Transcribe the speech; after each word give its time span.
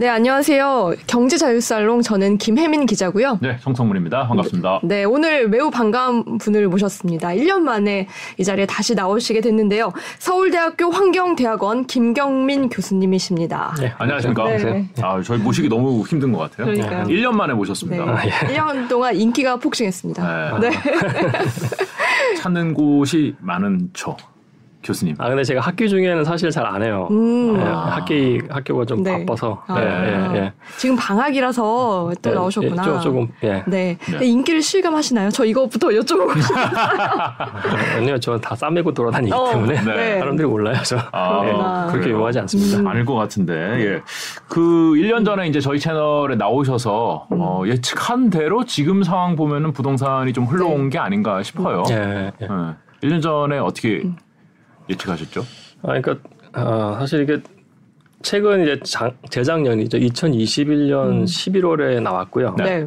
네, 0.00 0.08
안녕하세요. 0.08 0.94
경제자유살롱 1.06 2.00
저는 2.00 2.38
김혜민 2.38 2.86
기자고요. 2.86 3.38
네, 3.42 3.58
성성문입니다. 3.60 4.28
반갑습니다. 4.28 4.80
네, 4.82 5.04
오늘 5.04 5.46
매우 5.50 5.70
반가운 5.70 6.38
분을 6.38 6.68
모셨습니다. 6.68 7.28
1년 7.28 7.58
만에 7.58 8.08
이 8.38 8.42
자리에 8.42 8.64
다시 8.64 8.94
나오시게 8.94 9.42
됐는데요. 9.42 9.92
서울대학교 10.18 10.90
환경대학원 10.90 11.86
김경민 11.86 12.70
교수님이십니다. 12.70 13.74
네, 13.78 13.92
안녕하십니까. 13.98 14.44
네. 14.44 14.88
아, 15.02 15.20
저희 15.20 15.36
모시기 15.36 15.68
너무 15.68 16.02
힘든 16.06 16.32
것 16.32 16.50
같아요. 16.50 16.68
그러니까요. 16.68 17.04
1년 17.04 17.32
만에 17.32 17.52
모셨습니다. 17.52 18.02
네. 18.06 18.10
아, 18.10 18.24
예. 18.24 18.30
1년 18.30 18.88
동안 18.88 19.14
인기가 19.14 19.56
폭증했습니다. 19.56 20.58
네. 20.60 20.70
네. 20.70 20.76
찾는 22.40 22.72
곳이 22.72 23.34
많은 23.40 23.90
저 23.92 24.16
교수님. 24.82 25.14
아 25.18 25.28
근데 25.28 25.44
제가 25.44 25.60
학기 25.60 25.88
중에는 25.88 26.24
사실 26.24 26.50
잘 26.50 26.64
안 26.66 26.82
해요. 26.82 27.08
음. 27.10 27.56
네, 27.58 27.64
아. 27.64 27.96
학기 27.96 28.40
학교가 28.48 28.84
좀 28.84 29.02
네. 29.02 29.24
바빠서. 29.26 29.62
아, 29.66 29.78
네, 29.80 29.86
예, 30.34 30.38
예. 30.38 30.52
지금 30.78 30.96
방학이라서 30.96 32.12
또 32.22 32.30
네, 32.30 32.34
나오셨구나. 32.34 32.82
예, 32.82 32.86
조- 32.86 33.00
조금 33.00 33.28
예. 33.42 33.62
네. 33.66 33.96
네. 34.18 34.24
인기를 34.26 34.62
실감하시나요? 34.62 35.30
저 35.30 35.44
이거부터 35.44 35.88
여쭤보고 35.88 36.32
싶어요. 36.40 36.66
아니요, 37.96 38.18
저 38.20 38.38
다 38.40 38.54
싸매고 38.56 38.94
돌아다니기 38.94 39.32
어, 39.34 39.50
때문에 39.50 39.80
네. 39.84 40.18
사람들이 40.18 40.48
몰라요. 40.48 40.76
저 40.84 40.96
아. 41.12 41.86
그렇게 41.90 42.06
그래요? 42.06 42.18
유하지 42.20 42.38
않습니다. 42.40 42.78
음. 42.80 42.86
아닐 42.86 43.04
것 43.04 43.14
같은데, 43.14 43.52
예. 43.54 44.00
그 44.48 44.60
1년 44.96 45.24
전에 45.26 45.46
이제 45.48 45.60
저희 45.60 45.78
채널에 45.78 46.36
나오셔서, 46.36 47.26
어, 47.30 47.62
예측한 47.66 48.30
대로 48.30 48.64
지금 48.64 49.02
상황 49.02 49.36
보면은 49.36 49.72
부동산이 49.72 50.32
좀 50.32 50.44
흘러온 50.46 50.88
게 50.90 50.98
아닌가 50.98 51.42
싶어요. 51.42 51.82
예, 51.90 51.94
예. 51.94 52.32
예. 52.42 52.48
1년 53.06 53.22
전에 53.22 53.58
어떻게 53.58 54.02
예측하셨죠? 54.90 55.40
아, 55.82 56.00
그러니까 56.00 56.16
아, 56.52 56.96
사실 57.00 57.22
이게 57.22 57.40
최근 58.22 58.62
이제 58.62 58.78
장, 58.84 59.12
재작년이죠. 59.30 59.98
2021년 59.98 61.24
11월에 61.24 62.02
나왔고요. 62.02 62.54
네. 62.58 62.86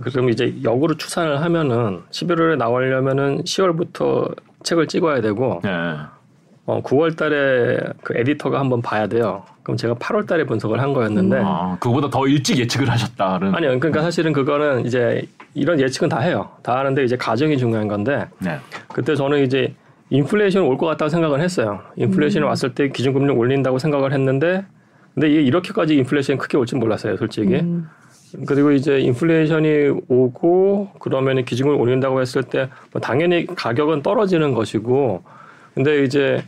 그럼 0.00 0.30
이제 0.30 0.54
역으로 0.62 0.96
추산을 0.96 1.40
하면은 1.42 2.02
11월에 2.10 2.56
나오려면은 2.56 3.44
10월부터 3.44 4.34
책을 4.62 4.88
찍어야 4.88 5.20
되고 5.20 5.60
예. 5.66 5.96
어, 6.64 6.80
9월 6.82 7.16
달에 7.16 7.78
그 8.02 8.16
에디터가 8.16 8.58
한번 8.58 8.80
봐야 8.80 9.06
돼요. 9.06 9.42
그럼 9.62 9.76
제가 9.76 9.94
8월 9.94 10.26
달에 10.26 10.44
분석을 10.44 10.80
한 10.80 10.92
거였는데 10.92 11.42
아, 11.44 11.76
그거보다 11.80 12.08
더 12.08 12.26
일찍 12.26 12.58
예측을 12.58 12.88
하셨다는. 12.88 13.54
아니요. 13.54 13.78
그러니까 13.78 14.02
사실은 14.02 14.32
그거는 14.32 14.86
이제 14.86 15.26
이런 15.54 15.78
예측은 15.78 16.08
다 16.08 16.20
해요. 16.20 16.48
다 16.62 16.78
하는데 16.78 17.02
이제 17.04 17.16
가정이 17.16 17.58
중요한 17.58 17.88
건데 17.88 18.26
네. 18.38 18.58
그때 18.88 19.14
저는 19.14 19.44
이제 19.44 19.74
인플레이션 20.16 20.62
올 20.64 20.76
것 20.76 20.86
같다고 20.86 21.08
생각을 21.08 21.40
했어요. 21.40 21.80
인플레이션이 21.96 22.44
왔을 22.44 22.74
때 22.74 22.88
기준금리 22.90 23.32
올린다고 23.32 23.78
생각을 23.78 24.12
했는데 24.12 24.64
근데 25.14 25.30
이게 25.30 25.42
이렇게까지 25.42 25.94
인플레이션이 25.96 26.38
크게 26.38 26.56
올지 26.58 26.74
몰랐어요, 26.76 27.16
솔직히. 27.16 27.54
음. 27.56 27.88
그리고 28.46 28.72
이제 28.72 28.98
인플레이션이 29.00 30.00
오고 30.08 30.90
그러면 30.98 31.44
기준금리 31.44 31.78
올린다고 31.78 32.20
했을 32.20 32.42
때 32.42 32.68
뭐 32.92 33.00
당연히 33.00 33.46
가격은 33.46 34.02
떨어지는 34.02 34.52
것이고 34.54 35.22
근데 35.74 36.04
이제 36.04 36.42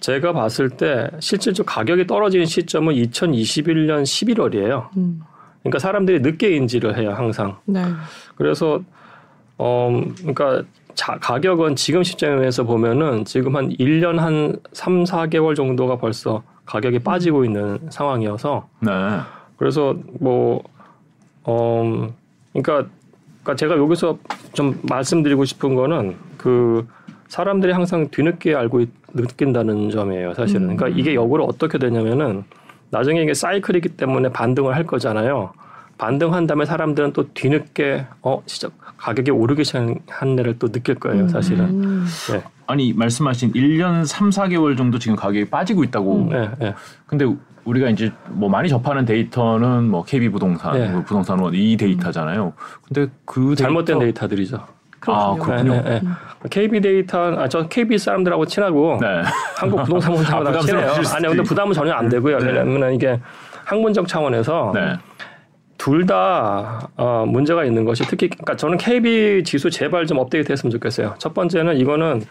제가 0.00 0.32
봤을 0.32 0.70
때 0.70 1.10
실질적으로 1.18 1.66
가격이 1.72 2.06
떨어지는 2.06 2.46
시점은 2.46 2.94
2021년 2.94 4.02
11월이에요. 4.02 4.88
음. 4.96 5.20
그러니까 5.62 5.78
사람들이 5.78 6.20
늦게 6.20 6.56
인지를 6.56 6.96
해요, 6.96 7.12
항상. 7.16 7.58
네. 7.66 7.82
그래서 8.36 8.80
어 9.58 10.00
그러니까 10.18 10.62
자, 10.94 11.18
가격은 11.20 11.76
지금 11.76 12.02
시점에서 12.02 12.64
보면은 12.64 13.24
지금 13.24 13.56
한 13.56 13.70
1년 13.70 14.16
한 14.16 14.56
3, 14.72 15.04
4개월 15.04 15.54
정도가 15.56 15.96
벌써 15.96 16.42
가격이 16.66 17.00
빠지고 17.00 17.44
있는 17.44 17.78
상황이어서 17.90 18.68
네. 18.80 18.90
그래서 19.56 19.94
뭐 20.20 20.62
어, 21.44 22.08
그러니까, 22.52 22.88
그러니까 23.42 23.56
제가 23.56 23.76
여기서 23.76 24.18
좀 24.52 24.78
말씀드리고 24.82 25.44
싶은 25.44 25.74
거는 25.74 26.16
그 26.36 26.86
사람들이 27.28 27.72
항상 27.72 28.08
뒤늦게 28.10 28.54
알고 28.54 28.80
있, 28.80 28.88
느낀다는 29.12 29.90
점이에요, 29.90 30.34
사실은. 30.34 30.76
그러니까 30.76 30.88
이게 30.88 31.14
역으로 31.14 31.44
어떻게 31.44 31.78
되냐면은 31.78 32.44
나중에 32.90 33.22
이게 33.22 33.34
사이클이기 33.34 33.90
때문에 33.90 34.30
반등을 34.30 34.74
할 34.74 34.84
거잖아요. 34.84 35.52
반등한 35.98 36.46
다음에 36.46 36.64
사람들은 36.64 37.12
또 37.12 37.32
뒤늦게 37.34 38.06
어 38.22 38.42
진짜 38.46 38.68
가격이 39.00 39.30
오르기 39.30 39.64
시작한 39.64 40.38
애를 40.38 40.58
또 40.58 40.68
느낄 40.68 40.94
거예요, 40.96 41.26
사실은. 41.28 41.64
음. 41.82 42.06
네, 42.32 42.42
아니 42.66 42.92
말씀하신 42.92 43.52
1년 43.52 44.04
3, 44.04 44.30
4개월 44.30 44.76
정도 44.76 44.98
지금 44.98 45.16
가격이 45.16 45.46
빠지고 45.48 45.84
있다고. 45.84 46.28
네, 46.30 46.50
네. 46.58 46.74
근데 47.06 47.26
우리가 47.64 47.88
이제 47.88 48.12
뭐 48.28 48.48
많이 48.50 48.68
접하는 48.68 49.04
데이터는 49.06 49.84
뭐 49.88 50.04
KB 50.04 50.28
부동산, 50.28 50.74
네. 50.74 50.88
뭐 50.90 51.02
부동산원 51.02 51.54
이 51.54 51.76
데이터잖아요. 51.76 52.52
근데 52.86 53.10
그 53.24 53.54
잘못된 53.54 53.98
데이터... 53.98 54.26
데이터들이죠. 54.26 54.66
아, 55.06 55.34
그렇군요. 55.40 55.72
네, 55.76 55.82
네, 55.82 56.00
네. 56.00 56.48
KB 56.50 56.80
데이터, 56.82 57.32
아, 57.40 57.48
저 57.48 57.66
KB 57.68 57.96
사람들하고 57.96 58.44
친하고 58.44 58.98
네. 59.00 59.22
한국 59.56 59.82
부동산 59.84 60.12
아, 60.34 60.36
원장하고 60.36 60.60
친해요. 60.66 60.90
아니 61.14 61.26
근데 61.26 61.42
있- 61.42 61.48
부담은 61.48 61.72
전혀 61.72 61.92
안 61.92 62.08
되고요. 62.10 62.38
네. 62.38 62.46
왜냐하면 62.48 62.92
이게 62.92 63.18
학문적 63.64 64.06
차원에서 64.08 64.72
네. 64.74 64.98
둘다 65.80 66.90
어, 66.98 67.24
문제가 67.26 67.64
있는 67.64 67.86
것이 67.86 68.04
특히 68.06 68.28
그러니까 68.28 68.54
저는 68.54 68.76
KB 68.76 69.42
지수 69.44 69.70
제발 69.70 70.06
좀 70.06 70.18
업데이트 70.18 70.52
했으면 70.52 70.70
좋겠어요. 70.72 71.14
첫 71.16 71.32
번째는 71.32 71.78
이거는 71.78 72.22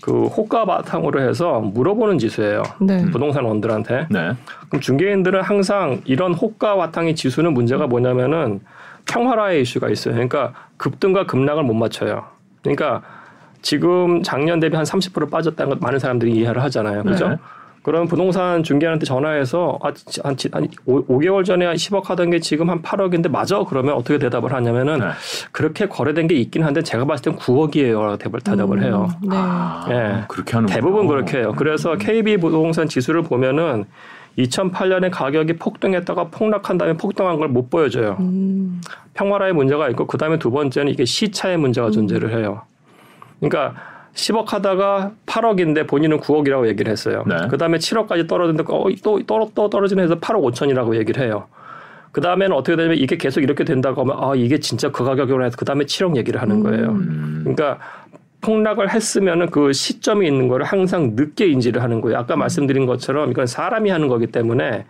그 0.00 0.26
호가 0.26 0.64
바탕으로 0.64 1.20
해서 1.20 1.60
물어보는 1.60 2.18
지수예요. 2.18 2.64
네. 2.80 3.08
부동산 3.12 3.44
원들한테. 3.44 4.08
네. 4.10 4.32
그럼 4.68 4.80
중개인들은 4.80 5.42
항상 5.42 6.00
이런 6.06 6.34
호가 6.34 6.74
바탕의 6.74 7.14
지수는 7.14 7.54
문제가 7.54 7.86
뭐냐면은 7.86 8.60
평화라의 9.06 9.62
이슈가 9.62 9.90
있어요. 9.90 10.14
그러니까 10.14 10.52
급등과 10.76 11.26
급락을 11.26 11.62
못 11.62 11.74
맞춰요. 11.74 12.24
그러니까 12.62 13.02
지금 13.62 14.24
작년 14.24 14.58
대비 14.58 14.74
한 14.74 14.84
30% 14.84 15.30
빠졌다는 15.30 15.70
것 15.70 15.80
많은 15.80 16.00
사람들이 16.00 16.32
이해를 16.32 16.64
하잖아요. 16.64 17.04
그죠? 17.04 17.28
네. 17.28 17.36
그럼 17.82 18.06
부동산 18.06 18.62
중개한테 18.62 19.06
전화해서 19.06 19.78
아, 19.82 19.92
지- 19.94 20.20
한, 20.22 20.36
지- 20.36 20.48
한 20.52 20.68
5, 20.84 21.18
개월 21.20 21.44
전에 21.44 21.64
10억 21.74 22.04
하던 22.06 22.30
게 22.30 22.40
지금 22.40 22.68
한 22.70 22.82
8억인데 22.82 23.30
맞아? 23.30 23.62
그러면 23.64 23.94
어떻게 23.94 24.18
대답을 24.18 24.52
하냐면은 24.52 24.98
네. 24.98 25.06
그렇게 25.52 25.86
거래된 25.86 26.26
게 26.26 26.34
있긴 26.34 26.64
한데 26.64 26.82
제가 26.82 27.04
봤을 27.04 27.24
땐 27.32 27.36
9억이에요. 27.36 28.18
대답을, 28.18 28.40
대답을 28.40 28.82
해요. 28.82 29.08
네. 29.22 29.28
아, 29.32 29.86
예. 29.90 30.24
그렇게 30.28 30.52
하는 30.54 30.66
대부분 30.68 31.06
그렇게 31.06 31.38
해요. 31.38 31.54
그래서 31.56 31.96
KB 31.96 32.36
부동산 32.38 32.88
지수를 32.88 33.22
보면은 33.22 33.84
2008년에 34.38 35.10
가격이 35.10 35.54
폭등했다가 35.56 36.24
폭락한 36.28 36.78
다음에 36.78 36.96
폭등한 36.96 37.38
걸 37.38 37.48
못 37.48 37.70
보여줘요. 37.70 38.16
음. 38.20 38.80
평화라의 39.14 39.52
문제가 39.52 39.88
있고 39.90 40.06
그 40.06 40.16
다음에 40.18 40.38
두 40.38 40.50
번째는 40.50 40.92
이게 40.92 41.04
시차의 41.04 41.56
문제가 41.56 41.90
존재를 41.90 42.36
해요. 42.38 42.62
그러니까 43.40 43.74
10억 44.14 44.48
하다가 44.48 45.12
8억인데 45.26 45.86
본인은 45.86 46.20
9억이라고 46.20 46.66
얘기를 46.68 46.90
했어요. 46.90 47.24
네. 47.26 47.36
그 47.48 47.56
다음에 47.56 47.78
7억까지 47.78 48.28
떨어졌는데 48.28 48.72
어, 48.72 48.86
또, 49.02 49.22
떨어, 49.24 49.48
또 49.54 49.68
떨어지는 49.70 50.02
해서 50.02 50.16
8억 50.16 50.42
5천이라고 50.52 50.96
얘기를 50.96 51.22
해요. 51.22 51.46
그 52.10 52.20
다음에는 52.20 52.56
어떻게 52.56 52.76
되냐면 52.76 52.98
이게 52.98 53.16
계속 53.16 53.42
이렇게 53.42 53.64
된다고 53.64 54.00
하면 54.00 54.16
아 54.18 54.34
이게 54.34 54.58
진짜 54.58 54.90
그 54.90 55.04
가격으로 55.04 55.44
해서 55.44 55.56
그 55.56 55.64
다음에 55.64 55.84
7억 55.84 56.16
얘기를 56.16 56.40
하는 56.40 56.62
거예요. 56.62 56.88
음. 56.88 57.40
그러니까 57.44 57.78
폭락을 58.40 58.92
했으면은 58.92 59.50
그 59.50 59.72
시점이 59.72 60.26
있는 60.26 60.48
거를 60.48 60.64
항상 60.64 61.12
늦게 61.14 61.46
인지를 61.46 61.82
하는 61.82 62.00
거예요. 62.00 62.18
아까 62.18 62.36
말씀드린 62.36 62.86
것처럼 62.86 63.30
이건 63.30 63.46
사람이 63.46 63.90
하는 63.90 64.08
거기 64.08 64.26
때문에 64.28 64.86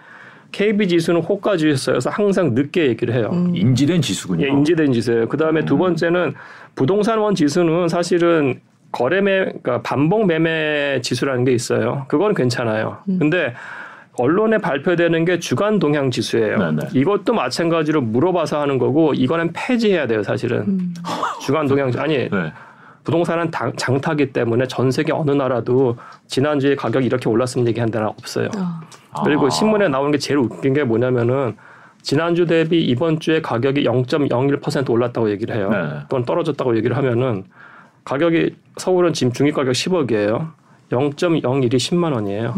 KB 0.53 0.89
지수는 0.89 1.23
호가 1.23 1.57
지수여서 1.57 2.11
항상 2.11 2.55
늦게 2.55 2.87
얘기를 2.89 3.15
해요. 3.15 3.31
인지된 3.55 4.01
지수군요. 4.01 4.47
예, 4.47 4.51
인지된 4.51 4.93
지수예요. 4.93 5.29
그 5.29 5.37
다음에 5.37 5.65
두 5.65 5.77
번째는 5.77 6.35
부동산원 6.75 7.35
지수는 7.35 7.89
사실은 7.89 8.61
거래매, 8.93 9.45
그러니까 9.45 9.83
반복 9.83 10.27
매매 10.27 11.01
지수라는 11.03 11.45
게 11.45 11.53
있어요. 11.53 12.07
그건 12.09 12.35
괜찮아요. 12.35 12.99
근데 13.07 13.55
언론에 14.19 14.59
발표되는 14.59 15.25
게 15.25 15.39
주간 15.39 15.79
동향 15.79 16.11
지수예요. 16.11 16.59
네네. 16.59 16.89
이것도 16.95 17.35
마찬가지로 17.35 18.01
물어봐서 18.01 18.61
하는 18.61 18.79
거고 18.79 19.15
이거는 19.15 19.53
폐지해야 19.53 20.07
돼요, 20.07 20.23
사실은. 20.23 20.93
주간 21.41 21.67
동향 21.69 21.93
아니 21.99 22.29
네. 22.29 22.53
부동산은 23.05 23.51
당- 23.51 23.73
장타기 23.77 24.33
때문에 24.33 24.67
전 24.67 24.91
세계 24.91 25.13
어느 25.13 25.31
나라도 25.31 25.97
지난주에 26.27 26.75
가격이 26.75 27.07
이렇게 27.07 27.29
올랐으면 27.29 27.67
얘기한 27.69 27.91
데는 27.91 28.09
없어요. 28.09 28.49
아. 28.57 28.81
그리고 29.25 29.47
아. 29.47 29.51
신문에 29.51 29.89
나오는 29.89 30.11
게 30.11 30.19
제일 30.19 30.39
웃긴 30.39 30.75
게 30.75 30.83
뭐냐면은 30.83 31.57
지난주 32.03 32.47
대비 32.47 32.83
이번 32.83 33.21
주에 33.21 33.41
가격이 33.41 33.85
0.01% 33.85 34.91
올랐다고 34.91 35.31
얘기를 35.31 35.55
해요. 35.55 35.71
네. 35.71 36.01
또는 36.09 36.25
떨어졌다고 36.25 36.77
얘기를 36.77 36.97
하면은 36.97 37.45
가격이 38.09 38.57
서울은 38.79 39.13
지금 39.13 39.33
중위 39.35 39.53
가격 39.53 39.73
10억이에요. 39.73 40.53
0.01이 40.91 41.75
10만 41.75 42.15
원이에요. 42.15 42.55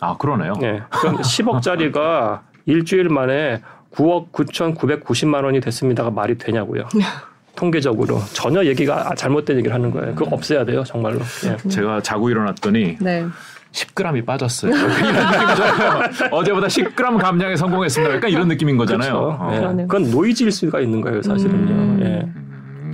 아 0.00 0.16
그러네요. 0.16 0.54
예. 0.62 0.82
그럼 0.90 1.18
10억짜리가 1.18 2.40
일주일 2.66 3.08
만에 3.08 3.62
9억 3.92 4.32
9,990만 4.32 5.44
원이 5.44 5.60
됐습니다가 5.60 6.10
말이 6.10 6.36
되냐고요. 6.36 6.88
통계적으로 7.54 8.18
전혀 8.32 8.64
얘기가 8.64 9.14
잘못된 9.14 9.58
얘기를 9.58 9.72
하는 9.72 9.92
거예요. 9.92 10.16
그거 10.16 10.34
없애야 10.34 10.64
돼요, 10.64 10.82
정말로. 10.82 11.20
예. 11.46 11.68
제가 11.68 12.00
자고 12.00 12.28
일어났더니 12.28 12.96
네. 13.00 13.24
10g이 13.70 14.26
빠졌어요. 14.26 14.72
어제보다 16.32 16.66
10g 16.66 17.20
감량에 17.20 17.54
성공했습니다. 17.54 18.16
약간 18.16 18.28
이런 18.30 18.48
느낌인 18.48 18.76
거잖아요. 18.76 19.12
그렇죠. 19.12 19.38
어. 19.40 19.76
예. 19.78 19.82
그건 19.82 20.10
노이즈일 20.10 20.50
수가 20.50 20.80
있는 20.80 21.00
거예요, 21.00 21.22
사실은요. 21.22 21.72
음. 21.72 22.00
예. 22.02 22.44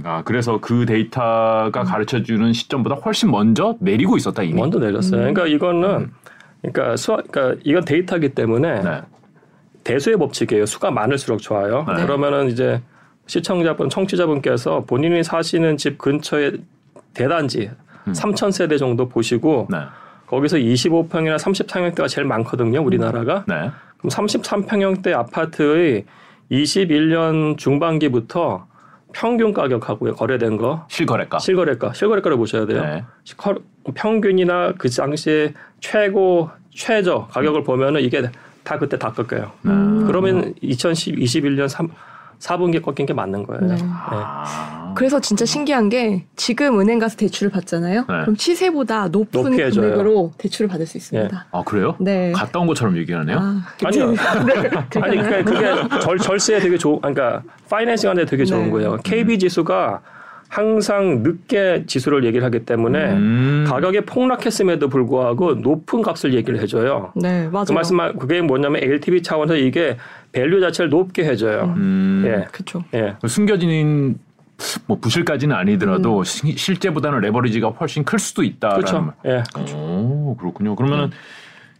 음, 0.00 0.06
아, 0.06 0.22
그래서 0.22 0.58
그 0.60 0.86
데이터가 0.86 1.84
가르쳐 1.84 2.22
주는 2.22 2.52
시점보다 2.52 2.96
훨씬 2.96 3.30
먼저 3.30 3.76
내리고 3.80 4.16
있었다 4.16 4.42
이미. 4.42 4.54
먼저 4.54 4.78
내렸어요. 4.78 5.20
그러니까 5.20 5.46
이거는 5.46 6.10
그러니까 6.62 6.96
수 6.96 7.16
그러니까 7.30 7.60
이건 7.64 7.84
데이터기 7.84 8.30
때문에 8.30 8.82
네. 8.82 9.02
대수의 9.84 10.16
법칙이에요. 10.18 10.66
수가 10.66 10.90
많을수록 10.90 11.40
좋아요. 11.40 11.84
네. 11.88 12.02
그러면은 12.02 12.48
이제 12.48 12.80
시청자분, 13.26 13.88
청취자분께서 13.88 14.84
본인이 14.84 15.22
사시는 15.22 15.76
집 15.76 15.98
근처에 15.98 16.52
대단지 17.14 17.70
음. 18.06 18.12
3천 18.12 18.52
세대 18.52 18.76
정도 18.76 19.08
보시고 19.08 19.68
네. 19.70 19.78
거기서 20.26 20.58
25평이나 20.58 21.36
30평형대가 21.38 22.08
제일 22.08 22.26
많거든요. 22.26 22.82
우리나라가. 22.82 23.44
네. 23.48 23.70
그럼 23.98 24.10
33평형대 24.10 25.12
아파트의 25.12 26.04
21년 26.50 27.56
중반기부터 27.56 28.66
평균 29.12 29.52
가격하고 29.52 30.14
거래된 30.14 30.56
거 30.56 30.86
실거래가. 30.88 31.38
실거래가 31.38 31.92
실거래가를 31.92 32.36
보셔야 32.36 32.66
돼요. 32.66 32.82
네. 32.82 33.04
평균이나 33.94 34.74
그 34.78 34.88
당시에 34.90 35.54
최고 35.80 36.50
최저 36.74 37.26
가격을 37.30 37.64
보면은 37.64 38.00
이게 38.00 38.22
다 38.62 38.78
그때 38.78 38.98
다 38.98 39.12
꺾여요. 39.12 39.50
음. 39.66 40.04
그러면 40.06 40.54
2021년 40.62 41.68
3, 41.68 41.88
4분기에 42.40 42.82
꺾인 42.82 43.06
게 43.06 43.12
맞는 43.12 43.44
거예요. 43.44 43.60
네. 43.62 43.74
네. 43.76 43.82
아. 43.84 44.92
그래서 44.96 45.20
진짜 45.20 45.44
신기한 45.44 45.88
게 45.88 46.24
지금 46.36 46.80
은행 46.80 46.98
가서 46.98 47.16
대출을 47.16 47.50
받잖아요. 47.52 48.00
네. 48.00 48.20
그럼 48.22 48.34
시세보다 48.36 49.08
높은 49.08 49.42
높게 49.42 49.66
해줘요. 49.66 49.90
금액으로 49.90 50.32
대출을 50.38 50.68
받을 50.68 50.86
수 50.86 50.96
있습니다. 50.96 51.46
아 51.50 51.62
그래요? 51.62 51.96
네. 52.00 52.32
갔다 52.32 52.58
온 52.58 52.66
것처럼 52.66 52.96
얘기하네요. 52.96 53.38
아, 53.38 53.62
아니요. 53.84 54.14
그치. 54.88 54.98
아니 54.98 55.16
그게, 55.22 55.44
그게 55.44 55.98
절, 56.00 56.18
절세에 56.18 56.60
되게 56.60 56.76
좋은 56.76 57.00
그러니까 57.00 57.42
파이낸싱 57.68 58.08
하는데 58.10 58.28
되게 58.28 58.44
좋은 58.44 58.64
네. 58.64 58.70
거예요. 58.70 58.96
KB 59.04 59.38
지수가 59.38 60.00
항상 60.50 61.22
늦게 61.22 61.84
지수를 61.86 62.24
얘기를 62.24 62.44
하기 62.46 62.64
때문에 62.66 63.12
음. 63.12 63.64
가격이 63.68 64.00
폭락했음에도 64.00 64.88
불구하고 64.88 65.54
높은 65.54 66.02
값을 66.02 66.34
얘기를 66.34 66.60
해줘요. 66.60 67.12
네, 67.14 67.48
맞아요. 67.48 67.66
그 67.68 67.72
말씀 67.72 67.96
그게 68.18 68.42
뭐냐면 68.42 68.82
LTV 68.82 69.22
차원에서 69.22 69.56
이게 69.56 69.96
value 70.32 70.60
자체를 70.60 70.90
높게 70.90 71.24
해줘요. 71.24 71.72
음. 71.76 72.24
예, 72.26 72.46
그렇죠. 72.50 72.82
예. 72.94 73.14
숨겨진 73.24 74.18
뭐 74.86 74.98
부실까지는 75.00 75.54
음. 75.54 75.60
아니더라도 75.60 76.24
시- 76.24 76.56
실제보다는 76.56 77.20
레버리지가 77.20 77.68
훨씬 77.68 78.02
클 78.04 78.18
수도 78.18 78.42
있다라는. 78.42 78.80
그렇죠. 78.82 79.12
예. 79.26 79.44
오 79.76 80.34
그렇군요. 80.36 80.74
그러면은 80.74 81.10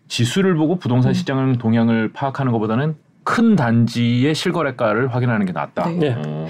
지수를 0.07 0.55
보고 0.55 0.77
부동산 0.77 1.13
시장 1.13 1.59
동향을 1.59 2.11
파악하는 2.13 2.53
것보다는 2.53 2.95
큰 3.25 3.57
단지의 3.57 4.33
실거래가를 4.33 5.09
확인하는 5.13 5.45
게 5.45 5.51
낫다. 5.51 5.89
네. 5.91 6.07
예. 6.07 6.47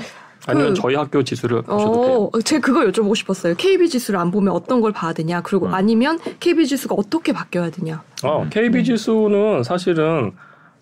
어. 0.51 0.53
아니면 0.53 0.75
그- 0.75 0.81
저희 0.81 0.95
학교 0.95 1.23
지수를 1.23 1.63
보셔도 1.63 2.05
돼요. 2.05 2.31
어, 2.33 2.41
제가 2.41 2.61
그거 2.61 2.81
여쭤보고 2.91 3.15
싶었어요. 3.17 3.55
KB 3.57 3.89
지수를 3.89 4.19
안 4.21 4.31
보면 4.31 4.53
어떤 4.55 4.81
걸 4.81 4.93
봐야 4.93 5.13
되냐? 5.13 5.41
그리고 5.43 5.67
음. 5.67 5.75
아니면 5.75 6.19
KB 6.41 6.67
지수가 6.67 6.95
어떻게 6.99 7.33
바뀌어야 7.33 7.71
되냐? 7.71 8.03
어, 8.25 8.47
KB 8.51 8.85
지수는 8.85 9.63
사실은 9.63 10.33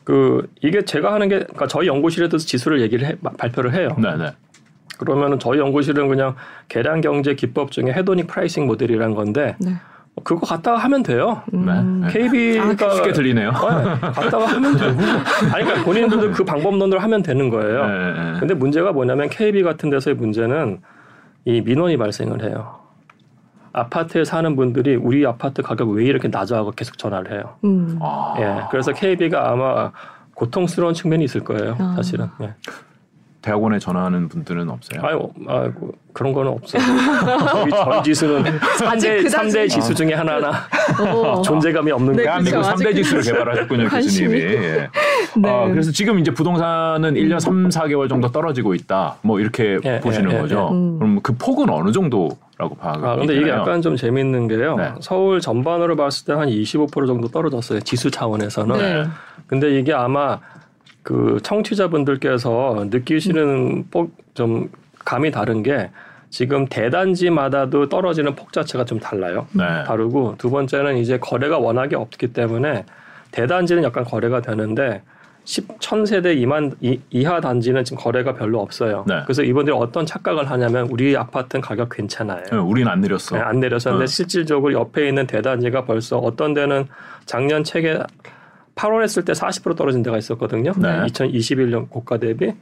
그 0.05 0.49
이게 0.63 0.85
제가 0.85 1.13
하는 1.13 1.29
게 1.29 1.41
그러니까 1.41 1.67
저희 1.67 1.87
연구실에도 1.87 2.39
지수를 2.39 2.81
얘기를 2.81 3.07
해, 3.07 3.17
마- 3.21 3.31
발표를 3.33 3.75
해요. 3.75 3.95
네네. 4.01 4.33
그러면은 4.99 5.39
저희 5.39 5.59
연구실은 5.61 6.09
그냥 6.09 6.35
계량 6.69 7.01
경제 7.01 7.35
기법 7.35 7.71
중에 7.71 7.85
hedonic 7.93 8.27
pricing 8.27 8.67
model이란 8.67 9.15
건데 9.15 9.55
네. 9.61 9.75
그거 10.25 10.47
갖다가 10.47 10.79
하면 10.79 11.03
돼요. 11.03 11.43
음. 11.55 12.03
네. 12.03 12.13
KB가 12.13 12.95
쉽게 12.95 13.13
들리네요. 13.13 13.53
갖다가 13.53 14.47
하면 14.47 14.77
되고 14.77 15.01
아니 15.55 15.65
그러니까 15.65 15.85
본인들도 15.85 16.33
그 16.33 16.45
방법론으로 16.45 16.99
하면 17.01 17.23
되는 17.23 17.49
거예요. 17.51 17.87
네, 17.87 18.33
네. 18.33 18.41
근데 18.41 18.55
문제가 18.55 18.93
뭐냐면 18.93 19.29
KB 19.29 19.63
같은 19.63 19.91
데서의 19.91 20.17
문제는 20.17 20.81
이 21.45 21.61
민원이 21.61 21.97
발생을 21.97 22.43
해요. 22.43 22.79
아파트에 23.73 24.25
사는 24.25 24.57
분들이 24.57 24.97
우리 24.97 25.25
아파트 25.27 25.63
가격 25.63 25.91
왜 25.91 26.05
이렇게 26.05 26.29
낮아하고 26.29 26.73
계속 26.73 26.99
전화를 26.99 27.33
해요. 27.33 27.55
음. 27.65 27.99
아. 28.01 28.35
예, 28.39 28.63
그래서 28.71 28.93
KB가 28.93 29.51
아마 29.51 29.93
고통스러운 30.35 30.95
측면이 30.95 31.25
있을 31.25 31.43
거예요. 31.43 31.77
아. 31.79 31.95
사실은. 31.97 32.29
예. 32.43 32.55
대학원에 33.49 33.79
전화하는 33.79 34.29
분들은 34.29 34.69
없어요. 34.69 35.01
아유, 35.03 35.31
아이고, 35.49 35.93
그런 36.13 36.35
거는 36.35 36.53
없어요. 36.53 36.83
저희, 37.51 37.71
저희 37.71 38.03
지수는 38.03 38.45
아직 38.87 39.09
3대, 39.09 39.23
그다지- 39.25 39.29
삼대 39.31 39.69
지수 39.69 39.95
중에 39.95 40.13
하나하나 40.13 40.53
어. 41.01 41.41
존재감이 41.41 41.91
없는 41.93 42.13
네. 42.17 42.25
대한민국 42.25 42.61
그렇죠. 42.61 42.71
3대 42.85 42.89
아직 42.89 43.03
지수를 43.05 43.23
개발하셨군요. 43.23 43.89
교수님이. 43.89 44.39
예. 44.39 44.89
네. 45.39 45.49
아, 45.51 45.67
그래서 45.69 45.91
지금 45.93 46.19
이제 46.19 46.31
부동산은 46.31 47.15
1년 47.15 47.41
3, 47.41 47.69
4개월 47.71 48.09
정도 48.11 48.31
떨어지고 48.31 48.75
있다. 48.75 49.17
뭐 49.23 49.41
이렇게 49.41 49.79
예, 49.85 50.01
보시는 50.01 50.31
예, 50.33 50.37
예, 50.37 50.41
거죠. 50.41 50.69
예. 50.71 50.75
음. 50.77 50.99
그럼 50.99 51.21
그 51.23 51.33
폭은 51.39 51.71
어느 51.71 51.91
정도 51.91 52.29
라고 52.59 52.75
파악이 52.75 53.01
아, 53.07 53.17
근데 53.17 53.35
이게? 53.37 53.49
약간 53.49 53.81
좀 53.81 53.97
재밌는 53.97 54.49
게요. 54.49 54.77
네. 54.77 54.93
서울 55.01 55.41
전반으로 55.41 55.97
봤을 55.97 56.27
때 56.27 56.33
한 56.35 56.49
25% 56.49 57.07
정도 57.07 57.29
떨어졌어요. 57.29 57.81
지수 57.81 58.11
차원에서는. 58.11 58.77
네. 58.77 59.05
근데 59.47 59.79
이게 59.79 59.95
아마 59.95 60.39
그 61.09 61.39
청취자분들께서 61.43 62.89
느끼시는 62.91 63.87
폭좀 63.91 64.71
감이 65.07 65.31
다른 65.31 65.63
게 65.63 65.89
지금 66.29 66.67
대단지마다도 66.67 67.89
떨어지는 67.89 68.35
폭 68.35 68.53
자체가 68.53 68.85
좀 68.85 69.01
달라요. 69.01 69.47
네. 69.53 69.65
다르고 69.87 70.35
두 70.37 70.51
번째는 70.51 70.99
이제 70.99 71.19
거래가 71.19 71.59
워낙에 71.59 71.97
없기 71.97 72.35
때문에 72.35 72.85
대단지는 73.31 73.85
약간 73.85 74.05
거래가 74.05 74.43
되는데 74.43 75.01
10, 75.45 75.79
1000세대 75.79 76.37
이만 76.37 76.75
이, 76.83 77.01
이하 77.09 77.41
단지는 77.41 77.85
지금 77.85 78.03
거래가 78.03 78.35
별로 78.35 78.61
없어요. 78.61 79.07
네. 79.09 79.23
그래서 79.25 79.43
이분들이 79.43 79.75
어떤 79.75 80.05
착각을 80.05 80.51
하냐면 80.51 80.89
우리 80.91 81.17
아파트는 81.17 81.63
가격 81.63 81.89
괜찮아요. 81.89 82.43
네, 82.53 82.59
우리는 82.59 82.87
안 82.93 83.01
내렸어. 83.01 83.35
네, 83.35 83.41
안 83.41 83.61
내렸었는데 83.61 84.05
어. 84.05 84.07
실질적으로 84.07 84.75
옆에 84.75 85.09
있는 85.09 85.27
대단지가 85.27 85.87
벌써 85.87 86.19
어떤 86.19 86.53
데는 86.53 86.87
작년 87.25 87.65
책에 87.65 87.99
8월 88.79 89.03
했을 89.03 89.25
때 89.25 89.33
40% 89.33 89.77
떨어진 89.77 90.03
데가 90.03 90.17
있었거든요. 90.19 90.73
네. 90.77 90.89
2021년 91.07 91.91
고가 91.91 92.19
대비. 92.19 92.55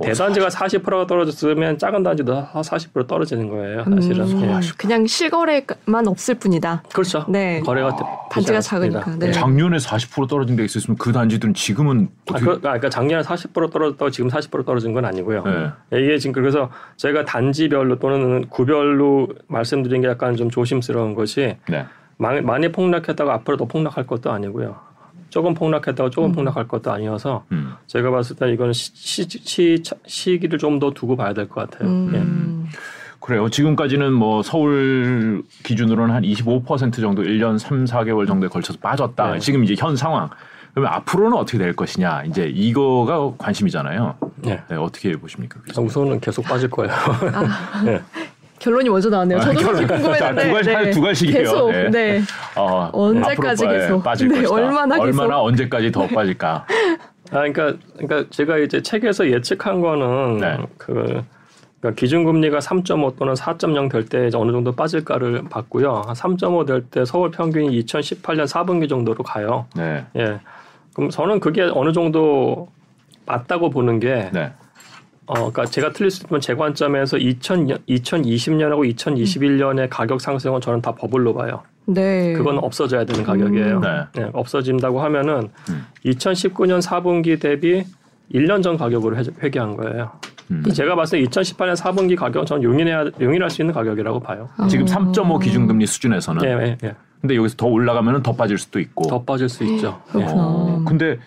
오, 0.00 0.04
대단지가 0.04 0.46
40%가 0.46 1.08
떨어졌으면 1.08 1.76
작은 1.76 2.04
단지도 2.04 2.46
40% 2.54 3.08
떨어지는 3.08 3.48
거예요. 3.48 3.82
사실은. 3.82 4.26
음, 4.26 4.42
예. 4.44 4.60
그냥 4.76 5.04
실거래만 5.06 6.06
없을 6.06 6.36
뿐이다. 6.36 6.84
그렇죠. 6.92 7.24
네. 7.28 7.58
거래가 7.60 7.96
되- 7.96 8.04
단지가 8.30 8.56
않았습니다. 8.58 9.00
작으니까. 9.00 9.26
네. 9.26 9.32
작년에 9.32 9.76
40% 9.78 10.28
떨어진 10.28 10.54
데 10.54 10.64
있었으면 10.64 10.96
그 10.98 11.10
단지들은 11.10 11.54
지금은 11.54 12.08
아, 12.28 12.32
어떻게 12.34 12.44
그, 12.44 12.50
아, 12.52 12.58
그러니까 12.60 12.90
작년에 12.90 13.22
40% 13.24 13.72
떨어졌다고 13.72 14.10
지금 14.10 14.30
40% 14.30 14.64
떨어진 14.64 14.92
건 14.94 15.04
아니고요. 15.04 15.42
네. 15.90 15.98
이게 16.00 16.18
지금 16.18 16.32
그래서 16.32 16.70
제가 16.96 17.24
단지별로 17.24 17.98
또는 17.98 18.46
구별로 18.50 19.26
말씀드린 19.48 20.02
게 20.02 20.06
약간 20.08 20.36
좀 20.36 20.48
조심스러운 20.48 21.14
것이 21.16 21.56
네. 21.68 21.86
많이, 22.18 22.40
많이 22.40 22.70
폭락했다가 22.70 23.34
앞으로 23.34 23.56
더 23.56 23.64
폭락할 23.64 24.06
것도 24.06 24.30
아니고요. 24.30 24.76
조금 25.30 25.54
폭락했다가 25.54 26.10
조금 26.10 26.32
폭락할 26.32 26.68
것도 26.68 26.90
아니어서 26.92 27.44
음. 27.52 27.72
제가 27.86 28.10
봤을 28.10 28.36
때 28.36 28.50
이거는 28.52 28.72
시, 28.72 28.90
시, 28.94 29.26
시, 29.28 29.82
시기를 30.06 30.58
좀 30.58 30.78
더 30.78 30.90
두고 30.92 31.16
봐야 31.16 31.32
될 31.34 31.48
것 31.48 31.68
같아요. 31.70 31.88
예. 31.88 31.92
음. 32.18 32.66
그래요. 33.20 33.48
지금까지는 33.50 34.12
뭐 34.12 34.42
서울 34.42 35.42
기준으로는 35.64 36.14
한 36.14 36.22
25% 36.22 37.00
정도 37.00 37.22
1년 37.22 37.58
3, 37.58 37.84
4개월 37.84 38.26
정도에 38.26 38.48
걸쳐서 38.48 38.78
빠졌다. 38.80 39.32
네. 39.32 39.38
지금 39.40 39.64
이제 39.64 39.74
현 39.76 39.96
상황. 39.96 40.30
그러면 40.72 40.92
앞으로는 40.94 41.36
어떻게 41.36 41.58
될 41.58 41.74
것이냐. 41.74 42.22
이제 42.24 42.46
이거가 42.48 43.32
관심이잖아요. 43.38 44.14
예. 44.46 44.62
네, 44.70 44.76
어떻게 44.76 45.12
보십니까? 45.16 45.58
자, 45.72 45.80
우선은 45.80 46.20
계속 46.20 46.44
빠질 46.44 46.70
거예요. 46.70 46.92
예. 47.86 48.00
결론이 48.58 48.88
먼저 48.88 49.08
나왔네요. 49.08 49.40
저도 49.40 49.50
아, 49.58 49.62
결론. 49.62 49.86
궁금했는데. 49.86 50.48
두 50.48 50.52
가지- 50.54 50.70
한두 50.70 51.00
가지씩이에요. 51.00 51.38
계속. 51.42 51.70
네. 51.70 51.90
네. 51.90 52.20
어, 52.56 52.90
언제까지 52.92 53.64
앞으로, 53.66 53.78
예, 53.78 53.82
계속? 53.82 54.02
빠질 54.02 54.28
네, 54.28 54.34
것이다. 54.42 54.54
얼마나 54.54 54.94
계속? 54.96 55.02
얼마나 55.20 55.40
언제까지 55.42 55.92
더 55.92 56.06
빠질까? 56.08 56.66
아, 57.30 57.30
그러니까, 57.30 57.74
그러니까 57.98 58.24
제가 58.30 58.58
이제 58.58 58.82
책에서 58.82 59.30
예측한 59.30 59.80
거는 59.80 60.38
네. 60.38 60.56
그 60.78 61.22
그러니까 61.80 62.00
기준금리가 62.00 62.58
3.5 62.58 63.16
또는 63.18 63.34
4.0 63.34 63.88
될 63.90 64.04
때 64.08 64.30
어느 64.36 64.50
정도 64.50 64.72
빠질까를 64.72 65.44
봤고요. 65.48 66.02
한3.5 66.08 66.66
될 66.66 66.82
때 66.90 67.04
서울 67.04 67.30
평균이 67.30 67.78
2018년 67.84 68.46
4분기 68.48 68.88
정도로 68.88 69.22
가요. 69.22 69.66
네. 69.76 70.04
예. 70.16 70.40
그럼 70.94 71.10
저는 71.10 71.38
그게 71.38 71.62
어느 71.72 71.92
정도 71.92 72.68
맞다고 73.26 73.70
보는 73.70 74.00
게 74.00 74.30
네. 74.32 74.50
어, 75.28 75.34
그러니까 75.34 75.66
제가 75.66 75.92
틀릴 75.92 76.10
수 76.10 76.22
있지만 76.22 76.40
제 76.40 76.54
관점에서 76.54 77.18
2000, 77.18 77.66
2020년하고 77.88 78.94
2021년의 78.96 79.88
가격 79.90 80.20
상승은 80.20 80.60
저는 80.60 80.80
다 80.80 80.92
버블로 80.94 81.34
봐요. 81.34 81.62
네. 81.86 82.32
그건 82.32 82.58
없어져야 82.58 83.04
되는 83.04 83.22
가격이에요. 83.24 83.80
네. 83.80 83.88
네, 84.14 84.30
없어진다고 84.32 85.00
하면은 85.00 85.48
음. 85.70 85.86
2019년 86.06 86.80
4분기 86.82 87.40
대비 87.40 87.84
1년 88.32 88.62
전 88.62 88.76
가격으로 88.76 89.16
회- 89.16 89.22
회귀한 89.42 89.76
거예요. 89.76 90.10
음. 90.50 90.62
제가 90.72 90.94
봤을 90.96 91.18
때 91.22 91.24
2018년 91.30 91.76
4분기 91.76 92.16
가격은 92.16 92.46
저는 92.46 92.62
용인해야, 92.62 93.04
용인할 93.20 93.50
수 93.50 93.60
있는 93.60 93.74
가격이라고 93.74 94.20
봐요. 94.20 94.48
지금 94.70 94.84
어. 94.84 94.88
3.5 94.88 95.42
기준금리 95.42 95.86
수준에서는 95.86 96.42
예, 96.44 96.66
예, 96.66 96.76
예. 96.84 96.94
근데 97.20 97.36
여기서 97.36 97.56
더 97.56 97.66
올라가면 97.66 98.22
더 98.22 98.32
빠질 98.34 98.56
수도 98.56 98.80
있고. 98.80 99.06
더 99.08 99.22
빠질 99.22 99.48
수 99.48 99.62
있죠. 99.64 100.00
예. 100.16 100.24
어, 100.26 100.82
근데 100.86 101.18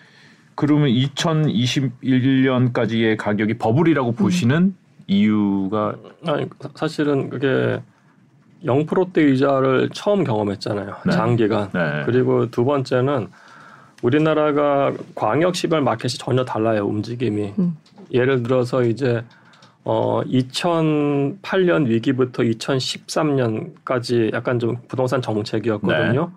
그러면 0.62 0.88
2021년까지의 0.90 3.16
가격이 3.16 3.54
버블이라고 3.54 4.12
보시는 4.12 4.76
이유가 5.08 5.96
아니 6.24 6.46
사실은 6.76 7.28
그게 7.28 7.82
0%대 8.64 9.28
이자를 9.32 9.88
처음 9.92 10.22
경험했잖아요. 10.22 10.98
네. 11.04 11.10
장기간. 11.10 11.68
네. 11.72 12.04
그리고 12.06 12.48
두 12.48 12.64
번째는 12.64 13.26
우리나라가 14.02 14.92
광역 15.16 15.56
시발 15.56 15.80
마켓이 15.80 16.12
전혀 16.12 16.44
달라요 16.44 16.86
움직임이. 16.86 17.52
음. 17.58 17.76
예를 18.12 18.44
들어서 18.44 18.84
이제 18.84 19.24
어 19.82 20.22
2008년 20.26 21.88
위기부터 21.88 22.44
2013년까지 22.44 24.32
약간 24.32 24.60
좀 24.60 24.76
부동산 24.86 25.20
정책이었거든요. 25.20 26.26
네. 26.26 26.30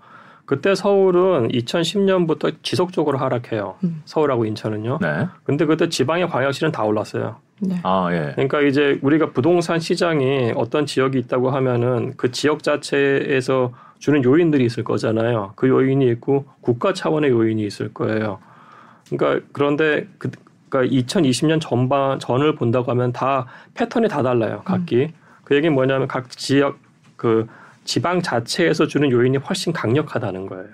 그때 0.45 0.75
서울은 0.75 1.49
2010년부터 1.49 2.55
지속적으로 2.61 3.17
하락해요. 3.17 3.75
음. 3.83 4.01
서울하고 4.05 4.45
인천은요. 4.45 4.99
네. 5.01 5.27
근데 5.43 5.65
그때 5.65 5.89
지방의 5.89 6.29
광역시는 6.29 6.71
다 6.71 6.83
올랐어요. 6.83 7.37
네. 7.59 7.79
아, 7.83 8.09
예. 8.11 8.31
그러니까 8.33 8.61
이제 8.61 8.99
우리가 9.01 9.31
부동산 9.31 9.79
시장이 9.79 10.53
어떤 10.55 10.85
지역이 10.85 11.17
있다고 11.19 11.49
하면은 11.49 12.13
그 12.17 12.31
지역 12.31 12.61
자체에서 12.63 13.73
주는 13.97 14.23
요인들이 14.23 14.65
있을 14.65 14.83
거잖아요. 14.83 15.53
그 15.55 15.67
요인이 15.67 16.07
있고 16.11 16.45
국가 16.61 16.93
차원의 16.93 17.31
요인이 17.31 17.65
있을 17.65 17.93
거예요. 17.93 18.39
그러니까 19.09 19.45
그런데 19.51 20.07
그 20.17 20.29
그러니까 20.69 20.95
2020년 20.95 21.61
전반 21.61 22.19
전을 22.19 22.55
본다고 22.55 22.91
하면 22.91 23.13
다 23.13 23.45
패턴이 23.73 24.09
다 24.09 24.21
달라요. 24.21 24.61
각기. 24.65 25.11
그 25.43 25.55
얘기는 25.55 25.73
뭐냐면 25.73 26.07
각 26.07 26.29
지역 26.29 26.77
그 27.15 27.47
지방 27.86 28.22
자체에서 28.22 28.88
주는 28.88 29.10
요인이 29.10 29.38
훨씬 29.38 29.72
강력하다는 29.72 30.48
거예요. 30.48 30.65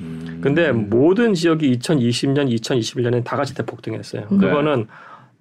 음. 0.00 0.38
근데 0.42 0.70
모든 0.72 1.34
지역이 1.34 1.78
2020년, 1.78 2.54
2021년에 2.60 3.24
다 3.24 3.36
같이 3.36 3.54
대폭등했어요. 3.54 4.26
음. 4.30 4.38
그거는 4.38 4.86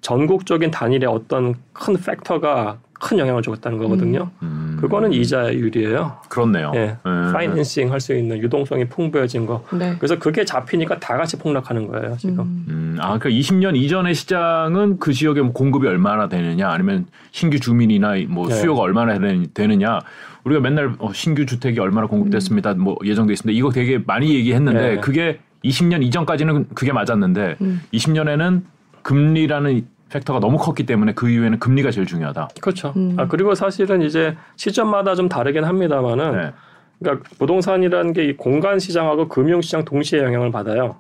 전국적인 0.01 0.72
단일의 0.72 1.08
어떤 1.08 1.53
큰 1.74 1.96
팩터가 1.96 2.80
큰 2.94 3.18
영향을 3.18 3.41
줬다는 3.41 3.77
거거든요. 3.80 4.30
음. 4.44 4.77
그거는 4.80 5.12
이자율이에요. 5.12 6.18
그렇네요. 6.30 6.72
예. 6.75 6.98
파이낸싱 7.03 7.91
할 7.91 8.00
수 8.00 8.15
있는 8.15 8.38
유동성이 8.39 8.86
풍부해진 8.86 9.46
거. 9.48 9.63
네. 9.74 9.96
그래서 9.98 10.18
그게 10.20 10.46
잡히니까 10.46 11.00
다 11.00 11.18
같이 11.18 11.38
폭락하는 11.38 11.88
거예요, 11.88 12.15
지금. 12.18 12.39
음. 12.39 12.65
음, 12.70 12.98
아, 13.00 13.18
그러니까 13.18 13.30
20년 13.30 13.75
이전의 13.75 14.13
시장은 14.15 15.00
그 15.00 15.13
지역에 15.13 15.41
뭐 15.41 15.51
공급이 15.51 15.88
얼마나 15.88 16.30
되느냐, 16.30 16.70
아니면 16.70 17.06
신규 17.32 17.60
주민이나 17.60 18.13
뭐 18.27 18.48
네. 18.48 18.56
수요가 18.56 18.82
얼마나 18.82 19.18
되느- 19.18 19.48
되느냐. 19.53 20.00
우리가 20.43 20.62
맨날 20.62 20.93
어, 21.00 21.12
신규 21.13 21.45
주택이 21.45 21.79
얼마나 21.79 22.07
공급됐습니다, 22.07 22.74
뭐 22.75 22.98
예정돼 23.03 23.33
있습니다. 23.33 23.57
이거 23.57 23.69
되게 23.71 24.00
많이 24.05 24.33
얘기했는데 24.36 24.95
네. 24.95 24.98
그게 25.00 25.39
20년 25.63 26.03
이전까지는 26.03 26.69
그게 26.74 26.91
맞았는데 26.91 27.57
음. 27.62 27.81
20년에는 27.93 28.62
금리라는 29.03 29.86
팩터가 30.10 30.39
너무 30.39 30.57
컸기 30.57 30.86
때문에 30.86 31.13
그 31.13 31.29
이후에는 31.29 31.60
금리가 31.60 31.91
제일 31.91 32.05
중요하다. 32.07 32.50
그렇죠. 32.60 32.93
음. 32.98 33.15
아, 33.17 33.27
그리고 33.27 33.55
사실은 33.55 34.01
이제 34.01 34.36
시점마다 34.55 35.15
좀 35.15 35.29
다르긴 35.29 35.63
합니다만은 35.63 36.31
네. 36.31 36.51
그러니까 37.00 37.29
부동산이라는 37.39 38.13
게 38.13 38.25
이 38.25 38.33
공간 38.33 38.79
시장하고 38.79 39.27
금융 39.27 39.62
시장 39.62 39.86
동시에 39.86 40.19
영향을 40.21 40.51
받아요. 40.51 40.98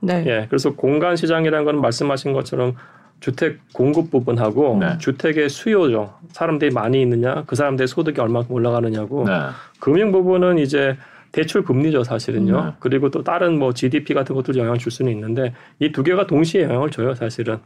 네. 0.00 0.24
예, 0.26 0.46
그래서 0.48 0.74
공간 0.74 1.16
시장이라는 1.16 1.64
건 1.64 1.80
말씀하신 1.80 2.32
것처럼 2.32 2.74
주택 3.20 3.58
공급 3.72 4.10
부분하고 4.10 4.78
네. 4.80 4.98
주택의 4.98 5.48
수요죠. 5.48 6.14
사람들이 6.32 6.70
많이 6.70 7.02
있느냐, 7.02 7.42
그 7.46 7.56
사람들의 7.56 7.88
소득이 7.88 8.20
얼마큼 8.20 8.54
올라가느냐고. 8.54 9.24
네. 9.24 9.32
금융 9.80 10.12
부분은 10.12 10.58
이제 10.58 10.96
대출 11.32 11.62
금리죠, 11.64 12.04
사실은요. 12.04 12.64
네. 12.64 12.72
그리고 12.78 13.10
또 13.10 13.22
다른 13.24 13.58
뭐 13.58 13.72
GDP 13.74 14.14
같은 14.14 14.34
것들 14.34 14.56
영향을 14.56 14.78
줄 14.78 14.92
수는 14.92 15.12
있는데 15.12 15.52
이 15.80 15.90
두 15.92 16.02
개가 16.02 16.26
동시에 16.26 16.62
영향을 16.62 16.90
줘요, 16.90 17.14
사실은. 17.14 17.58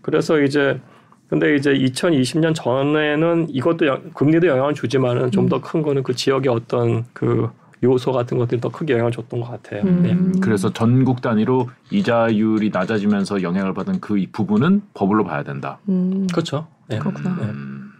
그래서 0.00 0.40
이제 0.40 0.80
근데 1.28 1.54
이제 1.54 1.72
2020년 1.72 2.54
전에는 2.54 3.46
이것도 3.50 3.86
영- 3.86 4.02
금리도 4.14 4.46
영향을 4.46 4.74
주지만은 4.74 5.30
좀 5.30 5.48
더 5.48 5.60
큰 5.60 5.80
거는 5.82 6.02
그 6.02 6.14
지역의 6.14 6.52
어떤 6.52 7.04
그 7.12 7.48
요소 7.82 8.12
같은 8.12 8.38
것들이 8.38 8.60
더 8.60 8.68
크게 8.68 8.92
영향을 8.92 9.12
줬던 9.12 9.40
것 9.40 9.50
같아요. 9.50 9.82
음. 9.82 10.02
네. 10.02 10.12
음, 10.12 10.40
그래서 10.40 10.72
전국 10.72 11.20
단위로 11.20 11.68
이자율이 11.90 12.70
낮아지면서 12.72 13.42
영향을 13.42 13.74
받은 13.74 14.00
그이 14.00 14.28
부분은 14.28 14.82
버블로 14.94 15.24
봐야 15.24 15.42
된다. 15.42 15.78
음. 15.88 16.26
그렇죠. 16.32 16.66
네. 16.86 16.98
그렇구나. 16.98 17.36
네. 17.40 17.44
음, 17.44 17.92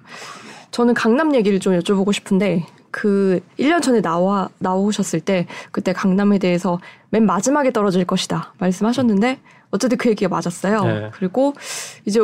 저는 0.70 0.94
강남 0.94 1.34
얘기를 1.34 1.58
좀 1.58 1.78
여쭤보고 1.78 2.12
싶은데 2.12 2.64
그 2.90 3.40
1년 3.58 3.82
전에 3.82 4.00
나와 4.00 4.48
나오셨을 4.58 5.20
때 5.20 5.46
그때 5.72 5.92
강남에 5.92 6.38
대해서 6.38 6.78
맨 7.10 7.26
마지막에 7.26 7.72
떨어질 7.72 8.04
것이다 8.04 8.54
말씀하셨는데 8.58 9.40
어쨌든 9.70 9.98
그 9.98 10.10
얘기가 10.10 10.28
맞았어요. 10.28 10.84
네. 10.84 11.10
그리고 11.14 11.54
이제 12.04 12.20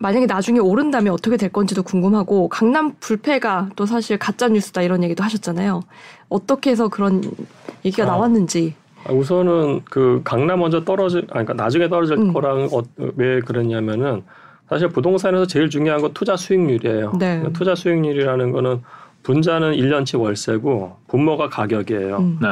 만약에 0.00 0.24
나중에 0.24 0.58
오른다면 0.58 1.12
어떻게 1.12 1.36
될 1.36 1.50
건지도 1.50 1.82
궁금하고 1.82 2.48
강남 2.48 2.94
불패가 3.00 3.68
또 3.76 3.84
사실 3.84 4.18
가짜 4.18 4.48
뉴스다 4.48 4.80
이런 4.80 5.04
얘기도 5.04 5.22
하셨잖아요. 5.22 5.82
어떻게 6.30 6.70
해서 6.70 6.88
그런 6.88 7.22
얘기가 7.84 8.04
아. 8.04 8.06
나왔는지. 8.06 8.74
아, 9.04 9.12
우선은 9.12 9.82
그 9.84 10.22
강남 10.24 10.60
먼저 10.60 10.84
떨어질, 10.84 11.20
아니, 11.30 11.44
그러니까 11.44 11.52
나중에 11.52 11.90
떨어질 11.90 12.16
음. 12.16 12.32
거랑 12.32 12.68
어, 12.72 12.82
왜 13.16 13.40
그랬냐면은 13.40 14.22
사실 14.70 14.88
부동산에서 14.88 15.46
제일 15.46 15.68
중요한 15.68 16.00
건 16.00 16.14
투자 16.14 16.34
수익률이에요. 16.34 17.12
네. 17.18 17.36
그러니까 17.36 17.50
투자 17.58 17.74
수익률이라는 17.74 18.52
거는 18.52 18.82
분자는 19.22 19.72
1년치 19.72 20.18
월세고 20.18 20.96
분모가 21.08 21.50
가격이에요. 21.50 22.16
음. 22.16 22.38
네. 22.40 22.48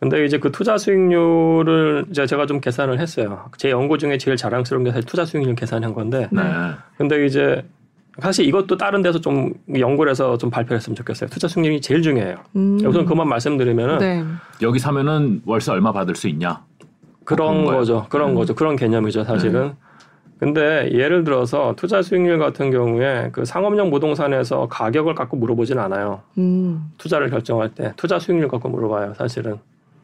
근데 0.00 0.24
이제 0.24 0.38
그 0.38 0.50
투자 0.50 0.78
수익률을 0.78 2.06
이제 2.10 2.26
제가 2.26 2.46
좀 2.46 2.60
계산을 2.60 2.98
했어요. 2.98 3.44
제 3.58 3.70
연구 3.70 3.98
중에 3.98 4.16
제일 4.16 4.34
자랑스러운 4.36 4.82
게 4.82 4.90
사실 4.90 5.04
투자 5.04 5.26
수익률 5.26 5.54
계산한 5.54 5.92
건데. 5.92 6.26
네. 6.32 6.42
근데 6.96 7.26
이제 7.26 7.62
사실 8.18 8.46
이것도 8.46 8.78
다른 8.78 9.02
데서 9.02 9.20
좀 9.20 9.52
연구를 9.78 10.10
해서 10.10 10.38
좀 10.38 10.48
발표했으면 10.48 10.96
좋겠어요. 10.96 11.28
투자 11.28 11.46
수익률이 11.48 11.82
제일 11.82 12.00
중요해요. 12.00 12.36
음. 12.56 12.80
우선 12.84 13.04
그만 13.04 13.28
말씀드리면은 13.28 13.98
네. 13.98 14.24
여기 14.62 14.78
사면은 14.78 15.42
월세 15.44 15.70
얼마 15.70 15.92
받을 15.92 16.16
수 16.16 16.28
있냐? 16.28 16.64
그런. 17.24 17.66
거죠. 17.66 18.06
그런 18.08 18.30
음. 18.30 18.34
거죠. 18.34 18.54
그런 18.54 18.76
개념이죠, 18.76 19.24
사실은. 19.24 19.74
근데 20.38 20.90
예를 20.92 21.24
들어서 21.24 21.74
투자 21.76 22.00
수익률 22.00 22.38
같은 22.38 22.70
경우에 22.70 23.28
그 23.32 23.44
상업용 23.44 23.90
부동산에서 23.90 24.66
가격을 24.68 25.14
갖고 25.14 25.36
물어보진 25.36 25.78
않아요. 25.78 26.22
음. 26.38 26.90
투자를 26.96 27.28
결정할 27.28 27.74
때 27.74 27.92
투자 27.98 28.18
수익률 28.18 28.48
갖고 28.48 28.70
물어봐요, 28.70 29.12
사실은. 29.14 29.58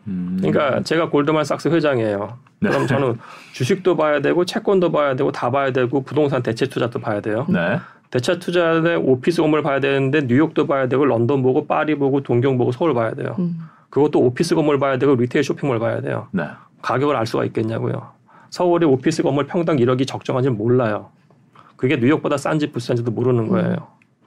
음. 0.06 0.38
그러니까 0.40 0.82
제가 0.82 1.10
골드만삭스 1.10 1.68
회장이에요. 1.68 2.38
네. 2.60 2.70
그럼 2.70 2.86
저는 2.86 3.18
주식도 3.52 3.96
봐야 3.96 4.20
되고 4.20 4.44
채권도 4.44 4.92
봐야 4.92 5.14
되고 5.16 5.32
다 5.32 5.50
봐야 5.50 5.72
되고 5.72 6.02
부동산 6.02 6.42
대체 6.42 6.66
투자도 6.66 7.00
봐야 7.00 7.20
돼요. 7.20 7.46
네. 7.48 7.78
대체 8.10 8.38
투자에 8.38 8.94
오피스 8.94 9.42
건물 9.42 9.62
봐야 9.62 9.80
되는데 9.80 10.22
뉴욕도 10.22 10.66
봐야 10.66 10.88
되고 10.88 11.04
런던 11.04 11.42
보고 11.42 11.66
파리 11.66 11.96
보고 11.96 12.22
동경 12.22 12.56
보고 12.56 12.72
서울 12.72 12.94
봐야 12.94 13.12
돼요. 13.12 13.34
음. 13.38 13.58
그것도 13.90 14.20
오피스 14.20 14.54
건물 14.54 14.78
봐야 14.78 14.98
되고 14.98 15.14
retail 15.14 15.44
쇼핑몰 15.44 15.78
봐야 15.78 16.00
돼요. 16.00 16.28
네. 16.30 16.44
가격을 16.82 17.16
알 17.16 17.26
수가 17.26 17.44
있겠냐고요. 17.46 18.10
서울의 18.50 18.88
오피스 18.88 19.22
건물 19.22 19.46
평당 19.46 19.76
1억이 19.76 20.06
적정한지 20.06 20.50
몰라요. 20.50 21.10
그게 21.76 21.96
뉴욕보다 21.96 22.36
싼지 22.36 22.68
비싼지도 22.72 23.10
모르는 23.10 23.48
거예요. 23.48 23.76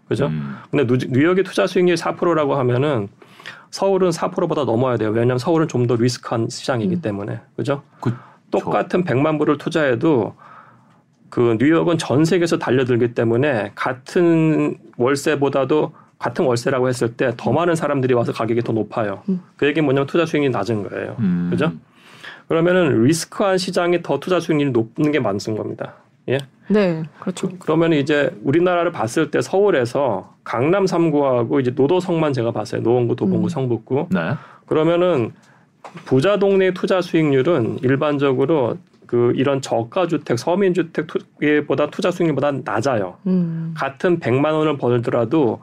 그죠? 0.08 0.28
음. 0.28 0.58
근데 0.70 0.86
누, 0.86 0.98
뉴욕의 0.98 1.44
투자 1.44 1.68
수익률이 1.68 1.98
4%라고 1.98 2.56
하면은 2.56 3.08
서울은 3.72 4.10
4%보다 4.10 4.66
넘어야 4.66 4.98
돼요. 4.98 5.10
왜냐하면 5.10 5.38
서울은 5.38 5.68
좀 5.68 5.88
더 5.88 5.96
risk한 5.96 6.50
시장이기 6.50 6.96
음. 6.96 7.02
때문에. 7.02 7.40
그죠? 7.56 7.84
그, 8.02 8.14
똑같은 8.52 9.04
100만 9.04 9.38
불을 9.38 9.58
투자해도 9.58 10.36
그 11.30 11.58
뉴욕은 11.60 11.98
전 12.00 12.26
세계에서 12.26 12.58
달려들기 12.58 13.14
때문에 13.14 13.72
같은 13.76 14.78
월세보다도 14.98 15.94
같은 16.18 16.46
월세라고 16.46 16.90
했을 16.90 17.14
때 17.16 17.32
더 17.38 17.52
많은 17.52 17.76
사람들이 17.76 18.14
와서 18.14 18.34
가격이 18.34 18.62
더 18.62 18.74
높아요. 18.74 19.22
음. 19.30 19.42
그 19.56 19.68
얘기는 19.68 19.86
뭐냐면 19.86 20.08
투자 20.08 20.26
수익률이 20.26 20.52
낮은 20.52 20.90
거예요. 20.90 21.16
음. 21.20 21.48
그죠? 21.52 21.72
그러면은 22.48 23.04
리스크한 23.04 23.58
시장이 23.60 24.02
더 24.02 24.20
투자 24.20 24.40
수익률이 24.40 24.72
높은 24.72 25.12
게 25.12 25.20
맞는 25.20 25.56
겁니다. 25.56 25.94
예. 26.30 26.38
네. 26.70 27.04
그렇죠. 27.20 27.50
그러면 27.60 27.94
이제 27.94 28.30
우리나라를 28.44 28.92
봤을 28.92 29.32
때 29.32 29.42
서울에서 29.42 30.36
강남 30.44 30.86
3구하고 30.86 31.60
이제 31.60 31.72
노도성만 31.76 32.34
제가 32.34 32.52
봤어요. 32.52 32.82
노원구, 32.82 33.16
도봉구, 33.16 33.48
음. 33.48 33.50
성북구. 33.50 34.08
네. 34.12 34.34
그러면은 34.68 35.32
부자 36.06 36.38
동네 36.38 36.74
투자 36.74 37.02
수익률은 37.02 37.80
일반적으로 37.82 38.78
그 39.08 39.34
이런 39.36 39.62
저가 39.62 40.06
주택, 40.06 40.38
서민 40.38 40.76
주택보다 40.76 41.90
투자 41.90 42.12
수익률보다 42.12 42.52
낮아요. 42.64 43.16
음. 43.26 43.74
같은 43.76 44.20
100만 44.20 44.54
원을 44.54 44.78
벌더라도 44.78 45.62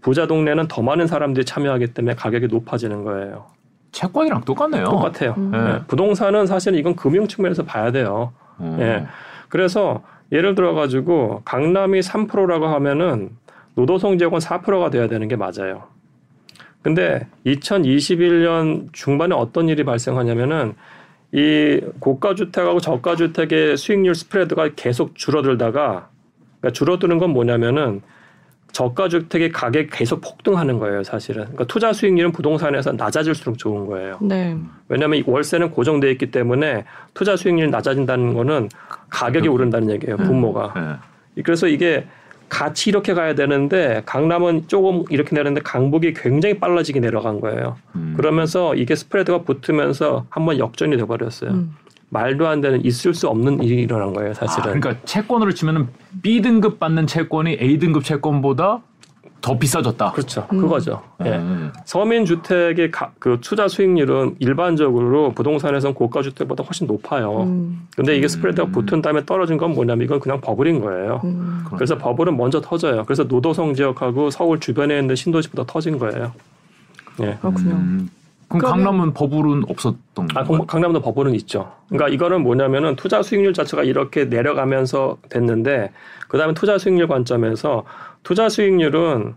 부자 0.00 0.26
동네는 0.26 0.66
더 0.66 0.82
많은 0.82 1.06
사람들이 1.06 1.44
참여하기 1.44 1.88
때문에 1.94 2.16
가격이 2.16 2.48
높아지는 2.48 3.04
거예요. 3.04 3.46
채권이랑 3.92 4.42
똑같네요. 4.42 4.84
똑같아요. 4.84 5.34
음. 5.38 5.52
예. 5.54 5.86
부동산은 5.86 6.46
사실 6.46 6.74
이건 6.74 6.96
금융 6.96 7.26
측면에서 7.28 7.64
봐야 7.64 7.92
돼요. 7.92 8.32
음. 8.60 8.76
예. 8.80 9.06
그래서 9.48 10.02
예를 10.32 10.54
들어 10.54 10.74
가지고 10.74 11.42
강남이 11.44 12.00
3%라고 12.00 12.66
하면은 12.66 13.30
노도성 13.74 14.18
지역은 14.18 14.38
4%가 14.40 14.90
돼야 14.90 15.08
되는 15.08 15.28
게 15.28 15.36
맞아요. 15.36 15.84
근데 16.82 17.26
2021년 17.46 18.92
중반에 18.92 19.34
어떤 19.34 19.68
일이 19.68 19.84
발생하냐면은 19.84 20.74
이 21.32 21.80
고가 21.98 22.34
주택하고 22.34 22.80
저가 22.80 23.16
주택의 23.16 23.76
수익률 23.76 24.14
스프레드가 24.14 24.70
계속 24.76 25.14
줄어들다가 25.14 26.08
그러니까 26.60 26.72
줄어드는 26.72 27.18
건 27.18 27.30
뭐냐면은 27.30 28.00
저가 28.72 29.08
주택의 29.08 29.50
가격이 29.50 29.88
계속 29.90 30.20
폭등하는 30.20 30.78
거예요, 30.78 31.02
사실은. 31.02 31.44
그러니까 31.44 31.64
투자 31.64 31.92
수익률은 31.92 32.32
부동산에서 32.32 32.92
낮아질수록 32.92 33.58
좋은 33.58 33.86
거예요. 33.86 34.18
네. 34.20 34.56
왜냐하면 34.88 35.18
이 35.18 35.24
월세는 35.26 35.70
고정돼 35.70 36.10
있기 36.12 36.30
때문에 36.30 36.84
투자 37.14 37.36
수익률이 37.36 37.70
낮아진다는 37.70 38.34
거는 38.34 38.68
가격이 39.10 39.48
오른다는 39.48 39.90
얘기예요, 39.90 40.16
분모가. 40.16 41.00
네. 41.34 41.42
그래서 41.42 41.66
이게 41.66 42.06
같이 42.48 42.90
이렇게 42.90 43.14
가야 43.14 43.34
되는데 43.34 44.02
강남은 44.06 44.68
조금 44.68 45.04
이렇게 45.10 45.34
내렸는데 45.34 45.60
강북이 45.62 46.14
굉장히 46.14 46.58
빨라지게 46.58 47.00
내려간 47.00 47.40
거예요. 47.40 47.76
음. 47.94 48.14
그러면서 48.16 48.74
이게 48.74 48.94
스프레드가 48.94 49.42
붙으면서 49.42 50.26
한번 50.30 50.58
역전이 50.58 50.96
돼버렸어요. 50.96 51.50
음. 52.08 52.10
말도 52.10 52.46
안 52.48 52.60
되는 52.60 52.84
있을 52.84 53.14
수 53.14 53.28
없는 53.28 53.62
일이 53.62 53.82
일어난 53.82 54.12
거예요, 54.12 54.30
아, 54.30 54.34
사실은. 54.34 54.80
그러니까 54.80 54.96
채권으로 55.04 55.52
치면은 55.52 55.88
B 56.22 56.40
등급 56.42 56.78
받는 56.78 57.06
채권이 57.06 57.58
A 57.60 57.78
등급 57.78 58.04
채권보다 58.04 58.80
더 59.40 59.56
비싸졌다. 59.56 60.12
그렇죠, 60.12 60.46
음. 60.52 60.58
그거죠. 60.58 61.00
예. 61.24 61.36
음. 61.36 61.72
서민 61.84 62.24
주택의 62.24 62.90
가- 62.90 63.12
그 63.20 63.38
투자 63.40 63.68
수익률은 63.68 64.34
일반적으로 64.40 65.32
부동산에선 65.32 65.94
고가 65.94 66.22
주택보다 66.22 66.64
훨씬 66.64 66.88
높아요. 66.88 67.42
음. 67.44 67.86
근데 67.94 68.16
이게 68.16 68.26
음. 68.26 68.28
스프레드가 68.28 68.68
붙은 68.68 69.00
다음에 69.00 69.24
떨어진 69.24 69.56
건 69.56 69.74
뭐냐면 69.74 70.04
이건 70.06 70.18
그냥 70.18 70.40
버블인 70.40 70.80
거예요. 70.80 71.20
음. 71.22 71.62
그래서 71.72 71.96
버블은 71.98 72.36
먼저 72.36 72.60
터져요. 72.60 73.04
그래서 73.04 73.22
노도성 73.24 73.74
지역하고 73.74 74.30
서울 74.30 74.58
주변에 74.58 74.98
있는 74.98 75.14
신도시보다 75.14 75.64
터진 75.72 75.98
거예요. 75.98 76.32
예. 77.22 77.36
그렇군요. 77.40 78.06
음. 78.50 78.58
그럼 78.58 78.60
그러면- 78.60 78.84
강남은 78.84 79.14
버블은 79.14 79.64
없었던 79.68 79.98
아, 80.34 80.44
건가요? 80.44 80.58
강- 80.58 80.66
강남도 80.66 81.00
버블은 81.00 81.34
있죠. 81.36 81.72
그러니까 81.88 82.08
이거는 82.08 82.42
뭐냐면은 82.42 82.96
투자 82.96 83.22
수익률 83.22 83.52
자체가 83.52 83.82
이렇게 83.84 84.24
내려가면서 84.24 85.18
됐는데 85.28 85.92
그다음에 86.28 86.54
투자 86.54 86.78
수익률 86.78 87.08
관점에서 87.08 87.84
투자 88.22 88.48
수익률은 88.48 89.34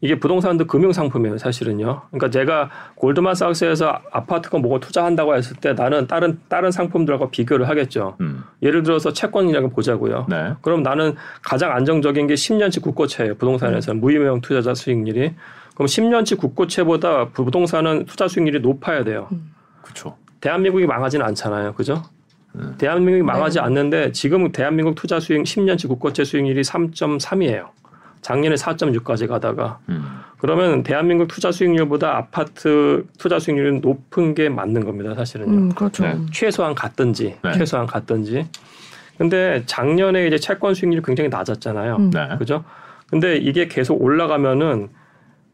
이게 0.00 0.18
부동산도 0.18 0.66
금융 0.66 0.92
상품이에요, 0.92 1.38
사실은요. 1.38 2.02
그러니까 2.10 2.28
제가 2.28 2.68
골드만삭스에서 2.96 4.00
아파트건 4.12 4.60
뭐고 4.60 4.80
투자한다고 4.80 5.34
했을 5.34 5.56
때 5.56 5.72
나는 5.72 6.06
다른 6.06 6.38
다른 6.48 6.70
상품들하고 6.70 7.30
비교를 7.30 7.68
하겠죠. 7.70 8.16
음. 8.20 8.44
예를 8.62 8.82
들어서 8.82 9.14
채권이라고 9.14 9.70
보자고요. 9.70 10.26
네. 10.28 10.52
그럼 10.60 10.82
나는 10.82 11.14
가장 11.42 11.72
안정적인 11.72 12.26
게 12.26 12.34
10년치 12.34 12.82
국고채예요. 12.82 13.36
부동산에서 13.36 13.94
무유명 13.94 14.42
투자자 14.42 14.74
수익률이. 14.74 15.34
그럼 15.74 15.86
10년치 15.86 16.38
국고채보다 16.38 17.30
부동산은 17.30 18.06
투자 18.06 18.28
수익률이 18.28 18.60
높아야 18.60 19.04
돼요. 19.04 19.28
그렇죠. 19.82 20.16
대한민국이 20.40 20.86
망하지는 20.86 21.24
않잖아요. 21.26 21.74
그죠? 21.74 22.02
음. 22.54 22.74
대한민국이 22.78 23.24
망하지 23.24 23.58
네. 23.58 23.64
않는데 23.64 24.12
지금 24.12 24.52
대한민국 24.52 24.94
투자 24.94 25.18
수익 25.18 25.42
10년치 25.42 25.88
국고채 25.88 26.24
수익률이 26.24 26.62
3.3이에요. 26.62 27.68
작년에 28.20 28.54
4.6까지 28.54 29.28
가다가 29.28 29.80
음. 29.90 30.20
그러면 30.38 30.82
대한민국 30.82 31.28
투자 31.28 31.52
수익률보다 31.52 32.16
아파트 32.16 33.04
투자 33.18 33.38
수익률이 33.38 33.80
높은 33.80 34.34
게 34.34 34.48
맞는 34.48 34.84
겁니다. 34.84 35.14
사실은요. 35.14 35.50
음, 35.52 35.68
그렇죠. 35.74 36.04
네. 36.04 36.18
최소한 36.32 36.74
같든지 36.74 37.36
네. 37.42 37.52
최소한 37.52 37.86
같든지. 37.86 38.46
근데 39.18 39.62
작년에 39.66 40.26
이제 40.26 40.38
채권 40.38 40.74
수익률이 40.74 41.02
굉장히 41.04 41.28
낮았잖아요. 41.28 41.96
음. 41.96 42.10
네. 42.10 42.28
그죠? 42.38 42.64
근데 43.08 43.36
이게 43.36 43.68
계속 43.68 44.00
올라가면은 44.02 44.88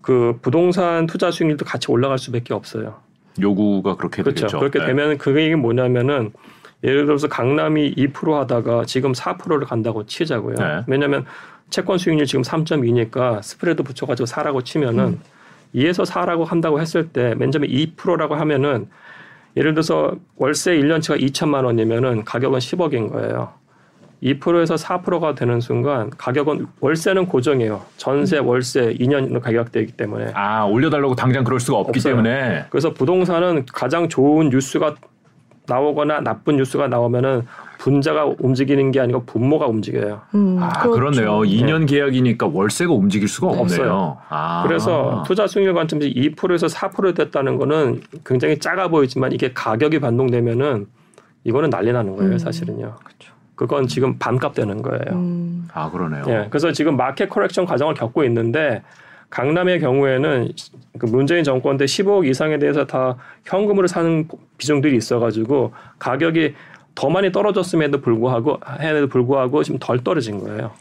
그 0.03 0.39
부동산 0.43 1.07
투자 1.07 1.31
수익률도 1.31 1.65
같이 1.65 1.91
올라갈 1.91 2.19
수밖에 2.19 2.55
없어요. 2.55 2.97
요구가 3.41 3.97
그렇게 3.97 4.23
그렇죠. 4.23 4.41
되겠죠. 4.47 4.59
그렇게 4.59 4.79
네. 4.81 4.87
되면 4.87 5.19
그게 5.19 5.55
뭐냐면은 5.55 6.33
예를 6.83 7.07
들어서 7.07 7.29
강남이 7.29 7.95
2% 7.95 8.33
하다가 8.33 8.85
지금 8.87 9.13
4%를 9.13 9.67
간다고 9.67 10.07
치자고요. 10.07 10.55
네. 10.57 10.81
왜냐하면 10.87 11.27
채권 11.69 11.99
수익률 11.99 12.27
지금 12.27 12.43
3.2니까 12.43 13.43
스프레드 13.43 13.83
붙여가지고 13.83 14.27
4라고 14.27 14.65
치면은 14.65 15.05
음. 15.05 15.21
2에서 15.75 16.05
4라고 16.05 16.45
한다고 16.45 16.81
했을 16.81 17.09
때 17.09 17.35
맨 17.35 17.53
처음에 17.53 17.69
2%라고 17.69 18.35
하면은 18.35 18.89
예를 19.57 19.75
들어서 19.75 20.17
월세 20.37 20.77
1년치가 20.79 21.21
2천만 21.21 21.65
원이면은 21.65 22.25
가격은 22.25 22.59
10억인 22.59 23.11
거예요. 23.13 23.53
2%에서 24.23 24.75
4%가 24.75 25.35
되는 25.35 25.61
순간 25.61 26.11
가격은 26.11 26.67
월세는 26.81 27.27
고정이에요. 27.27 27.83
전세, 27.97 28.39
월세 28.39 28.95
2년으로 28.95 29.41
가격되기 29.41 29.93
때문에. 29.93 30.33
아 30.35 30.65
올려달라고 30.65 31.15
당장 31.15 31.45
그럴 31.45 31.59
수가 31.59 31.79
없기 31.79 31.99
없어요. 31.99 32.17
때문에 32.17 32.67
그래서 32.71 32.93
부동산은 32.93 33.67
가장 33.73 34.09
좋은 34.09 34.51
뉴스가 34.51 34.95
나오거나 35.67 36.21
나쁜 36.21 36.57
뉴스가 36.57 36.89
나오면은 36.89 37.47
분자가 37.79 38.35
움직이는 38.41 38.91
게 38.91 39.01
아니고 39.01 39.25
분모가 39.25 39.67
움직여요. 39.67 40.21
음, 40.35 40.59
아 40.61 40.69
그렇죠. 40.81 40.91
그렇네요. 40.91 41.31
2년 41.41 41.89
계약이니까 41.89 42.51
월세가 42.53 42.93
움직일 42.93 43.27
수가 43.29 43.47
없네요. 43.49 43.63
없어요. 43.63 44.19
아. 44.29 44.65
그래서 44.67 45.23
투자 45.27 45.47
수익률 45.47 45.73
관점에서 45.73 46.11
2%에서 46.11 46.67
4% 46.67 47.15
됐다는 47.15 47.57
거는 47.57 48.03
굉장히 48.27 48.59
작아 48.59 48.89
보이지만 48.89 49.33
이게 49.33 49.53
가격이 49.55 50.01
반동되면은 50.01 50.87
이거는 51.45 51.71
난리 51.71 51.91
나는 51.91 52.17
거예요, 52.17 52.33
음. 52.33 52.39
사실은요. 52.39 52.97
그 53.03 53.15
건 53.67 53.87
지금 53.87 54.19
반값 54.19 54.55
되는 54.55 54.83
거예요. 54.83 55.13
음, 55.13 55.69
아 55.73 55.91
그러네요. 55.91 56.25
예, 56.29 56.47
그래서 56.51 56.73
지금 56.73 56.97
마켓 56.97 57.29
커렉션 57.29 57.67
과정을 57.67 57.95
겪고 57.95 58.25
있는데 58.25 58.83
강남의 59.31 59.81
경우에는 59.81 60.51
그 60.99 61.07
문재인 61.07 61.45
정권 61.45 61.77
때 61.77 61.85
15억 61.85 62.27
이상에 62.27 62.59
대해서 62.59 62.85
다 62.87 63.17
현금으로 63.45 63.87
사는 63.87 64.27
비중들이 64.59 64.97
있어가지고 64.97 65.73
가격이 65.99 66.55
더 66.95 67.09
많이 67.09 67.31
떨어졌음에도 67.31 68.01
불구하고 68.01 68.59
해에도 68.81 69.07
불구하고 69.07 69.63
지금 69.63 69.79
덜 69.79 70.03
떨어진 70.03 70.41
거예요. 70.41 70.73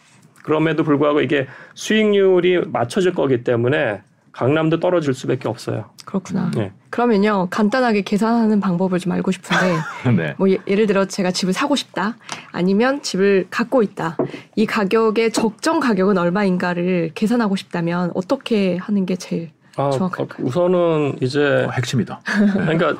그럼에도 0.44 0.84
불구하고 0.84 1.22
이게 1.22 1.48
수익률이 1.76 2.62
맞춰질 2.72 3.14
거기 3.14 3.44
때문에 3.44 4.02
강남도 4.40 4.80
떨어질 4.80 5.14
수밖에 5.14 5.50
없어요. 5.50 5.90
그렇구나. 6.06 6.50
예. 6.56 6.72
그러면요 6.90 7.48
간단하게 7.50 8.04
계산하는 8.04 8.62
방법을 8.62 8.98
좀 9.00 9.12
알고 9.12 9.32
싶은데 9.32 9.76
네. 10.16 10.34
뭐 10.38 10.50
예, 10.50 10.58
예를 10.66 10.88
들어 10.88 11.04
제가 11.04 11.32
집을 11.32 11.52
사고 11.52 11.76
싶다 11.76 12.16
아니면 12.54 13.02
집을 13.02 13.48
갖고 13.50 13.84
있다 13.84 14.16
이 14.56 14.66
가격의 14.66 15.34
적정 15.34 15.82
가격은 15.82 16.18
얼마인가를 16.18 17.12
계산하고 17.16 17.58
싶다면 17.58 18.12
어떻게 18.16 18.78
하는 18.78 19.06
게 19.06 19.18
제일 19.18 19.52
아, 19.76 19.92
정확할까요? 19.92 20.48
우선은 20.48 21.18
이제 21.22 21.66
어, 21.68 21.72
핵심이다. 21.72 22.22
그러니까 22.54 22.96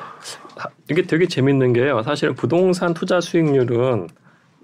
이게 0.90 1.02
되게 1.02 1.26
재밌는 1.26 1.72
게요. 1.72 2.02
사실은 2.02 2.34
부동산 2.34 2.92
투자 2.92 3.20
수익률은 3.20 4.08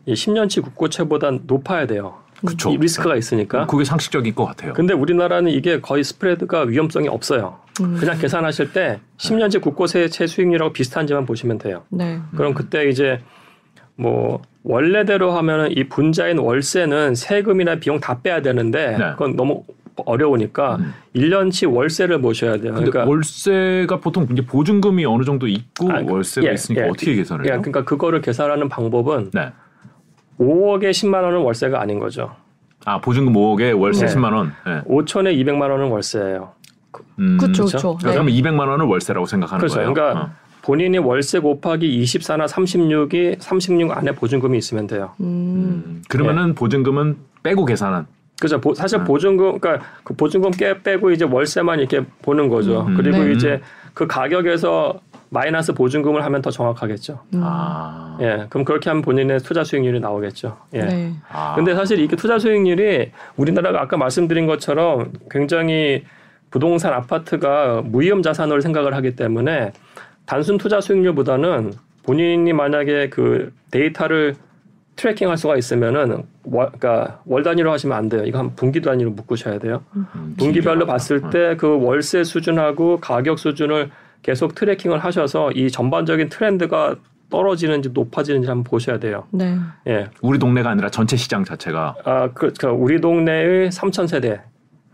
이 0.04 0.12
10년치 0.12 0.62
국고채보다 0.62 1.30
높아야 1.46 1.86
돼요. 1.86 2.18
그쵸. 2.44 2.70
이 2.70 2.76
리스크가 2.76 3.16
있으니까. 3.16 3.66
그게 3.66 3.84
상식적인 3.84 4.34
것 4.34 4.44
같아요. 4.44 4.72
근데 4.72 4.92
우리나라는 4.94 5.50
이게 5.50 5.80
거의 5.80 6.04
스프레드가 6.04 6.62
위험성이 6.62 7.08
없어요. 7.08 7.58
음, 7.80 7.96
그냥 7.98 8.18
계산하실 8.18 8.72
때 8.72 9.00
10년치 9.18 9.60
국고채 9.60 10.08
수익률하고 10.08 10.72
비슷한지만 10.72 11.24
보시면 11.26 11.58
돼요. 11.58 11.84
네 11.90 12.18
그럼 12.36 12.54
그때 12.54 12.88
이제 12.88 13.20
뭐 13.96 14.42
원래대로 14.62 15.32
하면은 15.32 15.70
이 15.76 15.84
분자인 15.84 16.38
월세는 16.38 17.14
세금이나 17.14 17.76
비용 17.76 18.00
다 18.00 18.20
빼야 18.20 18.42
되는데 18.42 18.96
네. 18.98 19.10
그건 19.12 19.36
너무 19.36 19.64
어려우니까 20.04 20.76
음. 20.76 20.92
1년치 21.14 21.72
월세를 21.72 22.18
모셔야 22.18 22.58
돼요. 22.58 22.74
그러니까 22.74 23.04
월세가 23.06 24.00
보통 24.00 24.26
이제 24.30 24.44
보증금이 24.44 25.04
어느 25.06 25.24
정도 25.24 25.46
있고 25.46 25.90
아, 25.90 26.02
그- 26.02 26.12
월세가 26.12 26.46
예, 26.48 26.52
있으니까 26.52 26.84
예. 26.84 26.88
어떻게 26.90 27.14
계산을 27.14 27.46
예, 27.46 27.52
해요? 27.52 27.60
그러니까 27.62 27.84
그거를 27.84 28.20
계산하는 28.20 28.68
방법은 28.68 29.30
네. 29.32 29.52
5억에 30.40 30.90
10만 30.90 31.22
원은 31.22 31.38
월세가 31.40 31.80
아닌 31.80 31.98
거죠. 31.98 32.34
아 32.84 33.00
보증금 33.00 33.32
5억에 33.34 33.78
월세 33.78 34.06
네. 34.06 34.14
10만 34.14 34.32
원. 34.32 34.52
네. 34.66 34.80
5천에 34.82 35.36
200만 35.44 35.62
원은 35.70 35.88
월세예요. 35.88 36.52
음, 37.18 37.38
그렇죠 37.38 37.64
그렇죠? 37.66 37.96
그렇죠 37.96 38.12
그러면 38.14 38.32
200만 38.34 38.68
원을 38.68 38.86
월세라고 38.86 39.26
생각하는 39.26 39.58
그렇죠. 39.58 39.76
거예요. 39.76 39.92
그러니까 39.92 40.20
어. 40.22 40.30
본인이 40.62 40.98
월세 40.98 41.38
곱하기 41.38 42.02
24나 42.02 42.46
36이 42.48 43.36
36 43.40 43.90
안에 43.96 44.12
보증금이 44.12 44.58
있으면 44.58 44.86
돼요. 44.86 45.12
음, 45.20 45.24
음, 45.86 46.02
그러면은 46.08 46.54
보증금은 46.54 47.16
빼고 47.42 47.64
계산한. 47.64 48.06
그죠. 48.40 48.60
보- 48.60 48.74
사실 48.74 48.98
음. 48.98 49.04
보증금, 49.04 49.58
그러니까 49.58 49.86
그 50.04 50.14
보증금 50.14 50.50
깨 50.50 50.82
빼고 50.82 51.10
이제 51.12 51.24
월세만 51.24 51.78
이렇게 51.78 52.04
보는 52.22 52.48
거죠. 52.48 52.84
음. 52.86 52.94
그리고 52.96 53.18
네. 53.24 53.32
이제 53.32 53.60
그 53.94 54.06
가격에서 54.06 55.00
마이너스 55.30 55.72
보증금을 55.72 56.24
하면 56.24 56.42
더 56.42 56.50
정확하겠죠. 56.50 57.20
음, 57.34 57.40
아. 57.42 58.16
예, 58.20 58.46
그럼 58.48 58.64
그렇게 58.64 58.90
하면 58.90 59.02
본인의 59.02 59.40
투자 59.40 59.64
수익률이 59.64 60.00
나오겠죠. 60.00 60.56
예. 60.74 60.80
네 60.82 61.12
아. 61.30 61.54
근데 61.56 61.74
사실 61.74 61.98
이게 61.98 62.16
투자 62.16 62.38
수익률이 62.38 63.10
우리나라가 63.36 63.82
아까 63.82 63.96
말씀드린 63.96 64.46
것처럼 64.46 65.12
굉장히 65.30 66.04
부동산 66.50 66.92
아파트가 66.92 67.82
무위험 67.84 68.22
자산으로 68.22 68.60
생각을 68.60 68.94
하기 68.94 69.16
때문에 69.16 69.72
단순 70.26 70.58
투자 70.58 70.80
수익률보다는 70.80 71.72
본인이 72.04 72.52
만약에 72.52 73.10
그 73.10 73.52
데이터를 73.70 74.36
tracking 74.94 75.28
할 75.28 75.36
수가 75.36 75.56
있으면은 75.56 76.22
월, 76.44 76.70
그러니까 76.78 77.20
월 77.26 77.42
단위로 77.42 77.70
하시면 77.72 77.96
안 77.96 78.08
돼요. 78.08 78.22
이거 78.24 78.38
한 78.38 78.54
분기 78.56 78.80
단위로 78.80 79.10
묶으셔야 79.10 79.58
돼요. 79.58 79.82
음, 79.94 80.34
분기별로 80.38 80.86
봤을 80.86 81.30
때 81.30 81.56
그 81.58 81.78
월세 81.82 82.24
수준하고 82.24 82.98
가격 82.98 83.38
수준을 83.38 83.90
계속 84.22 84.54
tracking을 84.54 84.98
하셔서 84.98 85.52
이 85.52 85.70
전반적인 85.70 86.28
트렌드가 86.28 86.96
떨어지는지 87.30 87.90
높아지는지 87.90 88.48
한번 88.48 88.64
보셔야 88.64 88.98
돼요. 88.98 89.24
네. 89.30 89.56
예. 89.88 90.06
우리 90.22 90.38
동네가 90.38 90.70
아니라 90.70 90.88
전체 90.90 91.16
시장 91.16 91.44
자체가 91.44 91.96
아, 92.04 92.28
그, 92.32 92.52
그 92.58 92.68
우리 92.68 93.00
동네의 93.00 93.70
3천 93.70 94.06
세대 94.06 94.40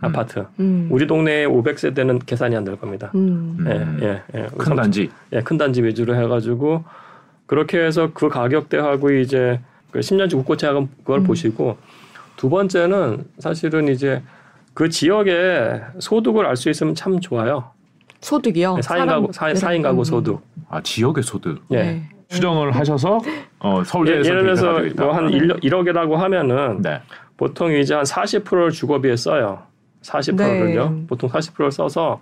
아파트. 0.01 0.45
음. 0.59 0.89
우리 0.91 1.07
동네의 1.07 1.47
500세대는 1.47 2.25
계산이 2.27 2.57
안 2.57 2.65
될 2.65 2.77
겁니다. 2.77 3.11
음. 3.15 3.57
음, 3.61 3.67
예, 4.03 4.07
예, 4.07 4.23
예. 4.35 4.47
큰 4.59 4.75
단지. 4.75 5.11
예, 5.33 5.41
큰 5.43 5.59
단지 5.59 5.83
위주로 5.83 6.15
해가지고 6.17 6.85
그렇게 7.47 7.79
해서 7.85 8.11
그 8.15 8.29
가격대하고 8.29 9.13
이제 9.13 9.61
그 9.91 10.01
10년치 10.01 10.33
국고채하고 10.33 10.89
그걸 10.99 11.21
음. 11.21 11.25
보시고 11.25 11.77
두 12.37 12.49
번째는 12.49 13.25
사실은 13.39 13.89
이제 13.89 14.23
그 14.75 14.89
지역의 14.89 15.83
소득을 15.99 16.47
알 16.47 16.57
수 16.57 16.71
있으면 16.71 16.95
참 16.95 17.21
좋아요. 17.21 17.71
소득이요. 18.23 18.77
4인 18.77 18.83
사람- 18.83 19.09
가구, 19.09 19.33
4, 19.33 19.73
인음. 19.75 19.83
가구 19.83 20.05
소득. 20.05 20.41
아 20.71 20.81
지역의 20.81 21.23
소득. 21.23 21.63
예. 21.73 21.77
네. 21.77 22.03
추정을 22.29 22.75
하셔서 22.75 23.19
어, 23.59 23.79
예, 23.81 23.85
서울대에서 23.85 24.31
예 24.31 24.33
를 24.35 24.43
들어서. 24.55 24.73
뭐한 24.97 25.27
1억, 25.31 25.63
1억이라고 25.63 26.15
하면은 26.15 26.81
네. 26.81 27.01
보통 27.37 27.71
이제 27.73 27.95
한 27.95 28.05
40%를 28.05 28.71
주거비에 28.71 29.17
써요. 29.17 29.65
40%를요. 30.03 30.91
네. 30.91 31.07
보통 31.07 31.29
40%를 31.29 31.71
써서 31.71 32.21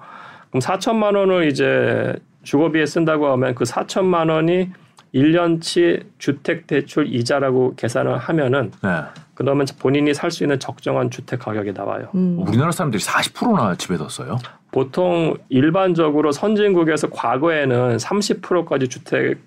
그럼 0.51 0.61
4천만 0.61 1.17
원을 1.17 1.47
이제 1.49 2.13
주거비에 2.43 2.87
쓴다고 2.87 3.29
하면 3.33 3.55
그 3.55 3.63
4천만 3.65 4.31
원이 4.31 4.71
1년치 5.15 6.05
주택 6.19 6.67
대출 6.67 7.13
이자라고 7.13 7.75
계산을 7.77 8.19
하면은 8.19 8.71
네. 8.83 9.03
그러면 9.35 9.67
본인이 9.79 10.13
살 10.15 10.31
수 10.31 10.45
있는 10.45 10.59
적정한 10.61 11.11
주택 11.11 11.41
가격이 11.41 11.73
나와요. 11.73 12.09
음. 12.15 12.39
우리나라 12.47 12.71
사람들이 12.71 13.03
40%나 13.03 13.75
집에 13.77 13.97
뒀어요. 13.97 14.39
보통 14.71 15.37
일반적으로 15.49 16.31
선진국에서 16.31 17.11
과거에는 17.11 17.97
30%까지 17.97 18.89
주택 18.89 19.39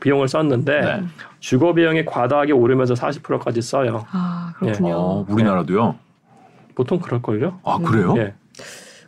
비용을 0.00 0.28
썼는데 0.28 0.80
네. 0.80 1.02
주거 1.40 1.72
비용이 1.74 2.04
과다하게 2.04 2.52
오르면서 2.52 2.94
40%까지 2.94 3.60
써요. 3.62 4.04
아 4.12 4.52
그렇군요. 4.58 4.94
어, 4.94 5.26
우리나라도요. 5.28 5.96
보통 6.76 7.00
그럴걸요? 7.00 7.58
아 7.64 7.78
그래요? 7.78 8.14
예. 8.18 8.34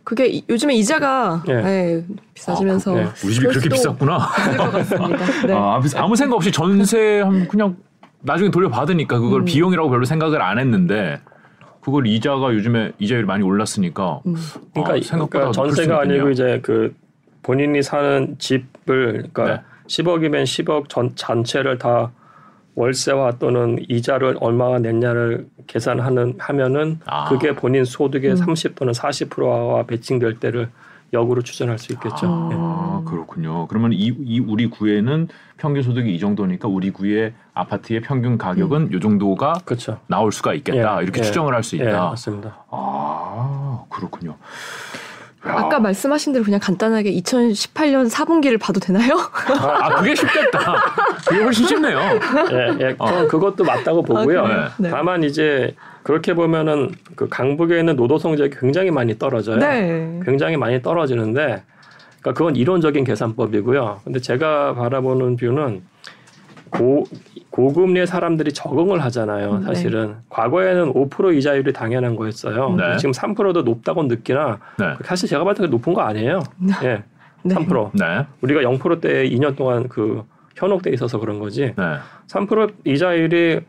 그게 0.03 0.27
이- 0.27 0.43
요즘에 0.49 0.73
이자가 0.75 1.43
예. 1.47 1.53
예, 1.53 2.03
비싸지면서 2.33 2.91
아, 2.91 2.95
그- 2.95 2.99
예. 3.01 3.05
우리 3.25 3.33
집이 3.35 3.47
그렇게 3.47 3.69
비쌌구나. 3.69 4.17
있을 4.39 4.57
것 4.57 4.71
같습니다. 4.71 5.25
네. 5.47 5.53
아, 5.53 5.79
아무 5.97 6.15
생각 6.15 6.35
없이 6.35 6.51
전세 6.51 7.21
한 7.21 7.47
그냥 7.47 7.75
나중에 8.21 8.49
돌려받으니까 8.51 9.19
그걸 9.19 9.41
음. 9.41 9.45
비용이라고 9.45 9.89
별로 9.89 10.05
생각을 10.05 10.41
안 10.41 10.59
했는데 10.59 11.19
그걸 11.81 12.05
이자가 12.07 12.53
요즘에 12.53 12.91
이자율이 12.99 13.25
많이 13.25 13.43
올랐으니까 13.43 14.21
음. 14.25 14.35
그러니까, 14.73 14.93
아, 14.95 14.99
생각보다 15.03 15.29
그러니까 15.29 15.51
전세가. 15.51 16.01
아니고 16.01 16.29
이제 16.29 16.59
그 16.63 16.93
본인이 17.43 17.81
사는 17.81 18.35
집을 18.37 19.29
그러니까 19.33 19.45
네. 19.45 19.61
10억이면 19.87 20.43
10억 20.43 20.89
전 20.89 21.11
전체를 21.15 21.77
다 21.79 22.11
월세와 22.75 23.33
또는 23.39 23.77
이자를 23.87 24.37
얼마나 24.39 24.79
냈냐를 24.79 25.47
계산하는 25.67 26.35
하면은 26.39 26.99
아. 27.05 27.29
그게 27.29 27.53
본인 27.53 27.83
소득의 27.85 28.31
음. 28.31 28.35
30 28.35 28.75
또는 28.75 28.93
40%와 28.93 29.83
배칭될 29.83 30.39
때를 30.39 30.69
역으로 31.13 31.41
추정할 31.41 31.77
수 31.77 31.91
있겠죠. 31.93 32.25
예. 32.51 32.55
아, 32.57 33.03
그렇군요. 33.05 33.67
그러면 33.67 33.91
이, 33.91 34.15
이 34.17 34.39
우리 34.39 34.67
구에는 34.67 35.27
평균 35.57 35.83
소득이 35.83 36.13
이 36.13 36.19
정도니까 36.19 36.67
우리 36.67 36.89
구의 36.91 37.33
아파트의 37.53 38.01
평균 38.01 38.37
가격은 38.37 38.91
이 38.93 38.99
정도가 38.99 39.55
그렇죠. 39.65 39.99
나올 40.07 40.31
수가 40.31 40.53
있겠다. 40.53 40.99
예, 40.99 41.03
이렇게 41.03 41.19
예. 41.19 41.23
추정을 41.23 41.53
할수 41.53 41.77
예, 41.77 41.83
있다. 41.83 42.05
맞습니다. 42.05 42.63
아, 42.69 43.83
그렇군요. 43.89 44.37
야. 45.47 45.53
아까 45.57 45.79
말씀하신 45.79 46.33
대로 46.33 46.45
그냥 46.45 46.59
간단하게 46.59 47.11
2018년 47.13 48.09
4분기를 48.09 48.59
봐도 48.59 48.79
되나요? 48.79 49.15
아, 49.59 49.95
그게 49.95 50.13
쉽겠다. 50.13 50.75
그게 51.27 51.41
훨씬 51.41 51.67
쉽네요. 51.67 51.99
예, 52.51 52.85
예. 52.85 52.95
저는 52.97 53.27
그것도 53.27 53.63
맞다고 53.63 54.03
보고요. 54.03 54.39
아, 54.39 54.47
그래요? 54.47 54.67
네. 54.77 54.89
다만 54.91 55.23
이제 55.23 55.75
그렇게 56.03 56.35
보면은 56.35 56.91
그 57.15 57.27
강북에 57.27 57.79
있는 57.79 57.95
노도성 57.95 58.35
지역이 58.37 58.55
굉장히 58.59 58.91
많이 58.91 59.17
떨어져요. 59.17 59.57
네. 59.57 60.19
굉장히 60.23 60.57
많이 60.57 60.81
떨어지는데, 60.81 61.63
그러니까 62.21 62.33
그건 62.37 62.55
이론적인 62.55 63.03
계산법이고요. 63.03 64.01
근데 64.03 64.19
제가 64.19 64.75
바라보는 64.75 65.37
뷰는 65.37 65.81
고 66.71 67.03
고금리의 67.49 68.07
사람들이 68.07 68.53
적응을 68.53 69.03
하잖아요. 69.03 69.59
네. 69.59 69.65
사실은 69.65 70.15
과거에는 70.29 70.93
5% 70.93 71.35
이자율이 71.37 71.73
당연한 71.73 72.15
거였어요. 72.15 72.75
네. 72.77 72.97
지금 72.97 73.11
3%도 73.11 73.61
높다고 73.63 74.03
느끼나 74.03 74.57
네. 74.79 74.85
사실 75.03 75.27
제가 75.27 75.43
봤을 75.43 75.65
때 75.65 75.69
높은 75.69 75.93
거 75.93 76.01
아니에요. 76.01 76.39
예, 76.83 77.03
네. 77.43 77.55
3%. 77.55 77.91
네. 77.93 78.25
우리가 78.41 78.61
0%대에 78.61 79.29
2년 79.29 79.55
동안 79.57 79.89
그 79.89 80.23
현혹돼 80.55 80.91
있어서 80.91 81.19
그런 81.19 81.39
거지. 81.39 81.73
네. 81.77 81.83
3% 82.27 82.73
이자율이 82.85 83.59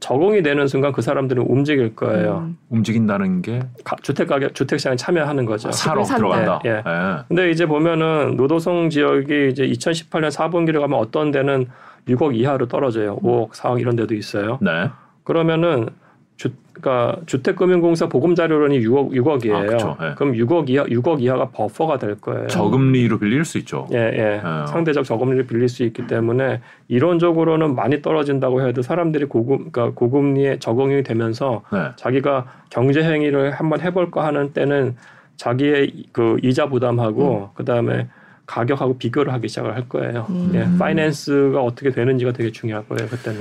적응이 0.00 0.42
되는 0.42 0.66
순간 0.66 0.92
그 0.92 1.02
사람들은 1.02 1.42
움직일 1.46 1.94
거예요. 1.94 2.44
음. 2.46 2.58
움직인다는 2.70 3.42
게 3.42 3.60
가- 3.84 3.96
주택 4.02 4.28
가격, 4.28 4.54
주택 4.54 4.78
시장에 4.78 4.96
참여하는 4.96 5.44
거죠. 5.46 5.70
사러 5.72 6.04
산다. 6.04 6.16
들어간다. 6.18 6.60
예, 6.64 6.70
예. 6.70 7.22
근데 7.28 7.50
이제 7.50 7.66
보면은 7.66 8.34
노도성 8.36 8.88
지역이 8.90 9.48
이제 9.50 9.66
2018년 9.66 10.30
4분기를 10.30 10.80
가면 10.80 10.98
어떤 10.98 11.30
데는 11.30 11.66
6억 12.08 12.34
이하로 12.34 12.68
떨어져요. 12.68 13.18
5억, 13.18 13.50
4억 13.50 13.80
이런 13.80 13.96
데도 13.96 14.14
있어요. 14.14 14.58
네. 14.60 14.90
그러면은 15.24 15.88
주, 16.36 16.50
그러니까 16.72 17.20
주택금융공사 17.26 18.08
보금자료론이 18.08 18.80
6억, 18.80 19.12
6억이에요. 19.12 19.54
아, 19.54 19.66
그쵸. 19.66 19.96
예. 20.00 20.14
그럼 20.16 20.32
6억 20.32 20.70
이하, 20.70 20.84
6억 20.84 21.20
이하가 21.20 21.50
버퍼가 21.50 21.98
될 21.98 22.14
거예요. 22.14 22.46
저금리로 22.46 23.18
빌릴 23.18 23.44
수 23.44 23.58
있죠. 23.58 23.86
예, 23.92 23.96
예. 23.98 24.40
어. 24.42 24.64
상대적 24.66 25.04
저금리를 25.04 25.46
빌릴 25.46 25.68
수 25.68 25.82
있기 25.84 26.06
때문에 26.06 26.62
이론적으로는 26.88 27.74
많이 27.74 28.00
떨어진다고 28.00 28.66
해도 28.66 28.80
사람들이 28.80 29.26
고금, 29.26 29.70
그러니까 29.70 29.90
고금리에 29.94 30.58
적응이 30.58 31.02
되면서 31.02 31.62
네. 31.70 31.90
자기가 31.96 32.46
경제 32.70 33.02
행위를 33.02 33.50
한번 33.50 33.82
해볼까 33.82 34.24
하는 34.24 34.54
때는 34.54 34.96
자기의 35.36 36.04
그 36.12 36.38
이자 36.42 36.68
부담하고 36.68 37.50
그 37.54 37.64
다음에 37.64 38.08
가격하고 38.50 38.98
비교를 38.98 39.32
하기 39.34 39.48
시작을 39.48 39.76
할 39.76 39.88
거예요. 39.88 40.26
음. 40.30 40.50
예, 40.54 40.78
파이낸스가 40.78 41.62
어떻게 41.62 41.90
되는지가 41.90 42.32
되게 42.32 42.50
중요할 42.50 42.84
거예요 42.88 43.08
그때는. 43.08 43.40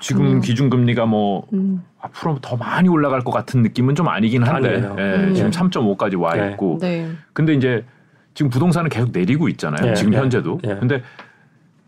지금 0.00 0.26
음. 0.26 0.40
기준금리가 0.40 1.06
뭐 1.06 1.46
음. 1.52 1.82
앞으로 2.00 2.38
더 2.40 2.56
많이 2.56 2.88
올라갈 2.88 3.20
것 3.20 3.30
같은 3.30 3.62
느낌은 3.62 3.94
좀 3.94 4.08
아니긴 4.08 4.44
한데. 4.44 4.82
예, 4.98 5.26
음. 5.26 5.34
지금 5.34 5.50
3.5까지 5.50 6.18
와 6.18 6.34
네. 6.34 6.52
있고 6.52 6.78
네. 6.80 7.10
근데 7.34 7.52
이제 7.52 7.84
지금 8.32 8.48
부동산은 8.48 8.88
계속 8.88 9.10
내리고 9.12 9.48
있잖아요. 9.50 9.90
예, 9.90 9.94
지금 9.94 10.14
예, 10.14 10.18
현재도. 10.18 10.60
예. 10.64 10.76
근데 10.76 11.02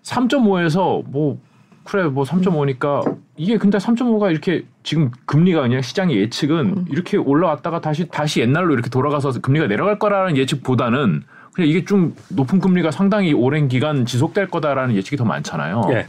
3.5에서 0.02 1.02
뭐 1.06 1.40
그래 1.84 2.04
뭐 2.04 2.24
3.5니까 2.24 3.16
이게 3.36 3.56
근데 3.56 3.78
3.5가 3.78 4.30
이렇게 4.30 4.66
지금 4.82 5.10
금리가 5.24 5.62
그냥 5.62 5.80
시장의 5.80 6.16
예측은 6.16 6.56
음. 6.58 6.84
이렇게 6.90 7.16
올라왔다가 7.16 7.80
다시 7.80 8.06
다시 8.08 8.40
옛날로 8.40 8.74
이렇게 8.74 8.90
돌아가서 8.90 9.40
금리가 9.40 9.66
내려갈 9.66 9.98
거라는 9.98 10.36
예측보다는 10.36 11.22
그냥 11.52 11.68
이게 11.68 11.84
좀 11.84 12.14
높은 12.28 12.60
금리가 12.60 12.90
상당히 12.90 13.32
오랜 13.32 13.68
기간 13.68 14.06
지속될 14.06 14.48
거다라는 14.48 14.94
예측이 14.94 15.16
더 15.16 15.24
많잖아요. 15.24 15.82
예. 15.90 16.06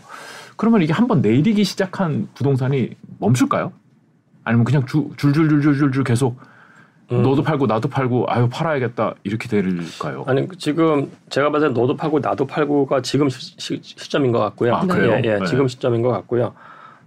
그러면 0.56 0.82
이게 0.82 0.94
한번 0.94 1.22
내리기 1.22 1.64
시작한 1.64 2.28
부동산이 2.36 2.92
멈출까요? 3.20 3.72
아니면 4.44 4.66
그냥 4.66 4.86
주, 4.86 5.10
줄줄줄줄줄 5.18 6.04
계속 6.04 6.40
음. 7.12 7.24
너도 7.24 7.44
팔고 7.44 7.66
나도 7.66 7.90
팔고 7.90 8.26
아유 8.30 8.48
팔아야겠다 8.50 9.16
이렇게 9.24 9.48
될까요? 9.48 10.24
아니 10.28 10.48
지금 10.58 11.12
제가 11.30 11.52
봤을 11.52 11.70
때 11.74 11.80
너도 11.80 11.96
팔고 11.96 12.20
나도 12.20 12.46
팔고가 12.48 13.02
지금 13.02 13.30
시, 13.30 13.56
시, 13.58 13.80
시 13.82 14.10
점인 14.10 14.32
것 14.32 14.40
같고요. 14.40 14.76
아, 14.76 14.86
그래요? 14.86 15.14
예, 15.14 15.22
예, 15.26 15.40
네. 15.40 15.46
지금 15.46 15.68
시점인 15.68 16.02
것 16.02 16.10
같고요. 16.10 16.54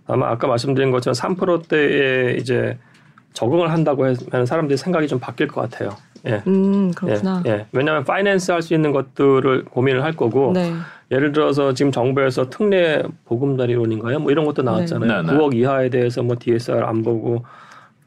아마 0.07 0.31
아까 0.31 0.47
말씀드린 0.47 0.91
것처럼 0.91 1.15
3%대에 1.15 2.37
이제 2.37 2.79
적응을 3.33 3.71
한다고 3.71 4.05
하면 4.05 4.47
사람들이 4.47 4.77
생각이 4.77 5.09
좀 5.09 5.19
바뀔 5.19 5.49
것 5.49 5.63
같아요. 5.63 5.97
예. 6.27 6.43
음, 6.47 6.91
그렇구나. 6.93 7.43
예, 7.47 7.51
예. 7.51 7.67
왜냐하면 7.73 8.05
파이낸스 8.05 8.51
할 8.53 8.63
수 8.63 8.75
있는 8.75 8.93
것들을 8.93 9.65
고민을 9.67 10.03
할 10.03 10.15
거고 10.17 10.53
네. 10.55 10.73
예를 11.11 11.33
들어서 11.33 11.75
지금 11.75 11.93
정부에서 11.93 12.49
특례 12.49 13.03
보금자리론인가요? 13.27 14.21
뭐 14.21 14.31
이런 14.33 14.45
것도 14.47 14.63
나왔잖아요. 14.63 15.23
네. 15.23 15.23
네, 15.23 15.33
네. 15.33 15.39
9억 15.39 15.55
이하에 15.55 15.91
대해서 15.91 16.23
뭐 16.23 16.37
DSR 16.39 16.83
안 16.85 17.03
보고 17.03 17.45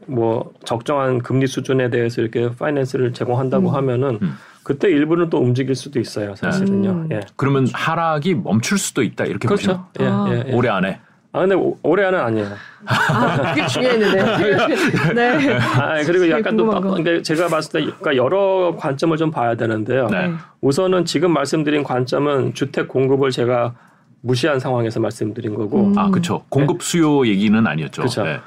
뭐 0.07 0.51
적정한 0.65 1.19
금리 1.19 1.45
수준에 1.47 1.89
대해서 1.89 2.21
이렇게 2.21 2.49
파이낸스를 2.57 3.13
제공한다고 3.13 3.69
음. 3.69 3.75
하면은 3.75 4.19
음. 4.21 4.33
그때 4.63 4.89
일부는 4.89 5.29
또 5.29 5.37
움직일 5.37 5.75
수도 5.75 5.99
있어요. 5.99 6.35
사실은요. 6.35 6.89
음. 6.89 7.09
예. 7.11 7.21
그러면 7.35 7.67
하락이 7.71 8.35
멈출 8.35 8.77
수도 8.77 9.03
있다 9.03 9.25
이렇게 9.25 9.47
보시면 9.47 9.83
그렇죠. 9.93 10.03
예, 10.03 10.07
아. 10.11 10.25
예, 10.45 10.49
예. 10.51 10.53
올해 10.55 10.69
안에 10.69 10.99
아 11.33 11.41
근데 11.41 11.55
오- 11.55 11.77
올해 11.83 12.05
안은 12.05 12.19
아니에요. 12.19 12.47
아, 12.85 13.53
그게 13.53 13.67
중요했는데. 13.67 14.23
네. 15.13 15.57
아 15.59 15.95
그리고 16.03 16.19
되게 16.19 16.31
약간 16.31 16.55
또. 16.55 16.67
근데 16.81 17.21
제가 17.21 17.47
봤을 17.47 17.71
때 17.71 17.79
그러니까 17.85 18.15
여러 18.15 18.75
관점을 18.77 19.15
좀 19.17 19.29
봐야 19.29 19.55
되는데요. 19.55 20.07
네. 20.07 20.31
우선은 20.61 21.05
지금 21.05 21.31
말씀드린 21.31 21.83
관점은 21.83 22.53
주택 22.53 22.87
공급을 22.87 23.31
제가 23.31 23.73
무시한 24.21 24.59
상황에서 24.59 24.99
말씀드린 24.99 25.53
거고 25.55 25.87
음. 25.87 25.97
아, 25.97 26.09
그렇죠. 26.09 26.43
공급 26.49 26.81
수요 26.81 27.27
얘기는 27.27 27.65
아니었죠. 27.65 28.01
그쵸. 28.03 28.23
네. 28.23 28.39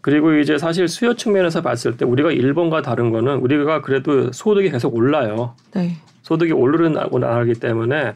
그리고 0.00 0.34
이제 0.34 0.58
사실 0.58 0.86
수요 0.86 1.14
측면에서 1.14 1.62
봤을 1.62 1.96
때 1.96 2.04
우리가 2.04 2.30
일본과 2.30 2.82
다른 2.82 3.10
거는 3.10 3.36
우리가 3.38 3.80
그래도 3.80 4.30
소득이 4.32 4.70
계속 4.70 4.94
올라요. 4.94 5.54
네. 5.72 5.96
소득이 6.22 6.52
오르는 6.52 6.92
나라기 7.20 7.54
때문에 7.54 8.14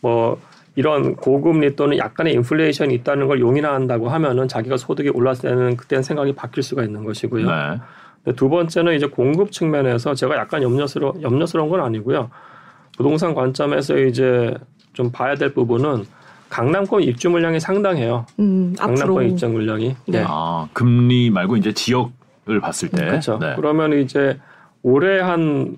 뭐 0.00 0.40
이런 0.76 1.16
고금리 1.16 1.74
또는 1.74 1.98
약간의 1.98 2.34
인플레이션이 2.34 2.94
있다는 2.96 3.26
걸 3.26 3.40
용인한다고 3.40 4.08
하면은 4.10 4.46
자기가 4.46 4.76
소득이 4.76 5.08
올랐을 5.08 5.40
때는 5.42 5.76
그때는 5.76 6.02
생각이 6.02 6.34
바뀔 6.34 6.62
수가 6.62 6.84
있는 6.84 7.02
것이고요. 7.02 7.46
네. 7.46 8.32
두 8.34 8.48
번째는 8.50 8.94
이제 8.94 9.06
공급 9.06 9.50
측면에서 9.52 10.14
제가 10.14 10.36
약간 10.36 10.62
염려스러 10.62 11.14
염려스러운 11.22 11.70
건 11.70 11.80
아니고요. 11.80 12.30
부동산 12.96 13.34
관점에서 13.34 13.96
이제 13.98 14.54
좀 14.92 15.10
봐야 15.10 15.34
될 15.34 15.54
부분은 15.54 16.04
강남권 16.50 17.02
입주 17.02 17.30
물량이 17.30 17.58
상당해요. 17.58 18.26
음, 18.38 18.74
앞으로 18.78 18.96
강남권 18.96 19.30
입주 19.30 19.48
물량이. 19.48 19.96
네. 20.08 20.24
아, 20.26 20.68
금리 20.74 21.30
말고 21.30 21.56
이제 21.56 21.72
지역을 21.72 22.60
봤을 22.60 22.90
때. 22.90 23.06
그렇죠. 23.06 23.38
네. 23.38 23.54
그러면 23.56 23.94
이제 23.94 24.38
올해 24.82 25.20
한 25.20 25.76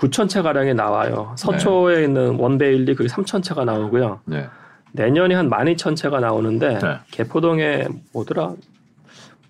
9천 0.00 0.28
채 0.30 0.40
가량이 0.40 0.72
나와요. 0.74 1.32
서초에 1.36 1.98
네. 1.98 2.04
있는 2.04 2.36
원베일리 2.38 2.94
그게 2.94 3.08
3천 3.08 3.42
채가 3.42 3.64
나오고요. 3.66 4.20
네. 4.24 4.46
내년에 4.92 5.34
한 5.34 5.50
12,000채가 5.50 6.20
나오는데 6.20 6.78
네. 6.78 6.96
개포동에 7.10 7.86
뭐더라? 8.14 8.52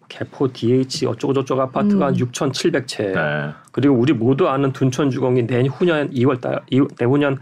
개포 0.09 0.53
DH 0.53 1.07
어쩌고 1.07 1.33
저쩌고 1.35 1.63
아파트가 1.63 2.07
한 2.07 2.15
음. 2.15 2.19
6,700채. 2.19 3.15
네. 3.15 3.51
그리고 3.71 3.95
우리 3.95 4.13
모두 4.13 4.49
아는 4.49 4.73
둔촌 4.73 5.11
주공이 5.11 5.45
내후년 5.45 6.11
2월 6.11 6.41
달 6.41 6.61
이- 6.69 6.83
내후년 6.99 7.39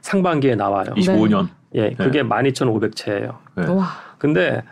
상반기에 0.00 0.54
나와요. 0.54 0.86
25년. 0.96 1.48
예, 1.74 1.90
그게 1.90 2.22
12,500채예요. 2.22 3.34
네. 3.56 3.66
와. 3.66 3.86
근데 4.18 4.62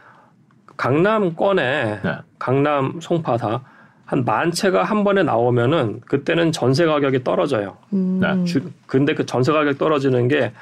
강남권에 0.76 2.00
네. 2.03 2.16
강남 2.38 3.00
송파다 3.00 3.62
한 4.11 4.25
만 4.25 4.51
채가 4.51 4.83
한 4.83 5.05
번에 5.05 5.23
나오면은 5.23 6.01
그때는 6.01 6.51
전세 6.51 6.85
가격이 6.85 7.23
떨어져요. 7.23 7.77
음. 7.92 8.18
네. 8.20 8.44
주, 8.44 8.61
근데 8.87 9.14
그 9.14 9.25
전세 9.25 9.53
가격 9.53 9.79
떨어지는 9.79 10.27
게 10.27 10.53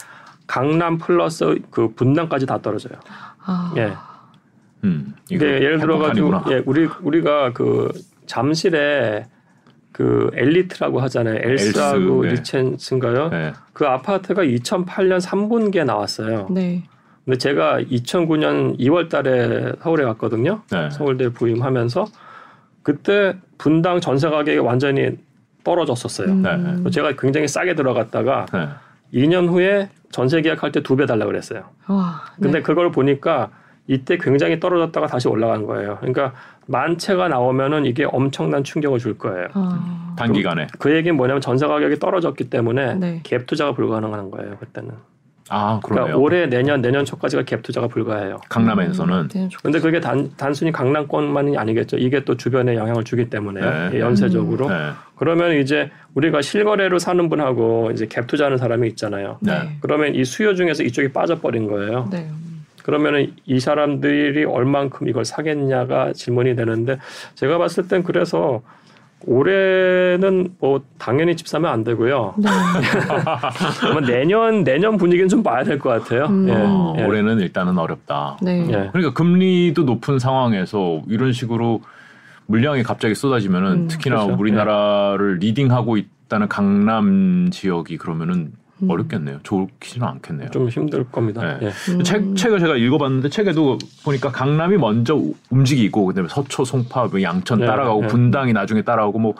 강남 0.47 0.99
플러스 0.99 1.59
그 1.71 1.89
분당까지 1.95 2.45
다 2.45 2.61
떨어져요. 2.61 2.99
아. 3.47 3.73
예. 3.79 3.93
음. 4.85 5.15
이게 5.31 5.47
예를 5.47 5.79
들어 5.81 5.97
가지고 5.99 6.27
행복한이구나. 6.27 6.57
예, 6.59 6.63
우리 6.67 6.89
우리가 7.01 7.53
그 7.55 7.91
잠실에 8.27 9.27
그 9.93 10.31
엘리트라고 10.35 11.01
하잖아요. 11.01 11.41
엘스하고 11.43 12.25
네. 12.25 12.33
리첸스인가요? 12.33 13.29
네. 13.31 13.53
그 13.73 13.87
아파트가 13.87 14.43
2008년 14.45 15.21
3분기에 15.23 15.87
나왔어요. 15.87 16.49
네. 16.51 16.85
근데 17.25 17.39
제가 17.39 17.81
2009년 17.81 18.79
2월 18.79 19.09
달에 19.09 19.73
서울에 19.83 20.05
갔거든요. 20.05 20.61
네. 20.71 20.91
서울대 20.91 21.31
부임하면서 21.31 22.05
그때 22.93 23.35
분당 23.59 24.01
전세 24.01 24.31
가격이 24.31 24.57
완전히 24.61 25.19
떨어졌었어요. 25.63 26.29
음. 26.29 26.43
네. 26.85 26.91
제가 26.91 27.13
굉장히 27.19 27.47
싸게 27.47 27.75
들어갔다가 27.75 28.47
네. 28.51 28.69
2년 29.13 29.47
후에 29.49 29.91
전세 30.11 30.41
계약할 30.41 30.73
때 30.73 30.81
두 30.81 30.97
배 30.97 31.05
달라 31.05 31.27
그랬어요. 31.27 31.65
와. 31.87 32.23
근데 32.37 32.59
네. 32.59 32.63
그걸 32.63 32.91
보니까 32.91 33.51
이때 33.89 34.17
굉장히 34.17 34.59
떨어졌다가 34.59 35.07
다시 35.07 35.29
올라간 35.29 35.67
거예요. 35.67 35.99
그러니까 36.01 36.33
만 36.67 36.97
채가 36.97 37.29
나오면은 37.29 37.85
이게 37.85 38.05
엄청난 38.05 38.65
충격을 38.65 38.99
줄 38.99 39.19
거예요. 39.19 39.49
아. 39.53 40.15
단기간에. 40.17 40.69
그 40.79 40.95
얘기는 40.97 41.15
뭐냐면 41.15 41.43
전세 41.43 41.67
가격이 41.67 41.99
떨어졌기 41.99 42.49
때문에 42.49 42.95
네. 42.95 43.21
갭 43.23 43.47
투자가 43.47 43.73
불가능한 43.75 44.31
거예요. 44.31 44.57
그때는. 44.57 44.93
아, 45.51 45.81
그러니까 45.83 46.05
그러네요. 46.07 46.21
올해 46.21 46.47
내년 46.47 46.81
내년 46.83 47.05
초까지가 47.05 47.43
갭 47.43 47.63
투자가 47.63 47.89
불가해요. 47.89 48.41
강남에서는 48.49 49.29
네, 49.29 49.49
좋- 49.49 49.63
근데 49.63 49.81
그게 49.81 50.01
단, 50.01 50.31
단순히 50.37 50.73
강남권만이 50.73 51.57
아니겠죠. 51.57 51.97
이게 51.97 52.23
또 52.25 52.37
주변에 52.37 52.75
영향을 52.77 53.05
주기 53.05 53.29
때문에 53.31 53.61
네. 53.61 53.91
예, 53.95 54.01
연쇄적으로. 54.01 54.69
네. 54.69 54.91
그러면 55.17 55.57
이제 55.59 55.91
우리가 56.15 56.43
실거래로 56.43 56.99
사는 56.99 57.29
분하고 57.29 57.91
이제 57.93 58.07
갭 58.07 58.27
투자하는 58.27 58.59
사람이 58.59 58.87
있잖아요. 58.89 59.39
네. 59.41 59.53
네. 59.59 59.77
그러면 59.81 60.15
이 60.15 60.25
수요 60.25 60.55
중에서 60.55 60.83
이쪽이 60.83 61.13
빠져버린 61.13 61.67
거예요. 61.67 62.09
네. 62.11 62.29
그러면은 62.83 63.33
이 63.45 63.61
사람들이 63.61 64.45
얼만큼 64.45 65.09
이걸 65.09 65.25
사겠냐가 65.25 66.13
질문이 66.15 66.57
되는데 66.57 66.99
제가 67.35 67.59
봤을 67.59 67.87
땐 67.87 68.03
그래서 68.03 68.63
올해는 69.27 70.55
뭐 70.61 70.81
당연히 70.99 71.37
집 71.37 71.49
사면 71.49 71.71
안 71.73 71.85
되고요. 71.85 72.35
네. 72.39 72.49
그러면 73.81 74.05
내년 74.05 74.65
내년 74.65 74.97
분위기는 74.97 75.29
좀 75.29 75.43
봐야 75.43 75.65
될 75.65 75.79
것 75.79 75.91
같아요. 75.91 76.27
음. 76.27 76.49
어, 76.51 76.95
예, 76.97 77.03
예. 77.03 77.07
올해는 77.07 77.41
일단은 77.41 77.79
어렵다. 77.79 78.37
네. 78.43 78.61
예. 78.69 78.89
그러니까 78.93 79.13
금리도 79.15 79.83
높은 79.85 80.19
상황에서 80.19 81.03
이런 81.09 81.33
식으로 81.33 81.83
물량이 82.47 82.83
갑자기 82.83 83.15
쏟아지면은 83.15 83.73
음, 83.73 83.89
특히나 83.89 84.25
그렇죠. 84.25 84.41
우리나라를 84.41 85.37
리딩하고 85.39 85.97
있다는 85.99 86.49
강남 86.49 87.51
지역이 87.51 87.99
그러면은 87.99 88.53
음. 88.83 88.91
어렵겠네요. 88.91 89.41
좋지는 89.43 90.07
않겠네요. 90.07 90.51
좀 90.51 90.69
힘들 90.69 91.05
겁니다. 91.11 91.59
네. 91.59 91.67
예. 91.67 91.93
음. 91.93 92.03
책, 92.03 92.37
책을 92.37 92.59
제가 92.61 92.77
읽어봤는데 92.77 93.29
책에도 93.29 93.79
보니까 94.05 94.31
강남이 94.31 94.77
먼저 94.77 95.15
우- 95.15 95.35
움직이고 95.51 96.07
그다음에 96.07 96.29
서초, 96.29 96.65
송파, 96.65 97.07
뭐 97.07 97.23
양천 97.23 97.61
네, 97.61 97.67
따라가고 97.67 98.03
네. 98.03 98.07
분당이 98.09 98.53
나중에 98.53 98.83
따라오고 98.83 99.19
뭐 99.19 99.35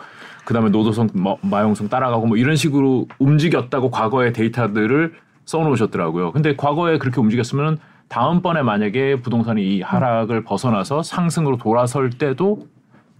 그다음에 0.45 0.69
노도성, 0.69 1.09
마- 1.13 1.35
마용성 1.41 1.89
따라가고 1.89 2.27
뭐 2.27 2.37
이런 2.37 2.55
식으로 2.55 3.07
움직였다고 3.19 3.91
과거의 3.91 4.33
데이터들을 4.33 5.13
써놓으셨더라고요. 5.45 6.31
근데 6.31 6.55
과거에 6.55 6.97
그렇게 6.97 7.19
움직였으면 7.21 7.77
다음번에 8.07 8.61
만약에 8.63 9.21
부동산이 9.21 9.63
이 9.77 9.81
하락을 9.81 10.43
벗어나서 10.43 11.03
상승으로 11.03 11.57
돌아설 11.57 12.09
때도 12.11 12.67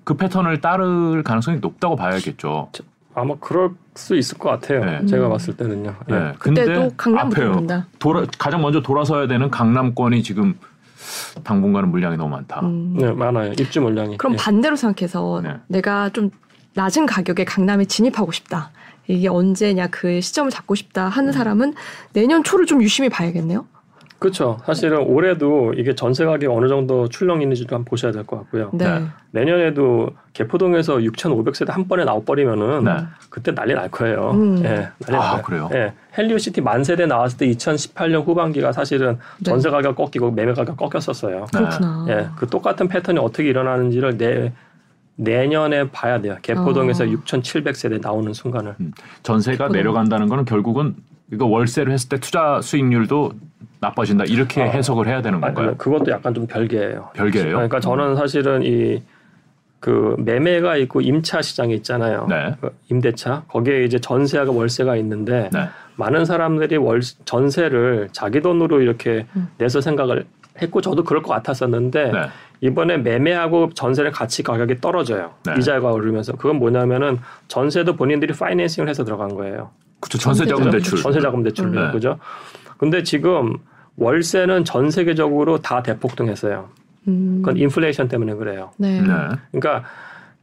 그 0.03 0.15
패턴을 0.15 0.60
따를 0.62 1.21
가능성이 1.23 1.60
높다고 1.60 1.95
봐야겠죠. 1.95 2.69
아마 3.13 3.36
그럴 3.39 3.71
수 3.99 4.15
있을 4.15 4.38
것 4.38 4.49
같아요. 4.49 4.83
네. 4.83 5.05
제가 5.05 5.27
음. 5.27 5.31
봤을 5.31 5.55
때는요. 5.55 5.95
예. 6.09 6.13
네. 6.13 6.33
그때도 6.39 6.91
강남부터. 6.97 7.51
본다. 7.51 7.88
돌아, 7.99 8.25
가장 8.39 8.62
먼저 8.62 8.81
돌아서야 8.81 9.27
되는 9.27 9.51
강남권이 9.51 10.23
지금 10.23 10.57
당분간은 11.43 11.89
물량이 11.89 12.17
너무 12.17 12.29
많다. 12.29 12.62
음. 12.62 12.95
네, 12.97 13.12
많아요. 13.12 13.51
입주 13.59 13.81
물량이. 13.81 14.17
그럼 14.17 14.33
예. 14.33 14.38
반대로 14.38 14.75
생각해서 14.75 15.41
네. 15.43 15.55
내가 15.67 16.09
좀 16.09 16.31
낮은 16.73 17.05
가격에 17.05 17.43
강남에 17.43 17.85
진입하고 17.85 18.31
싶다. 18.31 18.71
이게 19.07 19.27
언제냐 19.27 19.88
그 19.88 20.21
시점을 20.21 20.49
잡고 20.51 20.75
싶다 20.75 21.07
음. 21.07 21.09
하는 21.09 21.31
사람은 21.31 21.73
내년 22.13 22.43
초를 22.43 22.65
좀 22.65 22.81
유심히 22.81 23.09
봐야겠네요. 23.09 23.65
그렇죠. 24.19 24.58
사실은 24.65 24.99
올해도 24.99 25.73
이게 25.77 25.95
전세 25.95 26.25
가격이 26.25 26.47
어느 26.47 26.67
정도 26.67 27.08
출렁 27.08 27.41
있는지도 27.41 27.75
한번 27.75 27.86
보셔야 27.86 28.12
될 28.12 28.25
것 28.25 28.38
같고요. 28.39 28.69
네. 28.73 28.86
네. 28.99 29.05
내년에도 29.32 30.10
개포동에서 30.34 30.97
6,500세대 30.97 31.71
한 31.71 31.88
번에 31.88 32.03
나와버리면은 32.03 32.84
네. 32.84 32.91
그때 33.29 33.53
난리 33.55 33.73
날 33.73 33.89
거예요. 33.89 34.32
음. 34.32 34.58
예, 34.65 34.89
난리 34.99 35.15
아, 35.17 35.34
날 35.36 35.41
그래요? 35.41 35.69
예, 35.73 35.93
헬리오시티 36.17 36.60
만 36.62 36.84
세대 36.84 37.05
나왔을 37.05 37.38
때 37.38 37.47
2018년 37.49 38.25
후반기가 38.25 38.73
사실은 38.73 39.17
네. 39.38 39.43
전세 39.51 39.69
가격 39.69 39.95
꺾이고 39.95 40.32
매매 40.32 40.53
가격 40.53 40.75
꺾였었어요. 40.75 41.45
네. 41.53 41.60
그렇구나. 41.60 42.05
예, 42.10 42.27
그 42.36 42.45
똑같은 42.47 42.88
패턴이 42.89 43.19
어떻게 43.19 43.47
일어나는지를 43.49 44.17
내 44.17 44.51
내년에 45.15 45.89
봐야 45.91 46.19
돼요. 46.21 46.38
개포동에서 46.41 47.03
어. 47.03 47.08
6,700세대 47.08 48.01
나오는 48.01 48.32
순간을. 48.34 48.75
전세가 49.23 49.58
그렇구나. 49.58 49.77
내려간다는 49.77 50.27
거는 50.29 50.45
결국은 50.45 50.95
이거 51.32 51.45
월세로 51.45 51.91
했을 51.91 52.10
때 52.10 52.17
투자 52.19 52.60
수익률도 52.62 53.34
나빠진다 53.82 54.26
이렇게 54.26 54.62
아. 54.62 54.65
해석을 54.65 55.08
해야 55.08 55.22
되는 55.22 55.44
아니, 55.44 55.54
건가요? 55.54 55.76
그것도 55.78 56.12
약간 56.12 56.34
좀 56.34 56.48
별개예요. 56.48 57.12
별개예요? 57.13 57.52
그러니까 57.56 57.80
저는 57.80 58.15
사실은 58.15 58.63
이 58.63 59.02
그 59.80 60.15
매매가 60.20 60.76
있고 60.78 61.02
임차 61.02 61.42
시장이 61.42 61.74
있잖아요. 61.76 62.28
네. 62.30 62.56
그 62.60 62.76
임대차 62.89 63.44
거기에 63.48 63.86
이제 63.86 63.98
전세하고 64.00 64.54
월세가 64.54 64.98
있는데 64.98 65.50
네. 65.54 65.70
많은 65.96 66.26
사람들이 66.26 66.78
월 66.78 67.02
전세를 67.26 68.10
자기 68.12 68.42
돈으로 68.42 68.82
이렇게 68.82 69.26
음. 69.36 69.48
내서 69.58 69.80
생각을 69.80 70.26
했고 70.62 70.82
저도 70.82 71.04
그럴 71.06 71.24
것 71.24 71.34
같았었는데 71.34 72.12
네. 72.12 72.22
이번에 72.62 72.98
매매하고 72.98 73.70
전세는 73.74 74.12
같이 74.12 74.44
가격이 74.44 74.82
떨어져요. 74.82 75.32
네. 75.46 75.54
이자가 75.58 75.92
오르면서 75.92 76.34
그건 76.34 76.58
뭐냐면은 76.58 77.20
전세도 77.48 77.96
본인들이 77.96 78.34
파이낸싱을 78.34 78.89
해서 78.89 79.06
들어간 79.06 79.34
거예요. 79.34 79.72
그렇죠. 80.02 80.18
전세자금. 80.18 80.72
대출. 80.72 81.02
전세자금 81.02 81.44
대출로 81.44 81.86
네. 81.86 81.92
그죠? 81.94 82.20
근데 82.78 83.04
지금 83.04 83.58
월세는 83.99 84.65
전 84.65 84.89
세계적으로 84.91 85.62
다 85.62 85.83
대폭등했어요. 85.83 86.69
음. 87.07 87.41
그건 87.41 87.57
인플레이션 87.57 88.07
때문에 88.07 88.33
그래요. 88.35 88.71
네. 88.77 89.01
네. 89.01 89.07
그러니까 89.51 89.83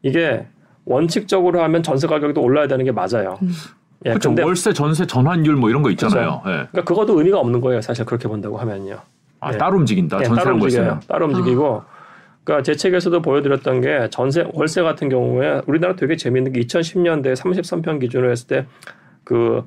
이게 0.02 0.46
원칙적으로 0.84 1.62
하면 1.62 1.82
전세 1.82 2.06
가격도 2.06 2.40
올라야 2.40 2.66
되는 2.68 2.84
게 2.84 2.92
맞아요. 2.92 3.38
음. 3.42 3.50
예, 4.04 4.10
그렇죠. 4.10 4.34
월세, 4.40 4.72
전세, 4.72 5.06
전환율 5.06 5.56
뭐 5.56 5.70
이런 5.70 5.82
거 5.82 5.90
있잖아요. 5.90 6.42
예. 6.46 6.50
그러니까 6.50 6.84
그것도 6.84 7.18
의미가 7.18 7.38
없는 7.40 7.60
거예요. 7.60 7.80
사실 7.80 8.04
그렇게 8.04 8.28
본다고 8.28 8.58
하면요. 8.58 8.98
아, 9.40 9.50
네. 9.50 9.58
따로 9.58 9.78
움직인다. 9.78 10.20
예, 10.20 10.24
전세랑 10.24 10.54
움직여요. 10.54 10.82
월세는. 10.82 11.00
따로 11.08 11.26
움직이고. 11.26 11.82
그러니까 12.44 12.62
제 12.62 12.76
책에서도 12.76 13.20
보여드렸던 13.22 13.80
게 13.80 14.08
전세 14.10 14.46
월세 14.52 14.82
같은 14.82 15.08
경우에 15.08 15.62
우리나라 15.66 15.96
되게 15.96 16.14
재밌는 16.14 16.52
게 16.52 16.60
2010년대 16.60 17.34
33평 17.34 18.00
기준으로 18.00 18.30
했을 18.30 18.46
때 18.46 18.66
그 19.26 19.64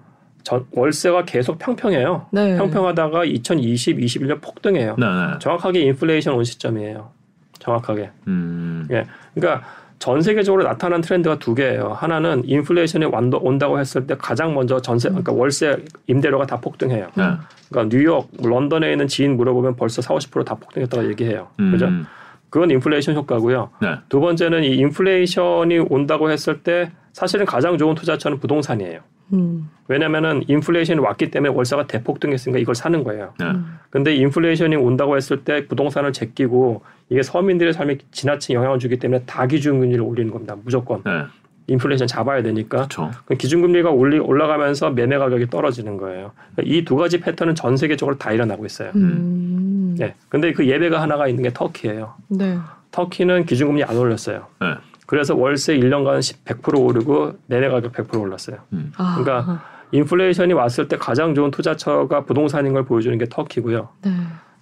전, 0.49 0.65
월세가 0.71 1.25
계속 1.25 1.59
평평해요. 1.59 2.25
네. 2.31 2.57
평평하다가 2.57 3.23
2020, 3.25 3.99
21년 3.99 4.41
폭등해요. 4.41 4.95
네, 4.97 5.05
네. 5.05 5.39
정확하게 5.39 5.81
인플레이션 5.81 6.33
온 6.33 6.43
시점이에요. 6.43 7.11
정확하게. 7.59 8.09
음. 8.25 8.87
예. 8.89 9.05
그러니까 9.35 9.67
전 9.99 10.23
세계적으로 10.23 10.63
나타난 10.63 11.01
트렌드가 11.01 11.37
두 11.37 11.53
개예요. 11.53 11.93
하나는 11.93 12.41
인플레이션이 12.45 13.05
완도, 13.05 13.37
온다고 13.37 13.79
했을 13.79 14.07
때 14.07 14.15
가장 14.17 14.55
먼저 14.55 14.81
전세, 14.81 15.09
그러니까 15.09 15.33
월세 15.33 15.77
임대료가 16.07 16.47
다 16.47 16.59
폭등해요. 16.59 17.09
네. 17.13 17.23
그러니까 17.69 17.95
뉴욕, 17.95 18.31
런던에 18.41 18.91
있는 18.91 19.07
지인 19.07 19.37
물어보면 19.37 19.75
벌써 19.75 20.01
4, 20.01 20.15
50%다 20.15 20.55
폭등했다고 20.55 21.09
얘기해요. 21.09 21.49
그죠? 21.57 21.85
음. 21.85 22.07
그건 22.49 22.71
인플레이션 22.71 23.13
효과고요. 23.13 23.69
네. 23.83 23.97
두 24.09 24.19
번째는 24.19 24.63
이 24.63 24.77
인플레이션이 24.77 25.77
온다고 25.77 26.31
했을 26.31 26.63
때 26.63 26.89
사실은 27.13 27.45
가장 27.45 27.77
좋은 27.77 27.93
투자처는 27.93 28.39
부동산이에요. 28.39 29.01
음. 29.33 29.69
왜냐면은 29.87 30.43
인플레이션이 30.47 30.99
왔기 30.99 31.31
때문에 31.31 31.53
월세가 31.53 31.87
대폭등했으니까 31.87 32.59
이걸 32.59 32.75
사는 32.75 33.03
거예요. 33.03 33.33
네. 33.39 33.45
근데 33.89 34.15
인플레이션이 34.15 34.75
온다고 34.75 35.17
했을 35.17 35.43
때 35.43 35.65
부동산을 35.67 36.13
제끼고 36.13 36.83
이게 37.09 37.23
서민들의 37.23 37.73
삶에 37.73 37.97
지나친 38.11 38.55
영향을 38.55 38.77
주기 38.79 38.97
때문에 38.97 39.23
다 39.25 39.47
기준금리를 39.47 40.01
올리는 40.01 40.31
겁니다. 40.31 40.55
무조건 40.63 41.01
네. 41.03 41.23
인플레이션 41.67 42.07
잡아야 42.07 42.43
되니까. 42.43 42.87
그럼 43.25 43.37
기준금리가 43.37 43.89
올리, 43.91 44.19
올라가면서 44.19 44.91
매매 44.91 45.17
가격이 45.17 45.47
떨어지는 45.49 45.97
거예요. 45.97 46.31
이두 46.63 46.95
가지 46.95 47.19
패턴은 47.19 47.55
전 47.55 47.77
세계적으로 47.77 48.17
다 48.17 48.31
일어나고 48.31 48.65
있어요. 48.65 48.91
음. 48.95 49.95
네. 49.97 50.15
근데 50.29 50.51
그 50.53 50.67
예배가 50.67 51.01
하나가 51.01 51.27
있는 51.27 51.43
게 51.43 51.51
터키예요. 51.53 52.13
네. 52.29 52.57
터키는 52.91 53.45
기준금리 53.45 53.83
안 53.83 53.97
올렸어요. 53.97 54.45
네. 54.61 54.75
그래서 55.09 55.35
월세 55.35 55.75
1년간 55.75 56.21
100% 56.45 56.79
오르고 56.79 57.33
매매 57.47 57.67
가격 57.67 57.93
100% 57.93 58.21
올랐어요. 58.21 58.57
음. 58.73 58.93
아. 58.95 59.19
그러니까 59.19 59.63
인플레이션이 59.91 60.53
왔을 60.53 60.87
때 60.87 60.97
가장 60.99 61.33
좋은 61.33 61.49
투자처가 61.49 62.25
부동산인 62.25 62.73
걸 62.73 62.85
보여주는 62.85 63.17
게 63.17 63.25
터키고요. 63.27 63.89
네. 64.03 64.11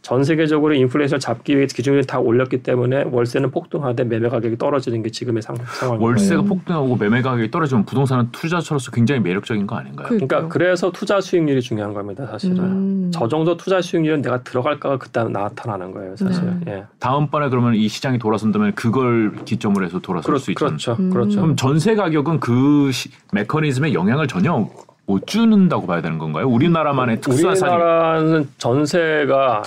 전 0.07 0.23
세계적으로 0.23 0.73
인플레이션 0.73 1.19
잡기 1.19 1.57
위해 1.57 1.65
기준을 1.65 2.05
다 2.05 2.17
올렸기 2.17 2.63
때문에 2.63 3.03
월세는 3.11 3.51
폭등하되 3.51 4.05
매매 4.05 4.29
가격이 4.29 4.57
떨어지는 4.57 5.03
게 5.03 5.09
지금의 5.09 5.41
상, 5.41 5.57
상황입니다. 5.57 6.05
월세가 6.07 6.41
폭등하고 6.43 6.95
매매 6.95 7.21
가격이 7.21 7.51
떨어지면 7.51 7.83
부동산은 7.83 8.29
투자처로서 8.31 8.91
굉장히 8.91 9.19
매력적인 9.19 9.67
거 9.67 9.75
아닌가요? 9.75 10.07
그- 10.07 10.13
그러니까 10.15 10.47
그래서 10.47 10.93
투자 10.93 11.19
수익률이 11.19 11.61
중요한 11.61 11.93
겁니다, 11.93 12.25
사실은. 12.25 12.57
음. 12.57 13.11
저 13.13 13.27
정도 13.27 13.57
투자 13.57 13.81
수익률은 13.81 14.21
내가 14.21 14.41
들어갈까가 14.43 14.97
그때 14.97 15.25
나타나는 15.25 15.91
거예요, 15.91 16.15
사실. 16.15 16.41
네. 16.63 16.71
예. 16.71 16.83
다음번에 16.99 17.49
그러면 17.49 17.75
이 17.75 17.89
시장이 17.89 18.17
돌아선다면 18.17 18.75
그걸 18.75 19.35
기점으로 19.43 19.83
해서 19.85 19.99
돌아설 19.99 20.23
그렇, 20.31 20.39
수 20.39 20.51
있죠. 20.51 20.67
그렇죠, 20.67 20.95
음. 20.97 21.09
그렇죠. 21.09 21.41
그럼 21.41 21.57
전세 21.57 21.95
가격은 21.95 22.39
그 22.39 22.91
시, 22.93 23.09
메커니즘에 23.33 23.91
영향을 23.93 24.27
전혀 24.27 24.69
못 25.05 25.27
주는다고 25.27 25.85
봐야 25.85 26.01
되는 26.01 26.17
건가요? 26.17 26.47
우리나라만의 26.47 27.19
특수한. 27.19 27.57
우리나라는 27.57 28.47
전세가 28.57 29.63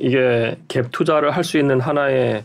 이게 0.00 0.56
갭 0.68 0.90
투자를 0.90 1.30
할 1.30 1.44
수 1.44 1.58
있는 1.58 1.80
하나의 1.80 2.44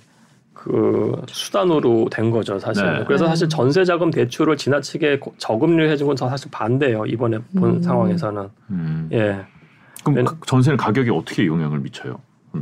그 0.54 1.22
수단으로 1.28 2.08
된 2.12 2.32
거죠 2.32 2.58
사실. 2.60 2.84
네. 2.86 3.04
그래서 3.06 3.26
네. 3.26 3.30
사실 3.30 3.48
전세 3.50 3.84
자금 3.86 4.10
대출을 4.12 4.58
지나치게 4.58 5.20
고- 5.20 5.34
저금리 5.38 5.88
해준 5.90 6.08
건저 6.08 6.28
사실 6.30 6.50
반대예요 6.52 7.06
이번에 7.06 7.38
본 7.58 7.76
음. 7.78 7.82
상황에서는. 7.82 8.50
음. 8.72 9.10
예. 9.14 9.42
그럼 10.04 10.16
네. 10.16 10.24
그 10.24 10.38
전세는 10.46 10.78
가격에 10.78 11.12
어떻게 11.12 11.46
영향을 11.46 11.80
미쳐요? 11.80 12.20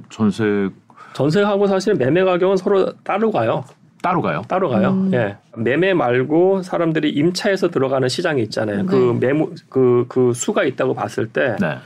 전세 0.10 0.70
전세하고 1.14 1.68
사실 1.68 1.94
매매 1.96 2.24
가격은 2.24 2.58
서로 2.58 2.92
따로 3.04 3.32
가요. 3.32 3.64
따로 4.02 4.22
가요? 4.22 4.42
따로 4.50 4.68
가요. 4.70 4.90
음. 4.90 5.12
예. 5.14 5.38
매매 5.56 5.94
말고 5.94 6.62
사람들이 6.64 7.10
임차해서 7.12 7.70
들어가는 7.70 8.10
시장이 8.10 8.42
있잖아요. 8.44 8.86
그 8.86 8.96
네. 8.96 9.28
매물 9.28 9.54
그, 9.70 10.06
그 10.10 10.34
수가 10.34 10.66
있다고 10.66 10.94
봤을 10.94 11.28
때, 11.30 11.56
네. 11.62 11.78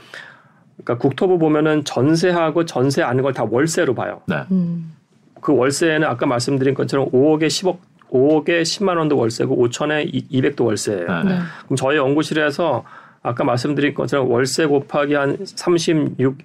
그러니까 0.84 0.98
국토부 0.98 1.38
보면은 1.38 1.84
전세하고 1.84 2.64
전세 2.64 3.02
아닌 3.02 3.22
걸 3.22 3.32
다 3.32 3.44
월세로 3.44 3.94
봐요. 3.94 4.20
네. 4.26 4.36
음. 4.50 4.92
그 5.40 5.54
월세는 5.54 6.04
아까 6.04 6.26
말씀드린 6.26 6.74
것처럼 6.74 7.10
5억에 7.10 7.46
10억, 7.46 7.76
5억에 8.10 8.62
10만 8.62 8.96
원도 8.96 9.16
월세고 9.16 9.56
5천에 9.68 10.30
200도 10.32 10.64
월세예요. 10.64 11.06
네. 11.06 11.22
네. 11.24 11.38
그럼 11.64 11.76
저희 11.76 11.96
연구실에서 11.96 12.84
아까 13.22 13.44
말씀드린 13.44 13.94
것처럼 13.94 14.30
월세 14.30 14.66
곱하기 14.66 15.14
한 15.14 15.36
36, 15.44 16.38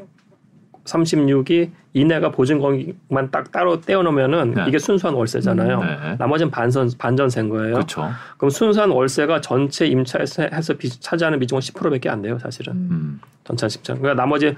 36이 0.85 1.69
이내가 1.93 2.31
보증금만 2.31 3.31
딱 3.31 3.51
따로 3.51 3.79
떼어놓으면은 3.79 4.53
네. 4.55 4.65
이게 4.67 4.79
순수한 4.79 5.15
월세잖아요. 5.15 5.79
네. 5.79 6.15
나머지는 6.19 6.51
반선 6.51 6.91
반전세인 6.97 7.49
거예요. 7.49 7.75
그렇죠. 7.75 8.09
그럼 8.37 8.49
순수한 8.49 8.89
월세가 8.89 9.41
전체 9.41 9.85
임차에서 9.87 10.43
해서 10.51 10.73
비- 10.73 10.89
차지하는 10.99 11.39
비중은 11.39 11.61
10%밖에 11.61 12.09
안 12.09 12.21
돼요, 12.21 12.37
사실은. 12.39 12.73
음. 12.73 13.21
전체 13.43 13.67
집장. 13.67 13.99
그러니까 13.99 14.21
나머지 14.21 14.55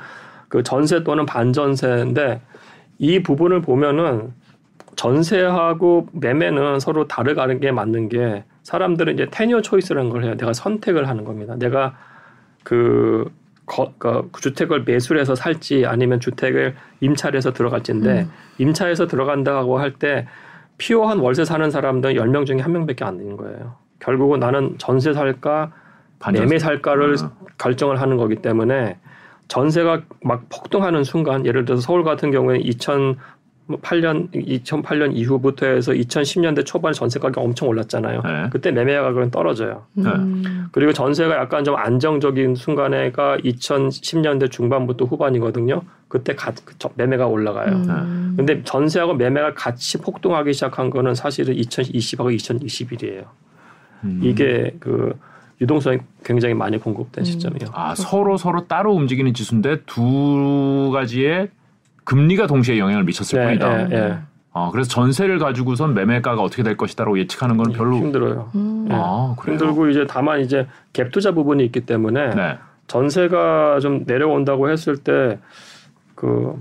그 0.47 0.63
전세 0.63 1.03
또는 1.03 1.25
반전세인데 1.25 2.41
이 2.97 3.21
부분을 3.21 3.61
보면은 3.61 4.31
전세하고 4.95 6.07
매매는 6.13 6.79
서로 6.79 7.07
다르가는 7.07 7.59
게 7.59 7.71
맞는 7.71 8.09
게 8.09 8.43
사람들은 8.63 9.13
이제 9.13 9.27
테니어 9.29 9.61
초이스라는 9.61 10.09
걸 10.09 10.23
해요. 10.23 10.35
내가 10.37 10.53
선택을 10.53 11.07
하는 11.07 11.25
겁니다. 11.25 11.55
내가 11.57 11.95
그, 12.63 13.29
거, 13.65 13.93
그 14.31 14.41
주택을 14.41 14.83
매수를 14.83 15.19
해서 15.19 15.33
살지 15.35 15.85
아니면 15.85 16.19
주택을 16.19 16.75
임차를 17.01 17.37
해서 17.37 17.51
들어갈지인데 17.53 18.21
음. 18.21 18.31
임차해서 18.59 19.07
들어간다고 19.07 19.79
할 19.79 19.93
때 19.93 20.27
피오한 20.77 21.19
월세 21.19 21.45
사는 21.45 21.69
사람들은 21.71 22.15
10명 22.15 22.45
중에 22.45 22.59
한 22.59 22.73
명밖에 22.73 23.05
안 23.05 23.17
되는 23.17 23.37
거예요. 23.37 23.75
결국은 23.99 24.39
나는 24.39 24.75
전세 24.77 25.13
살까. 25.13 25.71
매매 26.33 26.59
살까를 26.59 27.15
음. 27.21 27.29
결정을 27.57 28.01
하는 28.01 28.17
거기 28.17 28.35
때문에 28.37 28.97
전세가 29.47 30.01
막 30.23 30.43
폭등하는 30.49 31.03
순간 31.03 31.45
예를 31.45 31.65
들어서 31.65 31.81
서울 31.81 32.03
같은 32.03 32.31
경우에 32.31 32.57
2008년 33.69 34.31
2008년 34.31 35.15
이후부터 35.15 35.65
해서 35.65 35.91
2010년대 35.91 36.65
초반에 36.65 36.93
전세 36.93 37.19
가격이 37.19 37.43
엄청 37.43 37.67
올랐잖아요. 37.69 38.21
네. 38.21 38.49
그때 38.51 38.71
매매 38.71 38.95
가격은 38.95 39.31
떨어져요. 39.31 39.85
음. 39.97 40.67
그리고 40.71 40.93
전세가 40.93 41.35
약간 41.35 41.63
좀 41.63 41.75
안정적인 41.75 42.55
순간에가 42.55 43.37
2010년대 43.37 44.51
중반부터 44.51 45.05
후반이거든요. 45.05 45.81
그때 46.07 46.35
가, 46.35 46.51
그 46.63 46.75
저- 46.77 46.91
매매가 46.95 47.25
올라가요. 47.27 47.71
음. 47.75 48.33
근데 48.37 48.61
전세하고 48.63 49.15
매매가 49.15 49.55
같이 49.55 49.97
폭등하기 49.99 50.53
시작한 50.53 50.89
거는 50.89 51.15
사실은 51.15 51.55
2020하고 51.55 52.35
2021이에요. 52.35 53.25
음. 54.03 54.19
이게 54.23 54.75
그 54.79 55.13
유동성이 55.61 55.99
굉장히 56.23 56.53
많이 56.53 56.77
공급된 56.77 57.23
음. 57.23 57.25
시점이에요. 57.25 57.71
아 57.73 57.95
서로 57.95 58.37
서로 58.37 58.67
따로 58.67 58.93
움직이는 58.93 59.33
지수인데 59.33 59.81
두 59.85 60.91
가지의 60.93 61.49
금리가 62.05 62.47
동시에 62.47 62.79
영향을 62.79 63.03
미쳤을 63.03 63.39
네, 63.39 63.45
뿐이다. 63.45 63.91
예, 63.91 63.95
예. 63.95 64.17
아 64.53 64.69
그래서 64.71 64.89
전세를 64.89 65.37
가지고선 65.37 65.93
매매가가 65.93 66.41
어떻게 66.41 66.63
될 66.63 66.77
것이다라고 66.77 67.19
예측하는 67.19 67.57
건 67.57 67.73
별로 67.73 67.97
힘들어요. 67.97 68.51
음. 68.55 68.87
아 68.89 69.35
그래요. 69.37 69.57
힘들고 69.57 69.89
이제 69.89 70.05
다만 70.07 70.39
이제 70.39 70.65
갭 70.93 71.11
투자 71.11 71.33
부분이 71.33 71.65
있기 71.65 71.81
때문에 71.81 72.33
네. 72.33 72.57
전세가 72.87 73.79
좀 73.81 74.05
내려온다고 74.05 74.69
했을 74.69 74.97
때 74.97 75.37
그 76.15 76.59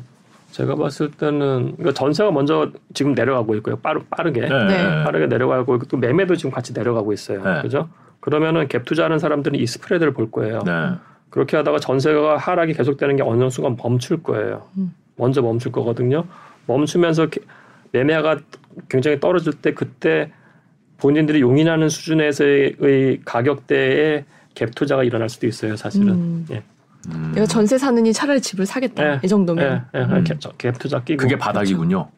제가 0.50 0.74
봤을 0.76 1.10
때는 1.10 1.74
그러니까 1.76 1.92
전세가 1.92 2.30
먼저 2.30 2.70
지금 2.92 3.12
내려가고 3.12 3.56
있고요. 3.56 3.76
빠르, 3.76 4.00
빠르게 4.10 4.42
네. 4.42 4.48
네. 4.48 5.04
빠르게 5.04 5.26
내려가고 5.26 5.76
있고 5.76 5.86
또 5.86 5.96
매매도 5.96 6.36
지금 6.36 6.50
같이 6.50 6.72
내려가고 6.72 7.12
있어요. 7.12 7.42
네. 7.42 7.62
그죠? 7.62 7.88
그러면은 8.20 8.68
갭 8.68 8.84
투자하는 8.84 9.18
사람들은 9.18 9.58
이 9.58 9.66
스프레드를 9.66 10.12
볼 10.12 10.30
거예요. 10.30 10.60
네. 10.64 10.90
그렇게 11.30 11.56
하다가 11.56 11.78
전세가 11.78 12.36
하락이 12.36 12.74
계속되는 12.74 13.16
게 13.16 13.22
어느 13.22 13.48
순간 13.50 13.76
멈출 13.80 14.22
거예요. 14.22 14.62
음. 14.76 14.94
먼저 15.16 15.42
멈출 15.42 15.72
거거든요. 15.72 16.24
멈추면서 16.66 17.26
게- 17.26 17.40
매매가 17.92 18.40
굉장히 18.88 19.20
떨어질 19.20 19.52
때 19.52 19.72
그때 19.74 20.30
본인들이 20.98 21.40
용인하는 21.40 21.88
수준에서의 21.88 23.20
가격대의 23.24 24.24
갭 24.54 24.74
투자가 24.74 25.04
일어날 25.04 25.28
수도 25.28 25.46
있어요. 25.46 25.76
사실은. 25.76 26.08
음. 26.08 26.46
예. 26.50 26.62
음. 27.10 27.32
내가 27.34 27.46
전세 27.46 27.76
사느니 27.76 28.12
차라리 28.12 28.40
집을 28.40 28.64
사겠다. 28.66 29.14
예. 29.14 29.20
이 29.22 29.28
정도면. 29.28 29.84
예, 29.94 29.98
예, 29.98 30.04
음. 30.04 30.24
갭, 30.24 30.40
저- 30.40 30.50
갭 30.52 30.78
투자 30.78 31.02
끼고 31.02 31.20
그게 31.20 31.36
바닥이군요. 31.36 32.08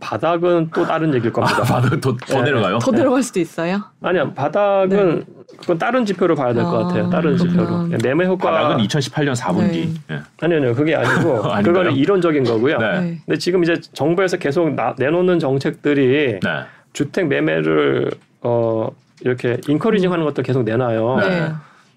바닥은 0.00 0.70
또 0.74 0.84
다른 0.86 1.12
얘기일 1.14 1.32
겁니다. 1.32 1.58
아, 1.60 1.62
바닥 1.62 2.00
더, 2.00 2.16
더 2.16 2.38
네. 2.38 2.42
내려가요. 2.42 2.78
더 2.78 2.90
내려갈 2.92 3.22
수도 3.22 3.40
있어요. 3.40 3.82
아니야 4.02 4.32
바닥은 4.32 5.24
그건 5.60 5.78
다른 5.78 6.04
지표로 6.04 6.34
봐야 6.34 6.52
될것 6.52 6.72
아, 6.74 6.84
같아요. 6.84 7.10
다른 7.10 7.36
그렇구나. 7.36 7.62
지표로 7.66 7.92
예, 7.92 7.98
매매 8.02 8.26
효과 8.26 8.50
바닥은 8.50 8.84
2018년 8.86 9.34
4분기. 9.34 9.72
네. 9.72 9.94
예. 10.12 10.20
아니요, 10.40 10.58
아니요 10.58 10.74
그게 10.74 10.94
아니고? 10.94 11.42
그거는 11.64 11.92
이론적인 11.96 12.44
거고요. 12.44 12.78
네. 12.78 13.00
네. 13.00 13.18
근데 13.26 13.38
지금 13.38 13.62
이제 13.64 13.74
정부에서 13.92 14.36
계속 14.36 14.74
나- 14.74 14.94
내놓는 14.98 15.38
정책들이 15.38 16.40
네. 16.40 16.50
주택 16.92 17.26
매매를 17.26 18.10
어 18.42 18.88
이렇게 19.22 19.58
인커리징 19.66 20.12
하는 20.12 20.24
것도 20.24 20.42
계속 20.42 20.62
내놔요. 20.62 21.16
네. 21.20 21.28
네. 21.28 21.52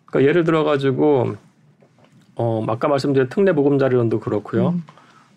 그러니까 0.06 0.30
예를 0.30 0.44
들어 0.44 0.64
가지고 0.64 1.36
어 2.36 2.66
아까 2.68 2.88
말씀드린 2.88 3.30
특례 3.30 3.54
보금자리론도 3.54 4.20
그렇고요. 4.22 4.70
음. 4.70 4.84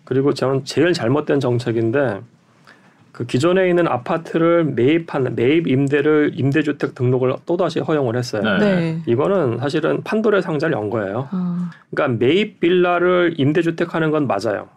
그리고 0.05 0.33
저는 0.35 0.65
제일 0.65 0.93
잘못된 0.93 1.41
정책인데 1.41 2.21
그 3.15 3.25
기존에 3.25 3.69
있는 3.69 3.87
아파트를 3.87 4.65
매입한 4.65 5.37
매입 5.37 5.69
임대를 5.69 6.33
임대주택 6.35 6.97
등록을 6.97 7.37
또 7.47 7.57
다시 7.57 7.79
허용을 7.79 8.17
했어요. 8.17 8.43
네. 8.43 8.59
네. 8.59 9.03
이거는 9.07 9.59
사실은 9.59 10.03
판도의 10.03 10.43
상자를 10.43 10.77
연 10.77 10.91
거예요. 10.91 11.29
아, 11.31 11.71
그러니까 11.91 12.19
매입 12.19 12.59
빌라를 12.59 13.35
임대주택 13.37 13.95
하는 13.95 14.11
건 14.11 14.27
맞아요. 14.27 14.69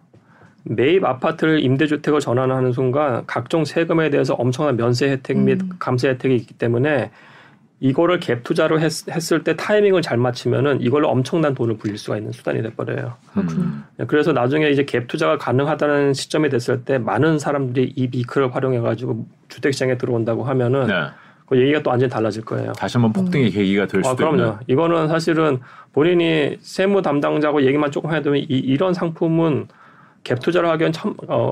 매입 0.66 1.04
아파트를 1.04 1.64
임대주택으로 1.64 2.20
전환하는 2.20 2.74
순간 2.74 3.24
각종 3.26 3.66
세금에 3.66 4.12
대해서 4.12 4.36
엄청난 4.36 4.78
면세 4.78 5.10
혜택 5.10 5.40
및 5.40 5.64
음. 5.64 5.70
감세 5.80 6.10
혜택이 6.10 6.36
있기 6.36 6.54
때문에 6.54 7.10
이거를 7.80 8.20
갭 8.20 8.44
투자로 8.44 8.80
했, 8.80 9.32
을때 9.32 9.56
타이밍을 9.56 10.02
잘 10.02 10.18
맞추면은 10.18 10.82
이걸로 10.82 11.10
엄청난 11.10 11.54
돈을 11.54 11.78
불릴 11.78 11.98
수가 11.98 12.18
있는 12.18 12.32
수단이 12.32 12.64
돼버려요. 12.64 13.14
음. 13.38 13.84
그래서 14.08 14.34
나중에 14.34 14.70
이제 14.70 14.84
갭 14.84 15.08
투자가 15.08 15.38
가능하다는 15.38 16.14
시점이 16.14 16.50
됐을 16.50 16.84
때 16.84 16.98
많은 16.98 17.38
사람들이 17.38 17.94
이 17.96 18.08
비크를 18.08 18.56
활용해가지고 18.56 19.28
주택시장에 19.50 19.98
들어온다고 19.98 20.44
하면은 20.44 20.88
네. 20.88 20.94
그 21.46 21.58
얘기가 21.60 21.82
또 21.82 21.92
완전히 21.92 22.10
달라질 22.10 22.44
거예요. 22.44 22.74
다시 22.74 22.98
한번 22.98 23.14
폭등의 23.14 23.52
계기가 23.52 23.86
될 23.86 24.02
아, 24.02 24.10
수도 24.10 24.18
그럼요. 24.18 24.38
있는. 24.38 24.54
이거는 24.68 25.08
사실은 25.08 25.60
본인이 25.94 26.58
세무 26.60 27.02
담당자고 27.04 27.62
얘기만 27.64 27.92
조금 27.92 28.12
해야 28.12 28.22
되면 28.22 28.40
이, 28.40 28.46
이런 28.50 28.94
상품은 28.94 29.68
갭 30.24 30.42
투자를 30.42 30.68
하기엔 30.70 30.92
참 30.92 31.14
어, 31.28 31.52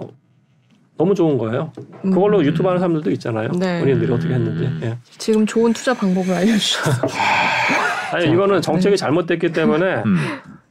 너무 0.98 1.14
좋은 1.14 1.38
거예요. 1.38 1.72
그걸로 2.02 2.40
음. 2.40 2.46
유튜브 2.46 2.68
하는 2.68 2.80
사람들도 2.80 3.12
있잖아요. 3.12 3.52
네. 3.60 3.80
본인들이 3.80 4.12
어떻게 4.12 4.34
했는지. 4.34 4.64
음. 4.64 4.80
예. 4.84 4.98
지금 5.18 5.46
좋은 5.46 5.74
투자 5.74 5.94
방법을 5.94 6.34
알려주셨어요. 6.34 7.12
아니 8.14 8.32
이거는 8.32 8.62
정책이 8.62 8.96
잘못됐기 8.96 9.52
때문에 9.52 10.04
음. 10.06 10.16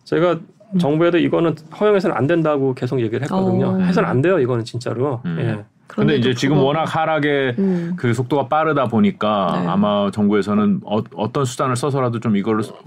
제가 0.05 0.41
정부에도 0.81 1.18
이거는 1.18 1.55
허용해서는 1.79 2.16
안 2.16 2.27
된다고 2.27 2.75
계속 2.75 3.01
얘기를 3.01 3.22
했거든요. 3.22 3.66
어. 3.66 3.79
해서는 3.81 4.09
안 4.09 4.22
돼요. 4.22 4.39
이거는 4.39 4.64
진짜로. 4.64 5.20
음. 5.27 5.37
예. 5.41 5.74
근데 5.87 6.16
이제 6.16 6.35
지금 6.35 6.57
그거- 6.57 6.66
워낙 6.68 6.85
하락에 6.85 7.55
음. 7.59 7.93
그 7.97 8.14
속도가 8.14 8.49
빠르다 8.49 8.87
보니까 8.87 9.61
네. 9.62 9.66
아마 9.68 10.11
정부에서는 10.11 10.80
어, 10.85 11.32
떤 11.32 11.45
수단을 11.45 11.76
써서라도 11.76 12.18
좀 12.20 12.35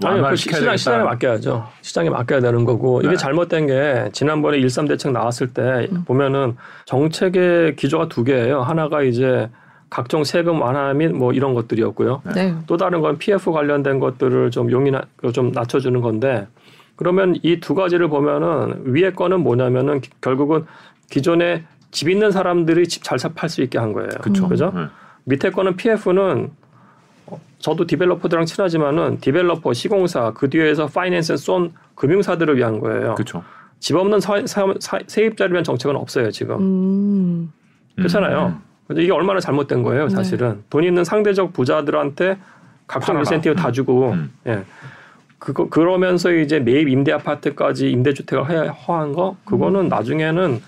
아니, 0.04 0.18
그 0.18 0.22
완화시켜야 0.24 0.60
시장, 0.60 0.76
시장에. 0.76 1.04
맡겨야죠. 1.04 1.66
시장에 1.80 2.10
맡겨야 2.10 2.40
되는 2.40 2.64
거고 2.64 3.00
이게 3.00 3.10
네. 3.10 3.16
잘못된 3.16 3.66
게 3.68 4.08
지난번에 4.12 4.60
13 4.60 4.86
대책 4.88 5.12
나왔을 5.12 5.48
때 5.48 5.88
음. 5.92 6.04
보면은 6.04 6.56
정책의 6.86 7.76
기조가 7.76 8.08
두 8.08 8.24
개예요. 8.24 8.62
하나가 8.62 9.02
이제 9.02 9.48
각종 9.90 10.24
세금 10.24 10.60
완화 10.60 10.92
및 10.92 11.12
뭐 11.12 11.32
이런 11.32 11.54
것들이었고요. 11.54 12.22
네. 12.34 12.54
또 12.66 12.76
다른 12.76 13.00
건 13.00 13.16
PF 13.16 13.52
관련된 13.52 14.00
것들을 14.00 14.50
좀 14.50 14.70
용인하 14.70 15.00
좀 15.32 15.52
낮춰주는 15.52 15.98
건데 16.00 16.46
그러면 16.96 17.36
이 17.42 17.60
두 17.60 17.74
가지를 17.74 18.08
보면은 18.08 18.82
위에 18.86 19.12
거는 19.12 19.40
뭐냐면은 19.40 20.00
기- 20.00 20.10
결국은 20.20 20.66
기존에 21.10 21.64
집 21.90 22.08
있는 22.08 22.30
사람들이 22.30 22.86
집 22.88 23.02
잘 23.02 23.18
팔 23.34 23.48
수 23.48 23.62
있게 23.62 23.78
한 23.78 23.92
거예요. 23.92 24.08
그쵸. 24.20 24.48
그죠? 24.48 24.72
네. 24.74 24.86
밑에 25.24 25.50
거는 25.50 25.76
PF는 25.76 26.50
저도 27.58 27.86
developer들랑 27.86 28.44
친하지만은 28.46 29.18
developer, 29.20 29.72
시공사 29.72 30.32
그 30.32 30.48
뒤에서 30.48 30.86
finance 30.86 31.36
쏜 31.36 31.72
금융사들을 31.96 32.56
위한 32.56 32.78
거예요. 32.80 33.14
그렇죠. 33.16 33.42
집 33.80 33.96
없는 33.96 34.20
사, 34.20 34.40
사, 34.46 34.64
사, 34.80 34.98
세입자를 35.06 35.52
위한 35.52 35.64
정책은 35.64 35.96
없어요 35.96 36.30
지금. 36.30 36.56
음. 36.60 37.52
그렇잖아요. 37.96 38.58
근데 38.86 39.02
이게 39.02 39.12
얼마나 39.12 39.40
잘못된 39.40 39.82
거예요, 39.82 40.08
사실은. 40.08 40.62
돈 40.70 40.84
있는 40.84 41.04
상대적 41.04 41.52
부자들한테 41.52 42.38
각종. 42.86 43.18
인센티브 43.18 43.54
다 43.54 43.70
주고, 43.70 44.12
음. 44.12 44.32
예. 44.46 44.64
그거 45.38 45.68
그러면서 45.68 46.32
이제 46.32 46.58
매입 46.58 46.88
임대 46.88 47.12
아파트까지 47.12 47.90
임대주택을 47.90 48.50
해- 48.50 48.68
허한 48.68 49.12
거, 49.12 49.36
그거는 49.44 49.88
나중에는 49.88 50.62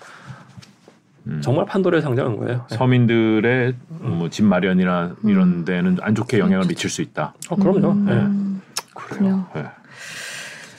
음. 1.30 1.40
정말 1.42 1.64
판도라의 1.66 2.02
상자인 2.02 2.36
거예요. 2.36 2.66
예. 2.70 2.74
서민들의 2.76 3.74
뭐 3.88 4.28
집 4.28 4.44
마련이나 4.44 5.14
음. 5.24 5.28
이런 5.30 5.64
데는 5.64 5.98
안 6.02 6.14
좋게 6.14 6.38
영향을 6.38 6.66
미칠 6.66 6.90
수 6.90 7.02
있다. 7.02 7.34
어, 7.48 7.56
그럼요. 7.56 7.88
예. 8.10 8.14
음. 8.14 8.60
그래요. 8.94 9.46
네. 9.54 9.64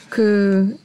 그 0.09 0.75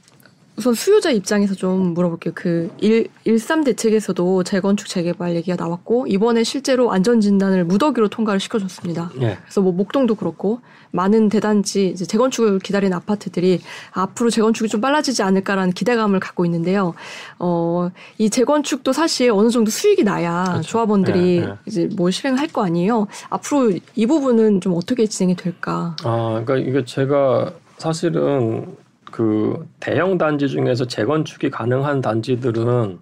우선 0.57 0.73
수요자 0.73 1.11
입장에서 1.11 1.53
좀 1.53 1.93
물어볼게요. 1.93 2.33
그 2.35 2.71
1, 2.79 3.07
13 3.27 3.63
대책에서도 3.63 4.43
재건축 4.43 4.87
재개발 4.87 5.35
얘기가 5.35 5.55
나왔고 5.55 6.07
이번에 6.07 6.43
실제로 6.43 6.91
안전 6.91 7.21
진단을 7.21 7.63
무더기로 7.63 8.07
통과를 8.07 8.39
시켜줬습니다. 8.39 9.11
예. 9.21 9.37
그래서 9.43 9.61
뭐 9.61 9.71
목동도 9.71 10.15
그렇고 10.15 10.61
많은 10.89 11.29
대단지 11.29 11.89
이제 11.89 12.05
재건축을 12.05 12.57
기다리는 12.57 12.95
아파트들이 12.97 13.61
앞으로 13.91 14.31
재건축이 14.31 14.67
좀 14.67 14.81
빨라지지 14.81 15.21
않을까라는 15.21 15.73
기대감을 15.73 16.19
갖고 16.19 16.43
있는데요. 16.45 16.95
어, 17.37 17.91
이 18.17 18.31
재건축도 18.31 18.93
사실 18.93 19.29
어느 19.29 19.49
정도 19.49 19.69
수익이 19.69 20.03
나야 20.03 20.43
그렇죠. 20.45 20.69
조합원들이 20.69 21.39
네, 21.41 21.45
네. 21.45 21.53
이제 21.67 21.89
뭘 21.95 22.11
실행할 22.11 22.47
거 22.47 22.65
아니에요. 22.65 23.05
앞으로 23.29 23.73
이 23.95 24.05
부분은 24.07 24.61
좀 24.61 24.73
어떻게 24.75 25.05
진행이 25.05 25.35
될까? 25.35 25.95
아, 26.03 26.41
그러니까 26.43 26.57
이게 26.57 26.83
제가 26.83 27.51
사실은 27.77 28.75
그 29.11 29.67
대형 29.79 30.17
단지 30.17 30.47
중에서 30.47 30.85
재건축이 30.85 31.49
가능한 31.49 32.01
단지들은 32.01 32.99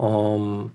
음, 0.00 0.70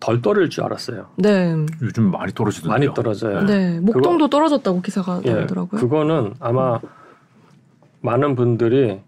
덜 0.00 0.22
떨어질 0.22 0.50
줄 0.50 0.64
알았어요. 0.64 1.06
네. 1.16 1.54
요즘 1.82 2.10
많이 2.10 2.32
떨어지던데요. 2.32 2.70
많이 2.72 2.94
떨어져요. 2.94 3.42
네. 3.44 3.80
목동도 3.80 4.28
떨어졌다고 4.28 4.80
기사가 4.82 5.20
예, 5.24 5.32
나오더라고요. 5.32 5.80
그거는 5.80 6.34
아마 6.40 6.78
많은 8.00 8.36
분들이 8.36 9.00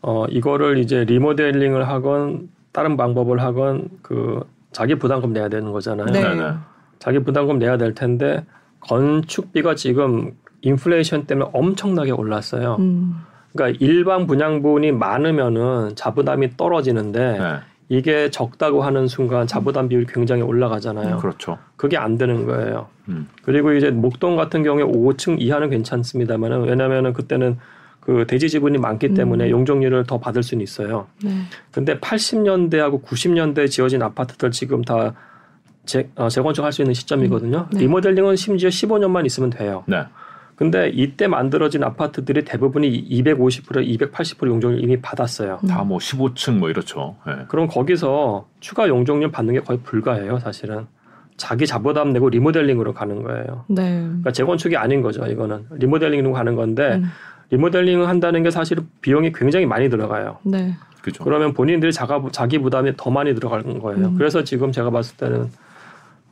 어 0.00 0.26
이거를 0.26 0.78
이제 0.78 1.04
리모델링을 1.04 1.88
하건 1.88 2.48
다른 2.70 2.96
방법을 2.96 3.42
하건 3.42 3.88
그 4.02 4.40
자기 4.70 4.94
부담금 4.94 5.32
내야 5.32 5.48
되는 5.48 5.72
거잖아요. 5.72 6.06
네. 6.06 6.54
자기 7.00 7.18
부담금 7.18 7.58
내야 7.58 7.76
될 7.76 7.94
텐데 7.94 8.44
건축비가 8.80 9.74
지금 9.74 10.34
인플레이션 10.60 11.26
때문에 11.26 11.50
엄청나게 11.52 12.12
올랐어요. 12.12 12.76
음. 12.78 13.16
그러니까 13.52 13.78
일반 13.80 14.26
분양분이 14.26 14.92
많으면은 14.92 15.94
자부담이 15.96 16.56
떨어지는데 16.56 17.38
네. 17.38 17.54
이게 17.88 18.30
적다고 18.30 18.82
하는 18.82 19.06
순간 19.08 19.46
자부담 19.46 19.88
비율이 19.88 20.06
굉장히 20.06 20.42
올라가잖아요. 20.42 21.16
그렇죠. 21.18 21.58
그게 21.76 21.96
안 21.96 22.18
되는 22.18 22.44
거예요. 22.44 22.88
음. 23.08 23.28
그리고 23.42 23.72
이제 23.72 23.90
목동 23.90 24.36
같은 24.36 24.62
경우에 24.62 24.84
5층 24.84 25.40
이하는 25.40 25.70
괜찮습니다만은 25.70 26.64
왜냐면은 26.64 27.14
그때는 27.14 27.56
그 28.00 28.26
대지 28.26 28.48
지분이 28.48 28.78
많기 28.78 29.14
때문에 29.14 29.46
음. 29.46 29.50
용적률을 29.50 30.04
더 30.04 30.18
받을 30.18 30.42
수는 30.42 30.62
있어요. 30.62 31.06
네. 31.22 31.30
근데 31.70 31.98
80년대하고 31.98 33.02
90년대에 33.02 33.70
지어진 33.70 34.02
아파트들 34.02 34.50
지금 34.50 34.82
다 34.82 35.14
재, 35.86 36.08
어, 36.16 36.28
재건축할 36.28 36.72
수 36.72 36.82
있는 36.82 36.92
시점이거든요. 36.92 37.68
네. 37.72 37.80
리모델링은 37.80 38.36
심지어 38.36 38.68
15년만 38.68 39.24
있으면 39.24 39.48
돼요. 39.50 39.84
네. 39.86 40.04
근데 40.58 40.90
이때 40.92 41.28
만들어진 41.28 41.84
아파트들이 41.84 42.44
대부분이 42.44 43.08
250% 43.08 44.10
280% 44.12 44.48
용적률 44.48 44.82
이미 44.82 45.00
받았어요. 45.00 45.60
음. 45.62 45.68
다뭐 45.68 45.98
15층 45.98 46.58
뭐 46.58 46.68
이렇죠. 46.68 47.14
네. 47.24 47.32
그럼 47.46 47.68
거기서 47.68 48.48
추가 48.58 48.88
용적률 48.88 49.30
받는 49.30 49.54
게 49.54 49.60
거의 49.60 49.78
불가해요, 49.84 50.40
사실은. 50.40 50.86
자기 51.36 51.64
자부담 51.64 52.12
내고 52.12 52.28
리모델링으로 52.28 52.92
가는 52.92 53.22
거예요. 53.22 53.66
네. 53.68 54.00
그러니까 54.00 54.32
재건축이 54.32 54.76
아닌 54.76 55.00
거죠, 55.00 55.24
이거는. 55.26 55.66
리모델링으로 55.70 56.32
가는 56.32 56.56
건데 56.56 56.96
음. 56.96 57.04
리모델링을 57.50 58.08
한다는 58.08 58.42
게 58.42 58.50
사실 58.50 58.78
비용이 59.00 59.30
굉장히 59.32 59.64
많이 59.64 59.88
들어가요. 59.88 60.38
네. 60.42 60.74
그죠. 61.02 61.22
그러면 61.22 61.54
본인들이 61.54 61.92
자가, 61.92 62.20
자기 62.32 62.58
부담이 62.58 62.94
더 62.96 63.10
많이 63.10 63.32
들어가는 63.32 63.78
거예요. 63.78 64.08
음. 64.08 64.14
그래서 64.16 64.42
지금 64.42 64.72
제가 64.72 64.90
봤을 64.90 65.16
때는 65.16 65.50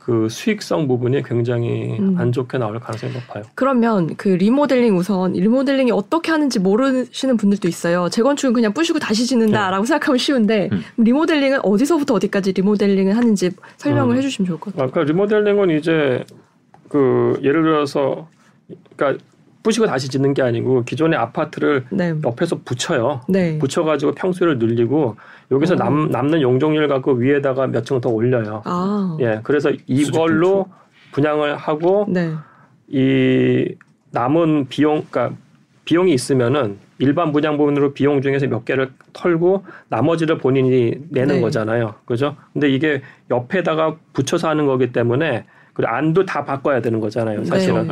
그 0.07 0.29
수익성 0.29 0.87
부분이 0.87 1.21
굉장히 1.23 1.97
음. 1.99 2.15
안 2.17 2.31
좋게 2.31 2.57
나올 2.57 2.79
가능성이 2.79 3.11
높아요. 3.11 3.43
그러면 3.55 4.15
그 4.15 4.29
리모델링 4.29 4.95
우선 4.95 5.33
리모델링이 5.33 5.91
어떻게 5.91 6.31
하는지 6.31 6.59
모르시는 6.59 7.35
분들도 7.35 7.67
있어요. 7.67 8.07
재건축은 8.07 8.53
그냥 8.53 8.71
부시고 8.71 8.99
다시 8.99 9.25
짓는다라고 9.25 9.83
생각하면 9.83 10.17
쉬운데 10.17 10.69
음. 10.71 10.81
리모델링은 10.95 11.59
어디서부터 11.61 12.13
어디까지 12.13 12.53
리모델링을 12.53 13.17
하는지 13.17 13.51
설명을 13.75 14.15
음. 14.15 14.17
해주시면 14.19 14.47
좋을 14.47 14.59
것 14.61 14.73
같아요. 14.73 14.87
아까 14.87 15.03
리모델링은 15.03 15.77
이제 15.77 16.23
그 16.87 17.37
예를 17.43 17.63
들어서 17.63 18.29
그러니까 18.95 19.21
부시고 19.63 19.85
다시 19.87 20.09
짓는 20.09 20.33
게 20.33 20.41
아니고 20.41 20.83
기존의 20.83 21.17
아파트를 21.19 21.85
네. 21.91 22.13
옆에서 22.23 22.59
붙여요. 22.63 23.21
네. 23.27 23.57
붙여가지고 23.59 24.13
평수를 24.13 24.57
늘리고 24.59 25.15
여기서 25.51 25.73
어. 25.73 25.77
남, 25.77 26.09
남는 26.09 26.41
용적률 26.41 26.87
갖고 26.87 27.13
위에다가 27.13 27.67
몇 27.67 27.83
층 27.83 27.99
더 27.99 28.09
올려요. 28.09 28.61
아. 28.65 29.17
예, 29.21 29.39
그래서 29.43 29.71
이걸로 29.87 30.67
분양을 31.11 31.55
하고 31.57 32.05
네. 32.09 32.33
이 32.87 33.75
남은 34.11 34.67
비용, 34.69 35.03
그러니까 35.09 35.35
비용이 35.85 36.13
있으면은 36.13 36.77
일반 36.99 37.31
분양분으로 37.31 37.93
비용 37.93 38.21
중에서 38.21 38.47
몇 38.47 38.65
개를 38.65 38.91
털고 39.13 39.65
나머지를 39.89 40.37
본인이 40.37 40.93
내는 41.09 41.35
네. 41.35 41.41
거잖아요. 41.41 41.95
그죠? 42.05 42.35
근데 42.53 42.69
이게 42.69 43.01
옆에다가 43.29 43.95
붙여서 44.13 44.49
하는 44.49 44.65
거기 44.65 44.91
때문에 44.91 45.45
그리고 45.73 45.91
안도 45.91 46.25
다 46.25 46.43
바꿔야 46.43 46.81
되는 46.81 46.99
거잖아요. 46.99 47.45
사실은. 47.45 47.87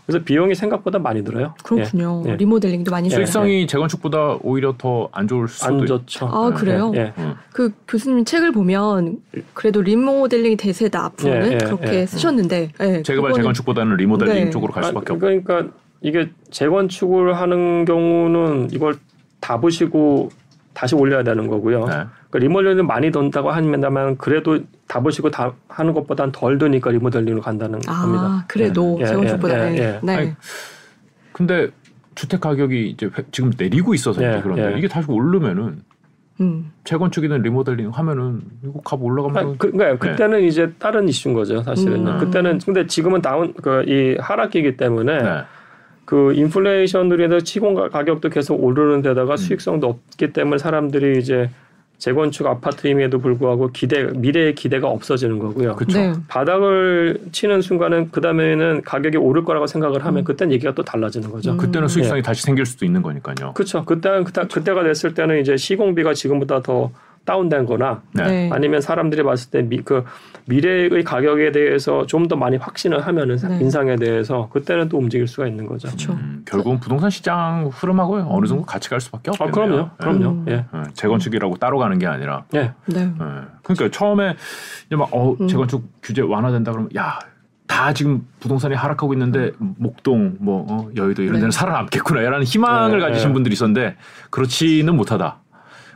네. 0.00 0.06
그래서 0.06 0.24
비용이 0.24 0.54
생각보다 0.54 0.98
많이 0.98 1.22
들어요. 1.22 1.54
그렇군요. 1.62 2.22
예, 2.26 2.30
예. 2.32 2.36
리모델링도 2.36 2.90
많이 2.90 3.06
예. 3.06 3.10
쓰고. 3.10 3.24
수익성이 3.24 3.66
재건축보다 3.66 4.38
오히려 4.42 4.74
더 4.76 5.08
안 5.12 5.28
좋을 5.28 5.48
수도 5.48 5.66
안 5.66 5.80
있- 5.80 5.86
좋죠. 5.86 6.26
아 6.26 6.50
그래요? 6.54 6.92
예, 6.94 7.00
예. 7.00 7.12
음. 7.18 7.34
그 7.52 7.72
교수님 7.88 8.24
책을 8.24 8.52
보면 8.52 9.18
그래도 9.54 9.82
리모델링이 9.82 10.56
대세다 10.56 11.04
앞으로는 11.06 11.48
예, 11.52 11.54
예, 11.54 11.58
그렇게 11.58 11.94
예. 12.00 12.06
쓰셨는데 12.06 12.70
예, 12.80 13.02
재개발 13.02 13.32
재건축보다는 13.34 13.96
리모델링 13.96 14.44
네. 14.46 14.50
쪽으로 14.50 14.72
갈 14.72 14.84
수밖에 14.84 15.12
아, 15.12 15.14
없고. 15.14 15.18
그러니까 15.26 15.66
이게 16.00 16.30
재건축을 16.50 17.36
하는 17.36 17.84
경우는 17.84 18.68
이걸 18.72 18.94
다 19.40 19.60
보시고 19.60 20.30
다시 20.74 20.94
올려야 20.94 21.22
되는 21.22 21.46
거고요. 21.46 21.86
네. 22.30 22.38
그러니까 22.38 22.38
리모델링 22.38 22.86
많이 22.86 23.10
든다고 23.10 23.50
한다면 23.50 24.16
그래도 24.16 24.60
다 24.86 25.00
보시고 25.00 25.30
다 25.30 25.52
하는 25.68 25.92
것보단 25.92 26.30
덜 26.32 26.58
드니까 26.58 26.90
리모델링으로 26.90 27.40
간다는 27.42 27.80
아 27.88 28.02
겁니다. 28.02 28.44
그래도 28.48 28.98
예, 29.00 29.06
재건축보다 29.06 29.66
예, 29.66 29.70
네. 29.70 29.78
예, 29.78 30.00
네. 30.02 30.14
아니, 30.14 30.32
근데 31.32 31.68
주택 32.14 32.40
가격이 32.40 32.90
이제 32.90 33.06
회- 33.06 33.24
지금 33.32 33.50
내리고 33.56 33.94
있어서 33.94 34.22
예, 34.22 34.40
그런데 34.42 34.74
예. 34.74 34.78
이게 34.78 34.88
다시 34.88 35.10
오르면은 35.10 35.82
음. 36.40 36.72
재건축이든 36.84 37.42
리모델링 37.42 37.90
하면은 37.90 38.40
이거 38.64 38.80
값 38.82 39.02
올라가면 39.02 39.36
아, 39.36 39.54
그, 39.58 39.70
그러니까 39.72 39.98
그때는 40.10 40.42
이제 40.42 40.72
다른 40.78 41.08
이슈인 41.08 41.34
거죠, 41.34 41.62
사실은. 41.62 42.06
음. 42.06 42.18
그때는 42.18 42.58
근데 42.64 42.86
지금은 42.86 43.20
다운 43.22 43.52
그 43.54 43.82
이 43.86 44.16
하락기이기 44.18 44.76
때문에 44.76 45.18
네. 45.22 45.28
그 46.06 46.32
인플레이션으로 46.34 47.22
해서 47.24 47.38
시공 47.44 47.74
가- 47.74 47.88
가격도 47.90 48.30
계속 48.30 48.62
오르는 48.62 48.96
음. 48.96 49.02
데다가 49.02 49.36
수익성도 49.36 49.86
없기 49.88 50.32
때문에 50.32 50.58
사람들이 50.58 51.18
이제 51.18 51.50
재건축 52.00 52.46
아파트임에도 52.46 53.18
불구하고 53.18 53.70
기대 53.72 54.04
미래의 54.04 54.54
기대가 54.54 54.88
없어지는 54.88 55.38
거고요. 55.38 55.76
그렇죠. 55.76 55.98
네. 55.98 56.12
바닥을 56.28 57.20
치는 57.30 57.60
순간은 57.60 58.10
그 58.10 58.22
다음에는 58.22 58.82
가격이 58.82 59.18
오를 59.18 59.44
거라고 59.44 59.66
생각을 59.66 60.04
하면 60.06 60.24
그땐 60.24 60.50
얘기가 60.50 60.74
또 60.74 60.82
달라지는 60.82 61.30
거죠. 61.30 61.52
음. 61.52 61.58
그때는 61.58 61.88
수익성이 61.88 62.22
다시 62.22 62.42
생길 62.42 62.64
수도 62.64 62.86
있는 62.86 63.02
거니까요. 63.02 63.52
그렇죠. 63.52 63.84
그때는 63.84 64.24
그때, 64.24 64.46
그때가 64.46 64.82
됐을 64.82 65.12
때는 65.12 65.40
이제 65.42 65.58
시공비가 65.58 66.14
지금보다 66.14 66.62
더 66.62 66.90
다운된 67.24 67.66
거나 67.66 68.02
네. 68.14 68.24
네. 68.24 68.50
아니면 68.52 68.80
사람들이 68.80 69.22
봤을 69.22 69.50
때 69.50 69.62
미, 69.62 69.82
그 69.82 70.04
미래의 70.46 71.04
가격에 71.04 71.52
대해서 71.52 72.06
좀 72.06 72.28
더 72.30 72.36
많이 72.36 72.56
확신을 72.56 73.06
하면은 73.06 73.36
네. 73.36 73.58
인상에 73.60 73.96
대해서 73.96 74.48
그때는 74.52 74.88
또 74.88 74.98
움직일 74.98 75.26
수가 75.26 75.48
있는 75.48 75.66
거죠. 75.66 75.88
그렇죠. 75.88 76.12
음, 76.12 76.42
결국은 76.46 76.78
부동산 76.78 77.10
시장 77.10 77.70
흐름하고 77.72 78.24
어느 78.28 78.46
정도 78.46 78.64
같이 78.64 78.88
갈 78.88 79.00
수밖에 79.00 79.30
아, 79.30 79.34
없겠네요. 79.38 79.90
그럼요. 79.98 80.18
그럼요. 80.20 80.28
음. 80.28 80.44
예. 80.48 80.52
예. 80.52 80.64
예, 80.74 80.82
재건축이라고 80.94 81.56
따로 81.56 81.78
가는 81.78 81.98
게 81.98 82.06
아니라. 82.06 82.44
예. 82.54 82.72
네. 82.86 83.00
예. 83.00 83.12
그러니까 83.62 83.90
처음에 83.90 84.36
이제 84.86 84.96
막 84.96 85.08
어, 85.12 85.34
음. 85.40 85.48
재건축 85.48 85.84
규제 86.02 86.22
완화된다 86.22 86.70
그러면 86.72 86.90
야. 86.96 87.18
다 87.66 87.92
지금 87.92 88.26
부동산이 88.40 88.74
하락하고 88.74 89.12
있는데 89.14 89.52
목동, 89.58 90.36
뭐 90.40 90.66
어, 90.68 90.88
여의도 90.96 91.22
이런 91.22 91.34
네. 91.34 91.38
데는 91.40 91.50
살아남겠구나라는 91.52 92.42
희망을 92.44 92.98
네, 92.98 93.04
가지신 93.06 93.28
네. 93.28 93.32
분들이 93.32 93.52
있었는데 93.52 93.96
그렇지는 94.30 94.96
못하다. 94.96 95.38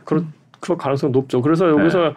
그럴, 0.05 0.23
그럴 0.65 0.77
가능성 0.77 1.11
높죠. 1.11 1.41
그래서 1.41 1.69
여기서 1.69 2.13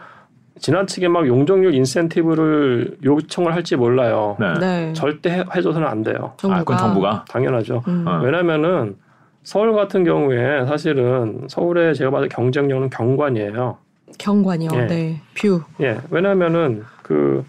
지나치게 0.58 1.08
막 1.08 1.26
용적률 1.26 1.74
인센티브를 1.74 2.98
요청을 3.04 3.54
할지 3.54 3.76
몰라요. 3.76 4.36
네. 4.40 4.54
네. 4.58 4.92
절대 4.92 5.30
해, 5.30 5.44
해줘서는 5.54 5.86
안 5.86 6.02
돼요. 6.02 6.32
아, 6.44 6.58
그건 6.58 6.78
정부가 6.78 7.24
당연하죠. 7.28 7.82
음. 7.86 8.04
어. 8.08 8.20
왜냐면은 8.24 8.96
서울 9.44 9.72
같은 9.72 10.04
경우에 10.04 10.66
사실은 10.66 11.46
서울의 11.48 11.94
제가 11.94 12.10
봐도 12.10 12.26
경쟁력은 12.28 12.90
경관이에요. 12.90 13.78
경관이요. 14.18 14.70
예. 14.74 14.86
네. 14.86 15.20
view. 15.34 15.62
예, 15.80 15.98
왜냐면은 16.10 16.84
그 17.02 17.44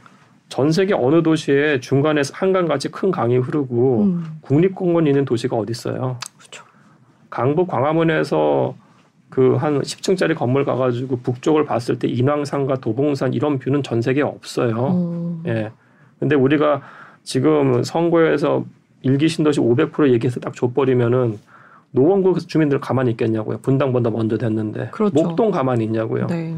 전 0.50 0.72
세계 0.72 0.96
어느 0.96 1.22
도시에 1.22 1.80
중간에 1.80 2.22
한강같이 2.34 2.90
큰 2.90 3.12
강이 3.12 3.38
흐르고 3.38 4.02
음. 4.02 4.26
국립공원 4.42 5.06
있는 5.06 5.24
도시가 5.24 5.56
어디 5.56 5.72
있어요? 5.72 6.18
그렇죠. 6.40 6.66
강북 7.30 7.68
광화문에서 7.68 8.76
그 9.30 9.56
한 9.58 9.82
10층짜리 9.82 10.36
건물 10.36 10.66
가가지고 10.66 11.20
북쪽을 11.20 11.66
봤을 11.66 12.00
때 12.00 12.08
인왕산과 12.08 12.78
도봉산 12.78 13.34
이런 13.34 13.60
view는 13.60 13.84
전 13.84 14.02
세계에 14.02 14.24
없어요. 14.24 14.76
어. 14.78 15.42
예. 15.48 15.72
근데 16.20 16.36
우리가 16.36 16.82
지금 17.24 17.84
선거에서 17.84 18.66
일기 19.02 19.28
신도시 19.28 19.60
500% 19.60 20.12
얘기해서 20.12 20.40
딱 20.40 20.54
줘버리면은 20.56 21.38
노원구 21.92 22.40
주민들 22.40 22.80
가만히 22.80 23.12
있겠냐고요. 23.12 23.60
분당보다 23.60 24.10
먼저 24.10 24.38
됐는데 24.38 24.90
그렇죠. 24.92 25.14
목동 25.14 25.52
가만히 25.52 25.86
있냐고요. 25.86 26.28
네. 26.28 26.56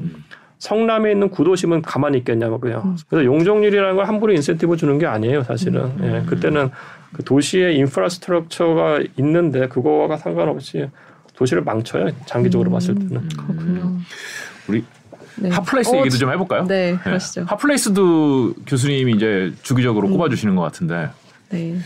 성남에 0.57 1.11
있는 1.11 1.29
구도심은 1.29 1.81
가만히 1.81 2.19
있겠냐고요. 2.19 2.83
음. 2.85 2.97
그래서 3.09 3.25
용적률이라는 3.25 3.95
걸 3.95 4.05
함부로 4.05 4.31
인센티브 4.33 4.77
주는 4.77 4.97
게 4.99 5.07
아니에요, 5.07 5.43
사실은. 5.43 5.85
음. 5.85 5.99
예, 6.03 6.29
그때는 6.29 6.69
그 7.13 7.23
도시의 7.23 7.77
infrastructure가 7.77 8.99
있는데 9.17 9.67
그거와 9.67 10.17
상관없이 10.17 10.87
도시를 11.35 11.63
망쳐요, 11.63 12.09
장기적으로 12.25 12.69
음. 12.69 12.73
봤을 12.73 12.95
때는. 12.95 13.29
그렇군요. 13.29 13.97
우리 14.67 14.83
네. 15.37 15.49
핫플레이스 15.49 15.95
어, 15.95 15.99
얘기도 15.99 16.17
좀 16.17 16.31
해볼까요? 16.31 16.65
네, 16.65 16.91
예. 16.91 16.97
그러시죠. 16.97 17.45
핫플레이스도 17.47 18.53
교수님이 18.67 19.13
이제 19.13 19.53
주기적으로 19.63 20.07
음. 20.07 20.13
꼽아주시는 20.13 20.55
것 20.55 20.61
같은데 20.61 21.09
네. 21.49 21.77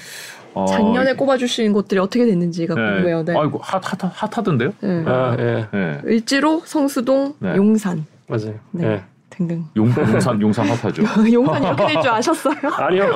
어, 0.54 0.66
작년에 0.66 1.14
꼽아주신 1.14 1.74
곳들이 1.74 2.00
어떻게 2.00 2.26
됐는지가 2.26 2.76
네. 2.76 2.82
궁금해요. 2.82 3.24
네. 3.24 3.34
아이고 3.38 3.60
핫, 3.62 3.82
핫, 3.84 4.12
핫하던데요? 4.14 4.74
네. 4.82 5.04
아, 5.06 5.36
예, 5.40 5.68
네. 5.72 6.02
을지로, 6.06 6.62
성수동, 6.66 7.36
네. 7.40 7.56
용산 7.56 8.06
맞아요. 8.28 8.56
네. 8.72 9.04
예. 9.36 9.38
등등. 9.38 9.66
용, 9.76 9.88
용산 9.98 10.42
용산 10.42 10.68
핫하죠. 10.70 11.04
용산 11.32 11.64
이렇게 11.64 11.88
될 11.88 12.02
줄 12.02 12.12
아셨어요? 12.12 12.56
아니요. 12.78 13.10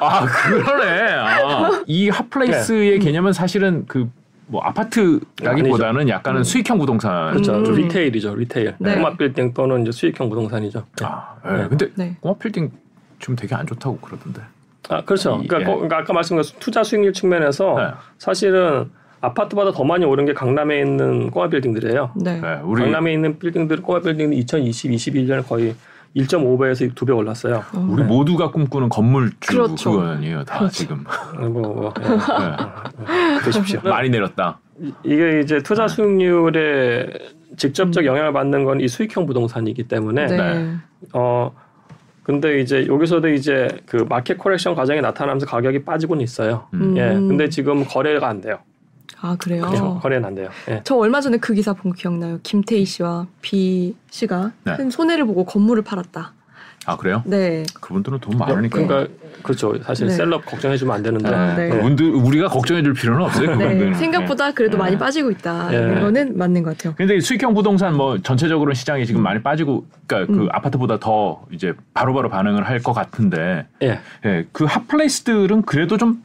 아 0.00 0.26
그러네. 0.26 1.12
아, 1.12 1.82
이 1.86 2.08
핫플레이스의 2.08 2.98
개념은 3.00 3.32
사실은 3.32 3.86
그 3.86 4.08
뭐 4.46 4.60
아파트라기보다는 4.62 6.06
약간은 6.10 6.44
수익형 6.44 6.76
부동산. 6.78 7.30
그렇죠. 7.32 7.54
음. 7.54 7.62
retail이죠, 7.76 8.34
retail. 8.34 8.74
네. 8.78 8.94
꼬마 8.96 9.16
빌딩 9.16 9.54
또는 9.54 9.80
이제 9.80 9.90
수익형 9.90 10.28
부동산이죠. 10.28 10.84
아, 11.00 11.34
예. 11.46 11.66
근데 11.66 11.88
네. 11.94 12.14
꼬마 12.20 12.34
빌딩 12.36 12.70
지금 13.20 13.36
되게 13.36 13.54
안 13.54 13.66
좋다고 13.66 13.96
그러던데. 14.00 14.42
아, 14.90 15.00
그렇죠. 15.02 15.40
이- 15.42 15.48
그러니까, 15.48 15.60
예. 15.60 15.64
거- 15.64 15.74
그러니까 15.76 15.96
아까 15.96 16.12
말씀드린 16.12 16.58
투자 16.60 16.84
수익률 16.84 17.14
측면에서 17.14 17.74
네. 17.78 17.86
사실은 18.18 18.90
아파트보다 19.24 19.72
더 19.72 19.84
많이 19.84 20.04
오른 20.04 20.24
게 20.26 20.34
강남에 20.34 20.78
있는 20.80 21.30
꼬마 21.30 21.48
빌딩들이에요. 21.48 22.10
네. 22.16 22.40
네, 22.40 22.60
우리 22.64 22.82
강남에 22.82 23.12
있는 23.12 23.38
빌딩들 23.38 23.82
꼬마 23.82 24.00
빌딩은 24.00 24.32
2020, 24.34 24.90
21년에 24.92 25.46
거의 25.46 25.74
1.5배에서 26.16 26.94
2배 26.94 27.16
올랐어요. 27.16 27.64
어. 27.74 27.88
우리 27.90 28.02
모두가 28.04 28.50
꿈꾸는 28.50 28.88
건물주 28.88 29.36
그렇죠. 29.48 29.90
그거 29.92 30.06
아니에요. 30.08 30.44
다 30.44 30.68
지금 30.68 31.04
뭐, 31.38 31.48
뭐, 31.48 31.94
예. 32.00 32.04
네. 32.04 33.40
보십시오. 33.44 33.80
많이 33.84 34.10
내렸다. 34.10 34.58
이- 34.80 34.92
이게 35.04 35.40
이제 35.40 35.58
투자 35.62 35.86
네. 35.86 35.94
수익률에 35.94 37.06
직접적 37.56 38.04
영향을 38.04 38.32
받는 38.32 38.64
건 38.64 38.80
이 38.80 38.88
수익형 38.88 39.26
부동산이기 39.26 39.84
때문에 39.88 40.26
네. 40.26 40.36
네. 40.36 40.74
어 41.14 41.52
근데 42.22 42.60
이제 42.60 42.86
여기서도 42.88 43.28
이제 43.28 43.68
그 43.86 44.04
market 44.08 44.38
correction 44.38 44.74
과정이 44.74 45.00
나타나면서 45.00 45.46
가격이 45.46 45.84
빠지고는 45.84 46.22
있어요. 46.22 46.66
음. 46.74 46.96
예. 46.96 47.08
근데 47.12 47.48
지금 47.48 47.84
거래가 47.84 48.28
안 48.28 48.40
돼요. 48.40 48.58
아 49.20 49.36
그래요. 49.38 49.62
그렇죠. 49.66 49.98
거래는 50.02 50.24
안 50.26 50.34
돼요. 50.34 50.48
예. 50.68 50.80
저 50.84 50.96
얼마 50.96 51.20
전에 51.20 51.38
그 51.38 51.54
기사 51.54 51.72
본 51.72 51.92
거 51.92 51.96
기억나요. 51.96 52.38
김태희 52.42 52.84
씨와 52.84 53.26
비 53.40 53.94
씨가 54.10 54.52
네. 54.64 54.76
큰 54.76 54.90
손해를 54.90 55.24
보고 55.26 55.44
건물을 55.44 55.82
팔았다. 55.82 56.32
아 56.86 56.96
그래요? 56.98 57.22
네. 57.24 57.64
그분들은 57.80 58.18
돈 58.20 58.36
많으니까. 58.36 58.78
그러니까 58.86 59.10
그렇죠. 59.42 59.74
사실 59.82 60.06
네. 60.08 60.12
셀럽 60.14 60.44
걱정해주면 60.44 60.94
안 60.94 61.02
되는데. 61.02 61.28
아, 61.28 61.56
네. 61.56 61.66
예. 61.66 61.68
그분들 61.70 62.10
우리가 62.14 62.48
걱정해줄 62.48 62.92
필요는 62.92 63.22
없어요. 63.24 63.56
네. 63.56 63.64
그분들은. 63.64 63.94
생각보다 63.94 64.52
그래도 64.52 64.72
네. 64.76 64.82
많이 64.82 64.98
빠지고 64.98 65.30
있다. 65.30 65.70
네. 65.70 65.96
이거는 65.98 66.36
맞는 66.36 66.62
것 66.62 66.76
같아요. 66.76 66.94
근데 66.96 67.18
수익형 67.20 67.54
부동산 67.54 67.96
뭐 67.96 68.18
전체적으로 68.18 68.74
시장이 68.74 69.06
지금 69.06 69.22
많이 69.22 69.42
빠지고 69.42 69.86
그러니까 70.06 70.30
그 70.34 70.40
음. 70.42 70.48
아파트보다 70.52 70.98
더 70.98 71.42
이제 71.52 71.72
바로 71.94 72.12
바로 72.12 72.28
반응을 72.28 72.66
할 72.68 72.82
것 72.82 72.92
같은데 72.92 73.66
예. 73.82 74.00
예, 74.26 74.46
그 74.52 74.64
핫플레이스들은 74.64 75.62
그래도 75.62 75.96
좀 75.96 76.22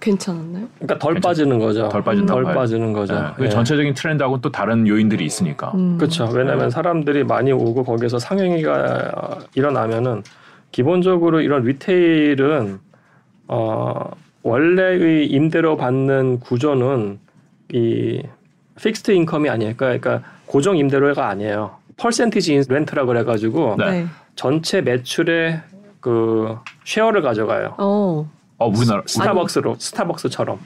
괜찮았나요? 0.00 0.68
그러니까 0.76 0.98
덜 0.98 1.14
괜찮- 1.14 1.28
빠지는 1.30 1.58
거죠. 1.58 1.88
덜 1.88 2.02
빠진다고 2.04 2.36
덜 2.38 2.44
봐요. 2.44 2.54
빠지는 2.54 2.92
거죠. 2.92 3.14
예, 3.14 3.34
그 3.36 3.44
예. 3.46 3.48
전체적인 3.48 3.94
트렌드하고 3.94 4.40
또 4.40 4.50
다른 4.52 4.86
요인들이 4.86 5.24
있으니까. 5.24 5.72
음. 5.74 5.98
그렇죠. 5.98 6.28
왜냐하면 6.32 6.70
사람들이 6.70 7.24
많이 7.24 7.50
오고 7.52 7.84
거기서 7.84 8.18
상행위가 8.18 9.12
어, 9.16 9.38
일어나면은 9.54 10.22
기본적으로 10.70 11.40
이런 11.40 11.62
리테일은 11.64 12.78
어 13.48 14.10
원래의 14.42 15.26
임대료 15.26 15.76
받는 15.76 16.40
구조는 16.40 17.18
이 17.72 18.22
fixed 18.80 19.10
income이 19.10 19.48
아니에요. 19.50 19.74
그러니까, 19.76 20.00
그러니까 20.08 20.30
고정 20.46 20.76
임대료가 20.76 21.28
아니에요. 21.28 21.72
percentage 21.96 22.62
rent라 22.68 23.04
그래 23.06 23.24
가지고 23.24 23.74
네. 23.78 23.90
네. 23.90 24.06
전체 24.36 24.80
매출의 24.80 25.60
그 26.00 26.56
share를 26.84 27.22
가져가요. 27.22 27.74
어. 27.78 28.30
어 28.58 28.66
우리나라 28.68 29.02
스타벅스로 29.06 29.76
스타벅스처럼. 29.78 30.58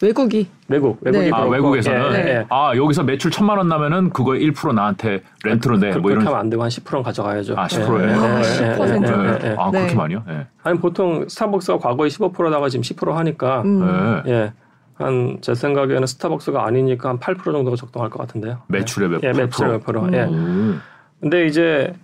외국이 0.00 0.48
외국 0.66 0.98
외국이 1.02 1.26
네. 1.26 1.30
아 1.32 1.42
외국에서는 1.44 2.12
예, 2.14 2.16
예, 2.18 2.28
예. 2.38 2.46
아 2.48 2.72
여기서 2.74 3.04
매출 3.04 3.30
천만 3.30 3.58
원 3.58 3.68
나면은 3.68 4.10
그거 4.10 4.32
1% 4.32 4.74
나한테 4.74 5.22
rent로 5.44 5.78
내. 5.78 5.90
그, 5.90 5.98
뭐 5.98 6.08
그렇게 6.08 6.22
이런. 6.22 6.26
하면 6.26 6.40
안 6.40 6.50
되고 6.50 6.60
한 6.62 6.68
10%는 6.70 7.02
가져가야죠. 7.04 7.54
아, 7.56 7.66
10% 7.68 8.08
예요? 8.08 8.16
아, 8.20 8.40
10%. 8.42 9.44
예, 9.44 9.50
예. 9.50 9.56
아 9.56 9.70
네. 9.70 9.78
그렇게 9.78 9.94
많이요? 9.94 10.24
예. 10.28 10.46
아니 10.64 10.78
보통 10.80 11.28
스타벅스가 11.28 11.78
과거에 11.78 12.08
15%다가 12.08 12.68
지금 12.68 12.82
10% 12.82 13.12
하니까 13.12 13.62
음. 13.62 14.22
예. 14.26 14.32
예. 14.32 14.52
한 14.94 15.38
제 15.40 15.54
생각에는 15.54 16.04
스타벅스가 16.06 16.64
아니니까 16.66 17.08
한 17.08 17.18
8% 17.20 17.44
정도가 17.44 17.76
적당할 17.76 18.10
것 18.10 18.18
같은데요. 18.20 18.58
매출의 18.68 19.08
몇 19.08 19.22
예, 19.22 19.32
프로? 19.32 19.44
매출 19.46 19.68
몇 19.68 19.84
프로. 19.84 20.08
예. 20.12 20.22
오. 20.24 20.74
근데 21.20 21.46
이제 21.46 21.94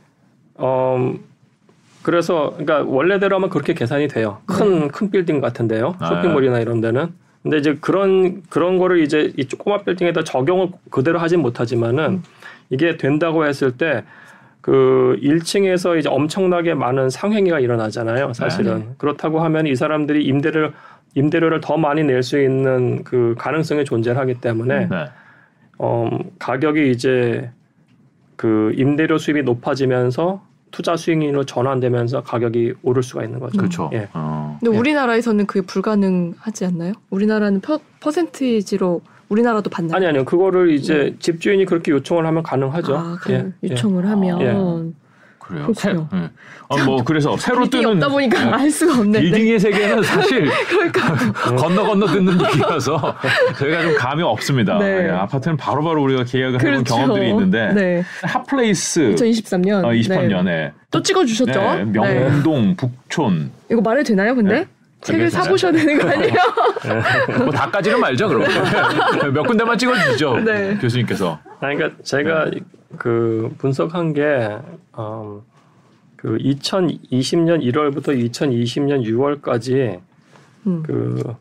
어 0.55 1.12
그래서 2.03 2.55
그러니까 2.57 2.82
원래대로 2.82 3.36
하면 3.36 3.51
그렇게 3.51 3.74
계산이 3.74 4.09
돼요. 4.09 4.38
큰큰 4.46 5.11
빌딩 5.11 5.40
같은데요. 5.40 5.96
네. 6.01 6.07
쇼핑몰이나 6.07 6.61
이런 6.61 6.80
데는. 6.80 7.09
근데 7.42 7.59
이제 7.59 7.76
그런 7.80 8.42
그런 8.51 8.78
거를 8.78 9.01
이제 9.01 9.32
이 9.36 9.44
조그만 9.46 9.84
빌딩에다 9.84 10.24
적용을 10.24 10.68
그대로 10.90 11.18
하진 11.18 11.40
못하지만은 11.40 12.22
이게 12.70 12.96
된다고 12.96 13.46
했을 13.46 13.76
때 13.76 14.05
그 14.61 15.18
1층에서 15.22 15.99
이제 15.99 16.11
엄청나게 16.11 16.74
많은 16.74 17.09
상행위가 17.09 17.59
일어나잖아요. 17.59 18.34
사실은 18.34 18.94
그렇다고 18.99 19.40
하면 19.40 19.66
이 19.66 19.74
사람들이 19.74 20.24
임대를 20.24 20.72
임대료를 21.14 21.62
더 21.62 21.78
많이 21.78 22.05
낼 22.05 22.22
수 22.22 22.38
있는 22.38 23.03
그 23.03 23.34
가능성이 23.38 23.86
존재하기 23.86 24.42
때문에 24.42 24.88
네. 24.88 25.05
어, 25.78 26.11
가격이 26.38 26.90
이제 26.90 27.51
그 28.36 28.72
임대료 28.76 29.16
수입이 29.16 29.42
높아지면서 29.42 30.42
투자 30.70 30.96
수익률로 30.96 31.44
전환되면서 31.44 32.22
가격이 32.22 32.74
오를 32.82 33.02
수가 33.02 33.24
있는 33.24 33.40
거죠. 33.40 33.58
그렇죠. 33.58 33.90
예. 33.92 34.08
어. 34.14 34.56
근데 34.60 34.74
예. 34.74 34.78
우리나라에서는 34.78 35.46
그게 35.46 35.64
불가능하지 35.64 36.66
않나요? 36.66 36.92
우리나라는 37.10 37.60
퍼, 37.60 37.78
퍼센테이지로 38.00 39.00
우리나라도 39.28 39.70
받나요? 39.70 39.96
아니 39.96 40.06
아니요. 40.06 40.24
그거를 40.24 40.70
이제 40.70 41.14
집주인이 41.18 41.64
그렇게 41.66 41.92
요청을 41.92 42.26
하면 42.26 42.42
가능하죠. 42.42 42.96
아, 42.96 43.18
그 43.20 43.32
예. 43.32 43.52
예. 43.64 43.70
요청을 43.70 44.08
하면 44.08 44.40
예. 44.40 44.54
그래요. 45.49 45.72
새, 45.74 45.92
그렇군요. 45.92 46.24
예. 46.24 46.30
아, 46.68 46.84
뭐 46.84 47.03
그래서 47.03 47.36
새로 47.38 47.68
뜨는 47.68 47.94
없다 47.94 48.09
보니까 48.09 48.46
예. 48.46 48.51
알 48.51 48.70
수가 48.70 48.92
없는데 48.99 49.22
빌딩의 49.22 49.59
세계는 49.59 50.03
사실 50.03 50.46
그러니까 50.68 51.32
건너 51.57 51.84
건너 51.84 52.07
듣는 52.07 52.38
얘기라서 52.46 53.14
저희가 53.59 53.82
좀 53.82 53.96
감이 53.96 54.22
없습니다. 54.22 54.78
네. 54.78 55.07
예, 55.07 55.11
아파트는 55.11 55.57
바로 55.57 55.82
바로 55.82 56.03
우리가 56.03 56.24
계약을 56.24 56.61
해본 56.61 56.72
그렇죠. 56.84 56.94
경험들이 56.94 57.30
있는데 57.30 57.72
네. 57.72 58.05
핫플레이스 58.22 59.14
2023년 59.14 59.84
어, 59.84 59.88
23년에 59.88 60.72
또 60.90 61.03
찍어주셨죠? 61.03 61.61
네, 61.61 61.84
명동, 61.86 62.76
북촌 62.76 63.51
이거 63.70 63.80
말해도 63.80 64.09
되나요? 64.09 64.34
근데 64.34 64.61
네. 64.61 64.66
책을? 65.03 65.30
사보셔야 65.30 65.72
되는 65.72 65.99
거 65.99 66.09
아니에요? 66.09 66.34
뭐 67.38 67.51
다까지는 67.51 68.01
말죠 68.01 68.28
그럼 68.28 68.44
몇 69.32 69.42
군데만 69.44 69.78
찍어주죠 69.78 70.40
네. 70.40 70.76
교수님께서 70.80 71.38
아니, 71.61 71.76
그러니까 71.76 72.03
제가 72.03 72.51
그 72.96 73.55
분석한 73.59 74.12
게 74.12 74.59
음, 74.99 75.40
그 76.16 76.36
2020년 76.38 77.62
1월부터 77.62 78.09
2020년 78.32 79.05
6월까지 79.05 80.01
음. 80.66 80.82
그 80.84 81.34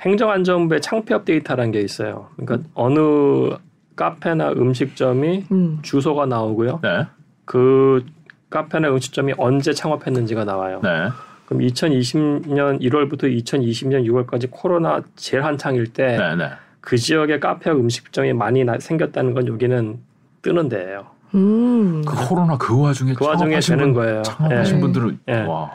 행정안전부의 0.00 0.80
창폐업 0.80 1.24
데이터라는 1.24 1.72
게 1.72 1.80
있어요. 1.80 2.28
그러니까 2.36 2.68
어느 2.74 3.56
카페나 3.96 4.52
음식점이 4.52 5.46
음. 5.50 5.78
주소가 5.82 6.26
나오고요. 6.26 6.80
네, 6.82 7.06
그 7.44 8.04
카페나 8.50 8.88
음식점이 8.90 9.34
언제 9.36 9.72
창업했는지가 9.72 10.44
나와요. 10.44 10.80
네, 10.82 11.08
그럼 11.48 11.62
2020년 11.62 12.78
1월부터 12.82 13.22
2020년 13.42 14.04
6월까지 14.04 14.48
코로나 14.50 15.00
제일 15.16 15.42
한창일 15.44 15.86
때그 15.86 16.20
네, 16.22 16.36
네. 16.36 16.96
지역에 16.96 17.38
카페와 17.38 17.74
음식점이 17.74 18.34
많이 18.34 18.64
나- 18.64 18.78
생겼다는 18.78 19.32
건 19.32 19.46
여기는 19.46 19.98
뜨는 20.42 20.68
데예요. 20.68 21.06
음. 21.34 22.04
그 22.04 22.28
코로나 22.28 22.58
그 22.58 22.78
와중에 22.78 23.14
그 23.14 23.24
와중에 23.24 23.60
창업하신 23.60 23.76
되는 23.78 23.94
분, 23.94 24.02
거예요. 24.02 24.22
창업하신 24.24 24.76
예. 24.76 24.80
분들은 24.80 25.18
예. 25.28 25.40
와, 25.40 25.70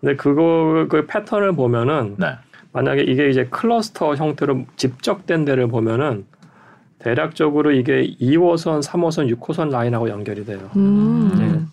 근데 0.00 0.16
그거 0.16 0.86
그 0.90 1.06
패턴을 1.06 1.52
보면은 1.52 2.16
네, 2.18 2.34
만약에 2.72 3.02
이게 3.02 3.30
이제 3.30 3.46
클러스터 3.46 4.16
형태로 4.16 4.64
집적된 4.74 5.44
데를 5.44 5.68
보면은 5.68 6.26
대략적으로 6.98 7.70
이게 7.70 8.16
2호선, 8.20 8.82
3호선, 8.82 9.32
6호선 9.36 9.70
라인하고 9.70 10.08
연결이 10.08 10.44
돼요. 10.44 10.58
음. 10.74 11.70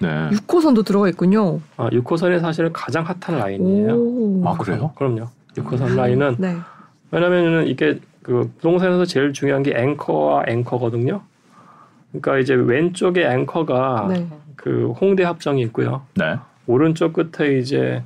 네. 0.00 0.30
6호선도 0.30 0.84
들어가 0.84 1.08
있군요. 1.08 1.60
아, 1.76 1.88
6호선이 1.90 2.40
사실은 2.40 2.72
가장 2.72 3.04
핫한 3.04 3.38
라인이에요. 3.38 3.94
오. 3.94 4.42
아 4.46 4.56
그래요? 4.56 4.92
그럼요. 4.96 5.28
6호선 5.54 5.96
라인은 5.96 6.36
네. 6.38 6.56
왜냐면은 7.10 7.66
이게 7.66 8.00
그 8.22 8.50
부동산에서 8.56 9.04
제일 9.04 9.32
중요한 9.32 9.62
게 9.62 9.72
앵커와 9.76 10.44
앵커거든요. 10.46 11.22
그러니까 12.10 12.38
이제 12.38 12.54
왼쪽에 12.54 13.26
앵커가 13.26 14.06
네. 14.10 14.26
그 14.56 14.92
홍대 15.00 15.24
합정이 15.24 15.62
있고요. 15.62 16.02
네, 16.14 16.36
오른쪽 16.66 17.12
끝에 17.12 17.58
이제 17.58 18.02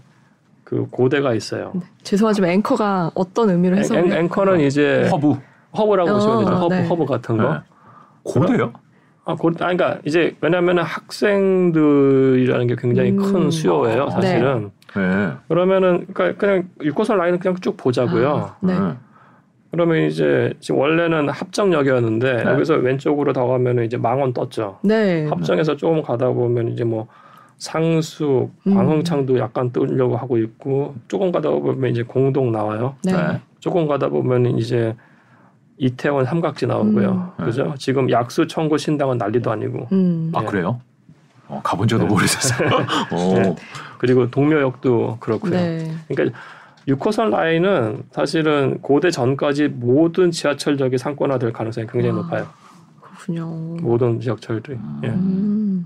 그 0.65 0.87
고대가 0.91 1.35
있어요. 1.35 1.73
네. 1.75 1.81
죄송하지만 2.03 2.51
앵커가 2.51 3.11
어떤 3.15 3.51
의미로 3.51 3.77
해서 3.77 3.97
앵, 3.97 4.13
앵커는 4.13 4.61
이제 4.61 5.09
허브 5.11 5.35
허브라고 5.77 6.11
어, 6.11 6.15
보시면 6.15 6.39
되죠. 6.41 6.53
허브, 6.55 6.75
네. 6.75 6.87
허브 6.87 7.05
같은 7.07 7.37
거. 7.37 7.55
네. 7.55 7.59
고대요? 8.23 8.73
아, 9.25 9.35
고, 9.37 9.49
아, 9.49 9.53
그러니까 9.53 9.99
이제 10.05 10.35
왜냐하면 10.41 10.79
학생들이라는 10.79 12.67
게 12.67 12.77
굉장히 12.77 13.11
음. 13.13 13.17
큰 13.17 13.51
수요예요, 13.51 14.07
네. 14.07 14.11
사실은. 14.11 14.71
네. 14.95 15.33
그러면은 15.49 16.07
그러니까 16.13 16.39
그냥 16.39 16.69
6호선 16.81 17.17
라인을 17.17 17.39
그냥 17.39 17.57
쭉 17.61 17.77
보자고요. 17.77 18.31
아, 18.31 18.57
네. 18.61 18.75
그러면 19.71 20.03
이제 20.03 20.53
지금 20.61 20.81
원래는 20.81 21.31
합정역이었는데 21.31 22.45
네. 22.45 22.51
여기서 22.51 22.75
왼쪽으로 22.75 23.33
더 23.33 23.47
가면은 23.47 23.85
이제 23.85 23.97
망원 23.97 24.35
떴죠. 24.35 24.79
네. 24.83 25.27
합정에서 25.29 25.77
조금 25.77 26.03
가다 26.03 26.29
보면 26.29 26.69
이제 26.69 26.85
뭐 26.85 27.07
상수, 27.57 28.51
음. 28.67 28.75
광흥창도 28.75 29.39
약간 29.39 29.73
뜨려고 29.73 30.17
하고 30.17 30.37
있고 30.37 30.95
조금 31.09 31.33
가다 31.33 31.49
보면 31.49 31.91
이제 31.91 32.03
공덕 32.03 32.53
나와요. 32.53 32.97
네. 33.05 33.13
네. 33.13 33.41
조금 33.61 33.87
가다 33.87 34.09
보면 34.09 34.59
이제 34.59 34.95
이태원 35.83 36.25
삼각지 36.25 36.69
나오고요. 36.69 37.33
음. 37.41 37.45
그죠? 37.45 37.75
지금 37.77 38.09
약수, 38.09 38.47
청구, 38.47 38.79
신당은 38.79 39.19
난리도 39.19 39.51
아니고 39.51 39.89
음. 39.91 40.31
아 40.33 40.43
예. 40.43 40.47
그래요? 40.47 40.81
어, 41.49 41.61
가본 41.65 41.89
지도 41.89 42.05
네. 42.05 42.15
오래됐어요. 42.15 42.69
오. 43.11 43.35
네. 43.35 43.57
그리고 43.99 44.31
동묘역도 44.31 45.17
그렇고요. 45.19 45.51
네. 45.51 45.93
그러니까 46.07 46.39
6호선 46.87 47.31
라인은 47.31 48.05
사실은 48.13 48.81
고대 48.81 49.11
전까지 49.11 49.69
모든 49.69 50.31
지하철역이 50.31 50.99
상권화될 50.99 51.53
가능성이 51.53 51.89
굉장히 51.89 52.13
아. 52.17 52.23
높아요. 52.23 52.47
그렇군요. 53.01 53.47
모든 53.83 54.21
지하철들이. 54.21 54.79
예. 55.03 55.09
음. 55.09 55.85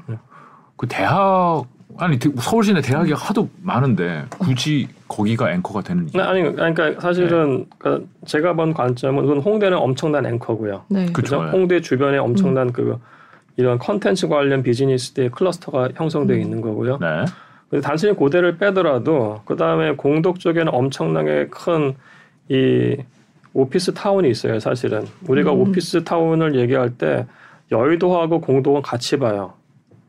그 0.76 0.86
대학 0.88 1.64
아니 1.98 2.18
대- 2.18 2.30
서울 2.38 2.64
시내 2.64 2.80
대학이 2.80 3.12
하도 3.12 3.48
많은데 3.62 4.24
굳이 4.28 4.88
거기가 5.08 5.52
앵커가 5.52 5.82
되는 5.82 6.04
이유? 6.04 6.10
네, 6.14 6.20
아니 6.22 6.42
그러니까 6.42 7.00
사실은 7.00 7.58
네. 7.60 7.66
그 7.78 8.08
제가 8.26 8.52
본 8.54 8.74
관점은 8.74 9.24
우선 9.24 9.38
홍대는 9.38 9.78
엄청난 9.78 10.26
앵커고요. 10.26 10.84
네. 10.88 11.06
그죠? 11.12 11.42
네. 11.44 11.50
홍대 11.50 11.80
주변에 11.80 12.18
음. 12.18 12.24
엄청난 12.24 12.72
그 12.72 12.98
이런 13.56 13.78
컨텐츠 13.78 14.28
관련 14.28 14.62
비즈니스들의 14.62 15.30
클러스터가 15.30 15.90
형성되어 15.94 16.36
음. 16.36 16.42
있는 16.42 16.60
거고요. 16.60 16.98
네. 16.98 17.24
근데 17.70 17.80
단순히 17.82 18.12
고대를 18.14 18.58
빼더라도 18.58 19.40
그 19.44 19.56
다음에 19.56 19.92
공덕 19.96 20.38
쪽에는 20.40 20.72
엄청나게 20.74 21.48
큰 21.48 21.94
이 22.48 22.96
오피스 23.54 23.92
타운이 23.94 24.30
있어요. 24.30 24.60
사실은 24.60 25.04
우리가 25.26 25.52
음. 25.52 25.62
오피스 25.62 26.04
타운을 26.04 26.54
얘기할 26.54 26.90
때 26.90 27.26
여의도하고 27.72 28.40
공덕은 28.40 28.82
같이 28.82 29.18
봐요. 29.18 29.54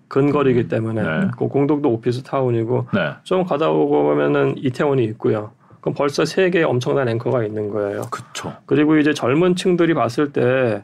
근거리이기 0.08 0.68
때문에 0.68 1.01
네. 1.01 1.28
그 1.38 1.47
공덕도 1.47 1.89
오피스 1.89 2.24
타운이고 2.24 2.88
네. 2.93 3.12
좀 3.24 3.43
가다 3.45 3.70
보면은 3.72 4.58
이태원이 4.58 5.03
있고요. 5.05 5.51
그럼 5.82 5.95
벌써 5.95 6.26
세 6.26 6.49
개의 6.49 6.66
엄청난 6.66 7.08
앵커가 7.10 7.43
있는 7.43 7.70
거예요. 7.70 8.03
그쵸. 8.10 8.53
그리고 8.66 8.97
이제 8.97 9.14
젊은 9.14 9.55
층들이 9.55 9.93
봤을 9.93 10.32
때 10.34 10.84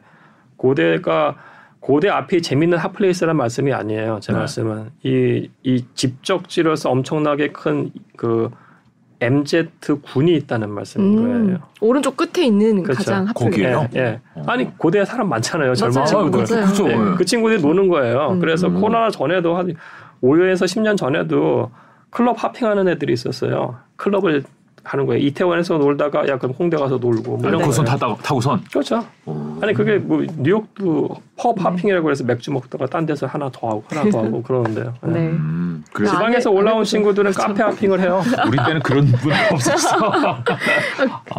고대가 0.56 1.36
고대 1.80 2.08
앞이 2.08 2.40
재밌는 2.40 2.78
핫플레이스란 2.78 3.36
말씀이 3.36 3.72
아니에요. 3.72 4.18
제 4.22 4.32
네. 4.32 4.38
말씀은 4.38 4.90
이, 5.02 5.50
이 5.62 5.84
집적지로서 5.94 6.90
엄청나게 6.90 7.52
큰 7.52 7.90
그 8.16 8.50
MZ 9.24 9.68
군이 10.02 10.34
있다는 10.36 10.70
말씀인 10.70 11.18
음. 11.18 11.44
거예요. 11.46 11.58
오른쪽 11.80 12.16
끝에 12.16 12.46
있는 12.46 12.82
그렇죠. 12.82 12.98
가장 12.98 13.26
핫플. 13.28 13.34
거기에요? 13.34 13.88
예, 13.94 13.98
예. 14.00 14.20
어. 14.34 14.42
아니 14.46 14.76
고대에 14.78 15.04
사람 15.04 15.28
많잖아요. 15.28 15.74
젊은. 15.74 16.04
친구들. 16.06 16.56
맞아요. 16.56 16.66
그쵸. 16.66 16.88
예, 16.88 16.92
예. 16.92 17.14
그 17.16 17.24
친구들이 17.24 17.60
노는 17.62 17.88
거예요. 17.88 18.30
음. 18.32 18.40
그래서 18.40 18.68
음. 18.68 18.80
코로나 18.80 19.10
전에도 19.10 19.56
한 19.56 19.74
5년에서 20.22 20.64
10년 20.64 20.96
전에도 20.96 21.70
클럽 22.10 22.42
하핑하는 22.42 22.88
애들이 22.88 23.12
있었어요. 23.12 23.76
클럽을 23.96 24.42
하는 24.84 25.06
거예요. 25.06 25.22
이태원에서 25.24 25.78
놀다가 25.78 26.28
야 26.28 26.38
그럼 26.38 26.54
홍대 26.58 26.76
가서 26.76 26.98
놀고 26.98 27.38
뭐 27.38 27.48
이런 27.48 27.62
거예요. 27.62 27.72
타다 27.84 28.14
타고선. 28.22 28.62
그렇죠. 28.70 29.04
오. 29.24 29.58
아니 29.62 29.72
그게 29.72 29.96
뭐 29.96 30.22
뉴욕도 30.38 31.08
펍 31.36 31.64
하핑이라고 31.64 32.10
해서 32.10 32.22
맥주 32.24 32.52
먹다가 32.52 32.86
딴 32.86 33.06
데서 33.06 33.26
하나 33.26 33.50
더 33.52 33.68
하고 33.68 33.84
하나 33.88 34.08
더 34.10 34.22
하고 34.24 34.42
그러는데요. 34.42 34.94
예. 35.06 35.10
네. 35.10 35.18
음, 35.30 35.84
그래서 35.92 36.12
아, 36.14 36.18
지방에서 36.18 36.50
안 36.50 36.54
해- 36.54 36.60
올라온 36.60 36.78
안 36.78 36.84
친구들은 36.84 37.32
카페 37.32 37.62
하핑을 37.62 38.00
해요. 38.00 38.22
우리 38.46 38.56
때는 38.64 38.80
그런 38.82 39.06
분 39.06 39.32
없었어. 39.52 39.98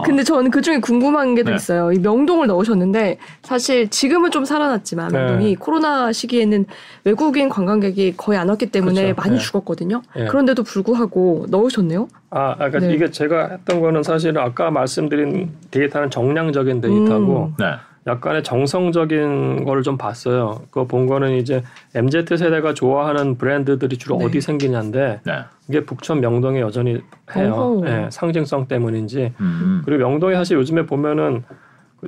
근데 0.04 0.24
저는 0.24 0.52
그 0.52 0.62
중에 0.62 0.80
궁금한 0.80 1.36
게또 1.36 1.50
네. 1.52 1.56
있어요. 1.56 1.92
이 1.92 2.00
명동을 2.00 2.48
넣으셨는데 2.48 3.18
사실 3.44 3.88
지금은 3.90 4.32
좀 4.32 4.44
살아났지만 4.46 5.10
네. 5.12 5.18
명동이 5.20 5.56
코로나 5.56 6.12
시기에는 6.12 6.66
외국인 7.06 7.48
관광객이 7.50 8.16
거의 8.18 8.38
안 8.38 8.50
왔기 8.50 8.68
때문에 8.68 9.14
그렇죠. 9.14 9.22
많이 9.22 9.38
네. 9.38 9.44
죽었거든요. 9.44 10.02
네. 10.16 10.26
그런데도 10.26 10.64
불구하고 10.64 11.46
넣으셨네요. 11.50 12.08
아, 12.32 12.56
그러니까 12.56 12.80
네. 12.80 12.94
이게 12.94 13.10
제가 13.12 13.48
했던 13.50 13.80
거는 13.80 14.04
사실은 14.04 14.42
아까 14.42 14.70
말씀드린 14.72 15.52
데이터는 15.72 16.10
정량적인 16.10 16.82
데이터고 16.82 17.54
음. 17.60 17.64
네. 18.06 18.12
약간의 18.12 18.44
정성적인 18.44 19.66
거를 19.66 19.84
좀 19.84 19.98
봤어요. 19.98 20.62
그거 20.70 20.86
본 20.86 21.08
거는 21.08 21.36
이제 21.38 21.64
MZ 21.96 22.26
세대가 22.38 22.74
좋아하는 22.74 23.38
브랜드들이 23.38 23.98
주로 23.98 24.18
네. 24.18 24.26
어디 24.26 24.42
생기냐인데 24.42 25.22
네. 25.24 25.34
이게 25.68 25.84
북촌 25.86 26.22
명동에 26.22 26.62
여전히 26.62 27.02
해요. 27.36 27.82
예, 27.86 28.08
상징성 28.12 28.68
때문인지 28.68 29.34
음. 29.40 29.82
그리고 29.86 30.08
명동에 30.08 30.36
사실 30.36 30.58
요즘에 30.58 30.86
보면은 30.86 31.44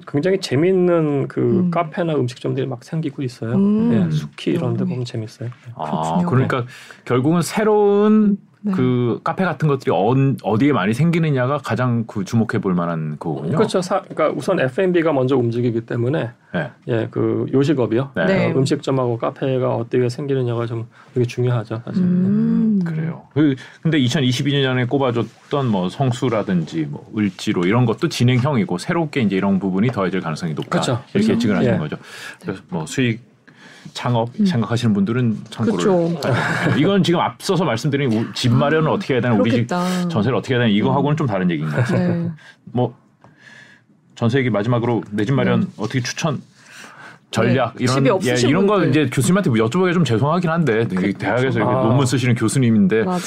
굉장히 0.08 0.40
재밌는 0.40 1.28
그 1.28 1.42
음. 1.42 1.72
카페나 1.72 2.14
음식점들이 2.14 2.68
막 2.68 2.84
생기고 2.84 3.24
있어요. 3.24 3.56
음. 3.56 3.92
예, 3.94 4.12
수키 4.12 4.52
이런 4.52 4.78
데. 4.78 4.86
보면 4.86 5.06
재밌어요. 5.06 5.50
아, 5.76 6.20
그렇군요. 6.20 6.30
그러니까 6.30 6.66
결국은 7.06 7.42
새로운 7.42 8.38
네. 8.68 8.74
그 8.74 9.20
카페 9.24 9.44
같은 9.44 9.68
것들이 9.68 9.92
어, 9.92 10.58
디에 10.58 10.72
많이 10.72 10.94
생기느냐가 10.94 11.58
가장 11.58 12.06
그 12.06 12.24
주목해 12.24 12.60
볼 12.62 12.74
만한 12.74 13.18
거군요. 13.20 13.58
그렇죠. 13.58 13.82
사, 13.82 14.02
그러니까 14.02 14.30
우선 14.30 14.60
F&B가 14.60 15.14
먼저 15.14 15.36
움직이기 15.38 15.82
때문에 15.82 16.32
네. 16.54 16.72
예, 16.88 17.08
그 17.12 17.46
요식업이요. 17.52 18.12
네. 18.16 18.26
네. 18.26 18.46
어, 18.48 18.58
음식점하고 18.58 19.18
카페가 19.18 19.76
어떻게 19.76 20.08
생기느냐가 20.10 20.66
좀 20.66 20.88
되게 21.14 21.26
중요하죠, 21.26 21.82
사실. 21.86 22.02
음. 22.02 22.80
그래요. 22.86 23.24
그 23.34 23.56
근데 23.82 24.00
2022년에 24.00 24.88
꼽아줬던 24.88 25.68
뭐 25.68 25.90
성수라든지 25.90 26.88
뭐 26.90 27.06
을지로 27.18 27.64
이런 27.66 27.86
것도 27.86 28.10
진행형이고 28.10 28.78
새롭게 28.78 29.22
이제 29.22 29.36
이런 29.36 29.60
부분이 29.60 29.90
더해질 29.90 30.22
가능성이 30.22 30.54
높다. 30.54 30.70
그렇죠. 30.70 31.04
이렇게. 31.14 31.34
예측을 31.34 31.58
하시는 31.58 31.76
예. 31.76 31.80
거죠. 31.80 31.98
그래서 32.42 32.62
뭐 32.70 32.86
수익 32.86 33.27
창업 33.98 34.30
생각하시는 34.38 34.94
분들은 34.94 35.38
참고를. 35.50 35.84
그렇죠. 35.84 36.20
이건 36.78 37.02
지금 37.02 37.20
앞서서 37.20 37.66
말씀드린 37.66 38.14
우- 38.14 38.32
집 38.34 38.54
마련을 38.54 38.90
어떻게 38.92 39.16
해야 39.16 39.22
되나 39.22 39.34
우리 39.34 39.50
집. 39.50 39.68
전세를 39.68 40.36
어떻게 40.38 40.54
해야 40.54 40.62
되나 40.62 40.72
이거하고는 40.72 41.18
좀 41.18 41.26
다른 41.26 41.50
얘기인 41.50 41.68
것 41.68 41.78
같아요. 41.78 42.14
네. 42.26 42.30
뭐 42.66 42.96
전세 44.14 44.38
얘기 44.38 44.52
마지막으로 44.52 45.02
내 45.10 45.26
집 45.26 45.34
마련 45.34 45.68
어떻게 45.78 46.00
추천 46.02 46.40
전략 47.32 47.74
네. 47.76 47.86
이런 47.86 48.06
예, 48.24 48.36
이런 48.48 48.68
거. 48.68 48.86
이제 48.86 49.10
교수님한테 49.12 49.50
여쭤보기가 49.50 49.94
좀 49.96 50.06
죄송하긴 50.06 50.48
한데 50.48 50.88
되게 50.88 51.12
대학에서 51.14 51.58
이렇게 51.58 51.74
아. 51.76 51.82
논문 51.82 52.06
쓰시는 52.06 52.36
교수님인데 52.36 53.04
맞아요. 53.04 53.20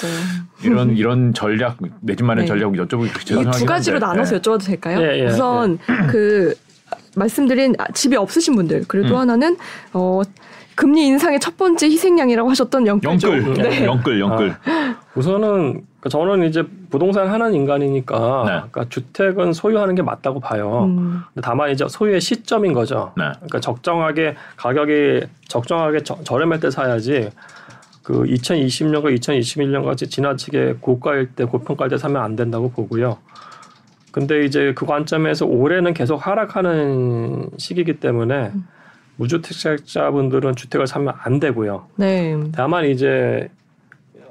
이런 0.63 0.97
이런 0.97 1.35
전략 1.35 1.79
내 2.01 2.15
집 2.15 2.25
마련 2.25 2.45
네. 2.45 2.47
전략 2.47 2.71
여쭤보기 2.75 3.07
이 3.09 3.25
죄송하긴 3.25 3.59
두 3.59 3.67
가지로 3.67 3.95
한데. 3.97 4.07
나눠서 4.07 4.37
예. 4.37 4.41
여쭤봐도 4.41 4.65
될까요? 4.65 5.01
예, 5.03 5.19
예, 5.21 5.27
우선 5.27 5.79
그 6.09 6.55
말씀드린 7.17 7.75
아, 7.79 7.87
집이 7.93 8.17
없으신 8.17 8.55
분들 8.55 8.85
그리고 8.87 9.09
또 9.09 9.15
음. 9.17 9.21
하나는 9.21 9.57
어 9.93 10.23
금리 10.81 11.09
인상의 11.09 11.39
첫 11.41 11.59
번째 11.59 11.91
희생양이라고 11.91 12.49
하셨던 12.49 12.87
영끌죠. 12.87 13.37
영끌 13.37 13.53
네. 13.53 13.85
영끌 13.85 14.19
영끌 14.19 14.57
우선은 15.15 15.83
그 16.01 16.09
저는 16.09 16.49
이제 16.49 16.65
부동산 16.89 17.29
하는 17.29 17.53
인간이니까 17.53 18.43
네. 18.47 18.53
그러니까 18.53 18.87
주택은 18.89 19.53
소유하는 19.53 19.95
게 19.95 20.01
맞다고 20.01 20.41
봐요. 20.41 20.85
음. 20.85 21.21
다만 21.43 21.71
이제 21.71 21.85
소유의 21.87 22.23
시점인 22.23 22.73
거죠. 22.73 23.13
네. 23.19 23.25
그러니까 23.35 23.61
적정하게 23.61 24.37
가격이 24.57 25.27
적정하게 25.49 26.03
저, 26.03 26.17
저렴할 26.25 26.61
때 26.61 26.71
사야지. 26.71 27.29
그 28.03 28.23
2020년과 28.23 29.15
2021년 29.21 29.85
같이 29.85 30.09
지나치게 30.09 30.77
고가일 30.81 31.35
때 31.35 31.45
고평가일 31.45 31.91
때 31.91 31.99
사면 31.99 32.23
안 32.23 32.37
된다고 32.37 32.71
보고요. 32.71 33.19
근데 34.13 34.47
이제 34.47 34.73
그 34.75 34.87
관점에서 34.87 35.45
올해는 35.45 35.93
계속 35.93 36.27
하락하는 36.27 37.51
시기이기 37.59 38.01
때문에 38.01 38.53
무주택자분들은 39.21 40.57
주택을 40.57 40.87
사면 40.87 41.15
안 41.19 41.39
되고요. 41.39 41.87
네. 41.97 42.37
다만 42.53 42.87
이제 42.87 43.49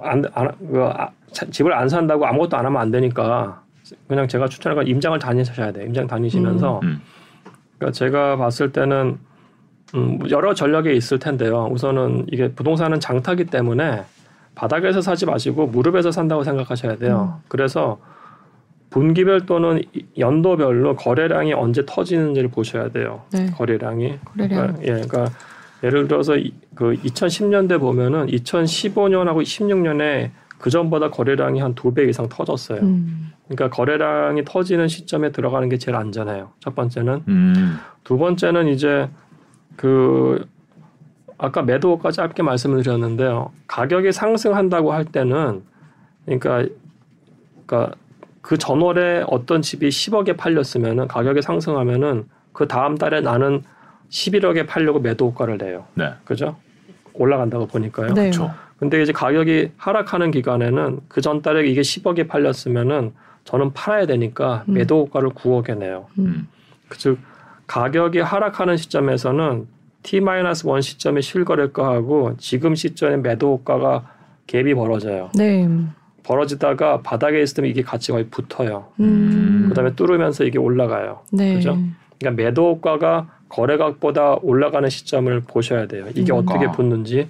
안, 0.02 0.24
안 0.34 0.52
그, 0.72 0.84
아, 0.84 1.10
자- 1.32 1.46
집을 1.50 1.74
안 1.74 1.88
산다고 1.88 2.26
아무것도 2.26 2.58
안 2.58 2.66
하면 2.66 2.82
안 2.82 2.92
되니까 2.92 3.62
그냥 4.08 4.28
제가 4.28 4.48
추천할 4.48 4.76
건 4.76 4.88
임장을 4.88 5.18
다니셔야 5.20 5.72
돼요. 5.72 5.86
임장 5.86 6.08
다니시면서 6.08 6.80
음. 6.84 7.02
그러니까 7.78 7.94
제가 7.96 8.38
봤을 8.38 8.72
때는 8.72 9.18
음, 9.96 10.20
여러 10.30 10.54
전략이 10.54 10.96
있을 10.96 11.20
텐데요. 11.20 11.68
우선은 11.72 12.28
이게 12.32 12.52
부동산은 12.52 13.00
장타기 13.00 13.46
때문에 13.46 14.04
바닥에서 14.56 15.02
사지 15.02 15.26
마시고 15.26 15.68
무릎에서 15.68 16.12
산다고 16.12 16.44
생각하셔야 16.44 16.98
돼요. 16.98 17.40
그래서 17.48 17.98
분기별 18.90 19.46
또는 19.46 19.82
이- 19.94 20.06
연도별로 20.18 20.96
거래량이 20.96 21.54
언제 21.54 21.84
터지는지를 21.86 22.50
보셔야 22.50 22.90
돼요. 22.90 23.24
네. 23.32 23.48
거래량이. 23.52 24.20
거래량. 24.26 24.74
그러니까, 24.74 24.82
예, 24.84 24.88
그러니까 25.02 25.28
예를 25.84 26.08
들어서 26.08 26.36
이- 26.38 26.54
그 26.76 26.94
2010년대 26.96 27.80
보면은 27.80 28.28
2015년하고 28.28 29.44
16년에 29.44 30.32
그 30.58 30.70
전보다 30.70 31.10
거래량이 31.10 31.60
한 31.62 31.74
두 31.76 31.94
배 31.94 32.04
이상 32.10 32.28
터졌어요. 32.28 32.82
음. 32.82 33.32
그러니까 33.48 33.70
거래량이 33.76 34.44
터지는 34.46 34.88
시점에 34.88 35.32
들어가는 35.32 35.70
게 35.70 35.78
제일 35.78 35.96
안전해요. 35.96 36.52
첫 36.60 36.76
번째는 36.76 37.24
음. 37.28 37.78
두 38.04 38.18
번째는 38.18 38.68
이제 38.68 39.10
그 39.76 40.46
아까 41.38 41.62
매도가 41.62 42.12
짧게 42.12 42.44
말씀을 42.44 42.84
드렸는데요. 42.84 43.52
가격이 43.68 44.12
상승한다고 44.12 44.92
할 44.92 45.06
때는 45.06 45.62
그러니까 46.26 46.66
그러니까 47.66 47.96
그 48.50 48.58
전월에 48.58 49.26
어떤 49.28 49.62
집이 49.62 49.89
10억에 49.89 50.36
팔렸으면은 50.36 51.08
가격이 51.08 51.43
상승하면은 51.43 52.26
그 52.52 52.68
다음 52.68 52.97
달에 52.97 53.22
나는 53.22 53.62
11억에 54.10 54.66
팔려고 54.66 55.00
매도 55.00 55.28
효과를 55.28 55.60
내요. 55.60 55.86
네. 55.93 56.14
그죠? 56.26 56.56
올라간다고 57.14 57.68
보니까요. 57.68 58.16
네. 58.16 58.22
그렇죠. 58.32 58.52
근데 58.80 59.04
이제 59.04 59.12
가격이 59.12 59.74
하락하는 59.78 60.32
기간에는 60.32 61.02
그 61.08 61.22
전 61.22 61.43
달에 61.43 61.68
이게 61.68 61.82
10억에 61.82 62.28
팔렸으면은 62.28 63.14
저는 63.43 63.74
팔아야 63.74 64.08
되니까 64.08 64.64
음. 64.68 64.74
매도 64.74 65.02
효과를 65.02 65.30
9억에 65.30 65.78
내요. 65.78 66.08
음. 66.18 66.47
즉 66.97 67.20
가격이 67.68 68.18
하락하는 68.18 68.78
시점에서는 68.78 69.68
T-1 70.02 70.82
시점의 70.82 71.22
실거래가하고 71.22 72.34
지금 72.39 72.74
시점의 72.74 73.20
매도 73.20 73.58
효과가 73.58 74.06
갭이 74.47 74.74
벌어져요. 74.74 75.30
네. 75.36 75.70
벌어지다가 76.24 77.02
바닥에 77.02 77.42
있을 77.42 77.64
때 77.64 77.70
이게 77.70 77.82
같이 77.82 78.12
거의 78.12 78.26
붙어요. 78.28 78.86
음. 79.00 79.66
그다음에 79.70 79.94
뚫으면서 79.96 80.44
이게 80.44 80.58
올라가요. 80.58 81.20
네. 81.32 81.56
그죠? 81.56 81.78
그러니까 82.20 82.44
매도 82.44 82.72
효과가 82.72 83.28
거래각보다 83.50 84.36
올라가는 84.42 84.88
시점을 84.90 85.42
보셔야 85.42 85.88
돼요. 85.88 86.06
이게 86.16 86.32
음. 86.32 86.38
어떻게 86.40 86.66
아. 86.68 86.72
붙는지. 86.72 87.30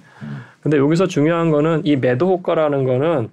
근데 0.62 0.76
여기서 0.76 1.06
중요한 1.06 1.50
거는 1.50 1.82
이 1.84 1.96
매도 1.96 2.26
효과라는 2.32 2.84
거는 2.84 3.28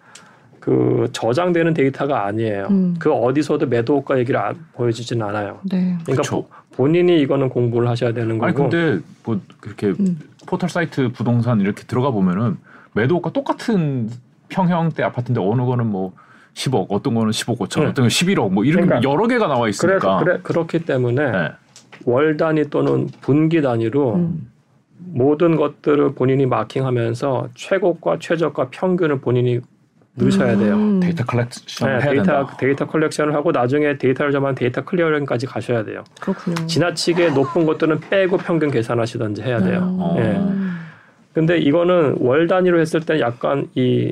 그 0.59 1.07
저장되는 1.13 1.73
데이터가 1.73 2.25
아니에요. 2.25 2.67
음. 2.69 2.95
그 2.99 3.11
어디서도 3.11 3.67
매도 3.67 3.97
효과 3.97 4.17
얘기를 4.19 4.39
안, 4.39 4.55
보여주진 4.73 5.21
않아요. 5.21 5.59
네. 5.69 5.97
그러니까. 6.05 6.29
보- 6.29 6.47
본인이 6.71 7.19
이거는 7.21 7.49
공부를 7.49 7.87
하셔야 7.89 8.13
되는 8.13 8.41
아니 8.43 8.53
거고. 8.53 8.69
근데 8.69 8.99
뭐 9.23 9.39
그렇게 9.59 9.87
음. 9.99 10.19
포털 10.45 10.69
사이트 10.69 11.11
부동산 11.11 11.59
이렇게 11.59 11.83
들어가 11.83 12.11
보면은 12.11 12.57
매도가 12.93 13.31
똑같은 13.31 14.09
평형대 14.49 15.03
아파트인데 15.03 15.41
어느 15.41 15.61
거는 15.61 15.87
뭐 15.87 16.13
10억, 16.53 16.87
어떤 16.89 17.13
거는 17.13 17.31
15억 17.31 17.57
5천, 17.59 17.81
네. 17.81 17.87
어떤 17.87 18.03
건 18.03 18.07
11억 18.07 18.51
뭐 18.51 18.63
이렇게 18.63 18.85
그러니까 18.85 19.09
여러 19.09 19.27
개가 19.27 19.47
나와 19.47 19.61
그래, 19.61 19.69
있으니까. 19.69 20.17
그래 20.17 20.39
그렇기 20.41 20.85
때문에 20.85 21.31
네. 21.31 21.51
월 22.05 22.37
단위 22.37 22.69
또는 22.69 23.07
분기 23.21 23.61
단위로 23.61 24.15
음. 24.15 24.51
모든 24.97 25.55
것들을 25.55 26.15
본인이 26.15 26.45
마킹하면서 26.45 27.49
최고가 27.55 28.17
최저가 28.19 28.69
평균을 28.71 29.19
본인이 29.21 29.59
넣으셔야 30.15 30.57
돼요. 30.57 30.75
음. 30.75 30.99
데이터 30.99 31.23
컬렉션 31.23 31.87
네, 31.87 31.93
해야 31.93 32.11
데이터 32.11 32.23
된다. 32.23 32.57
데이터 32.59 32.87
컬렉션을 32.87 33.35
하고 33.35 33.51
나중에 33.51 33.97
데이터를 33.97 34.31
점한 34.31 34.55
데이터 34.55 34.83
clearing까지 34.83 35.45
가셔야 35.45 35.83
돼요. 35.83 36.03
그렇군요. 36.19 36.55
지나치게 36.65 37.31
높은 37.31 37.65
것들은 37.65 37.99
빼고 38.09 38.37
평균 38.37 38.71
계산하시든지 38.71 39.43
해야 39.43 39.59
돼요. 39.59 40.15
음. 40.17 40.17
예. 40.17 40.67
근데 41.33 41.59
이거는 41.59 42.15
월 42.19 42.47
단위로 42.47 42.79
했을 42.79 43.01
때 43.01 43.19
약간 43.19 43.67
이 43.75 44.11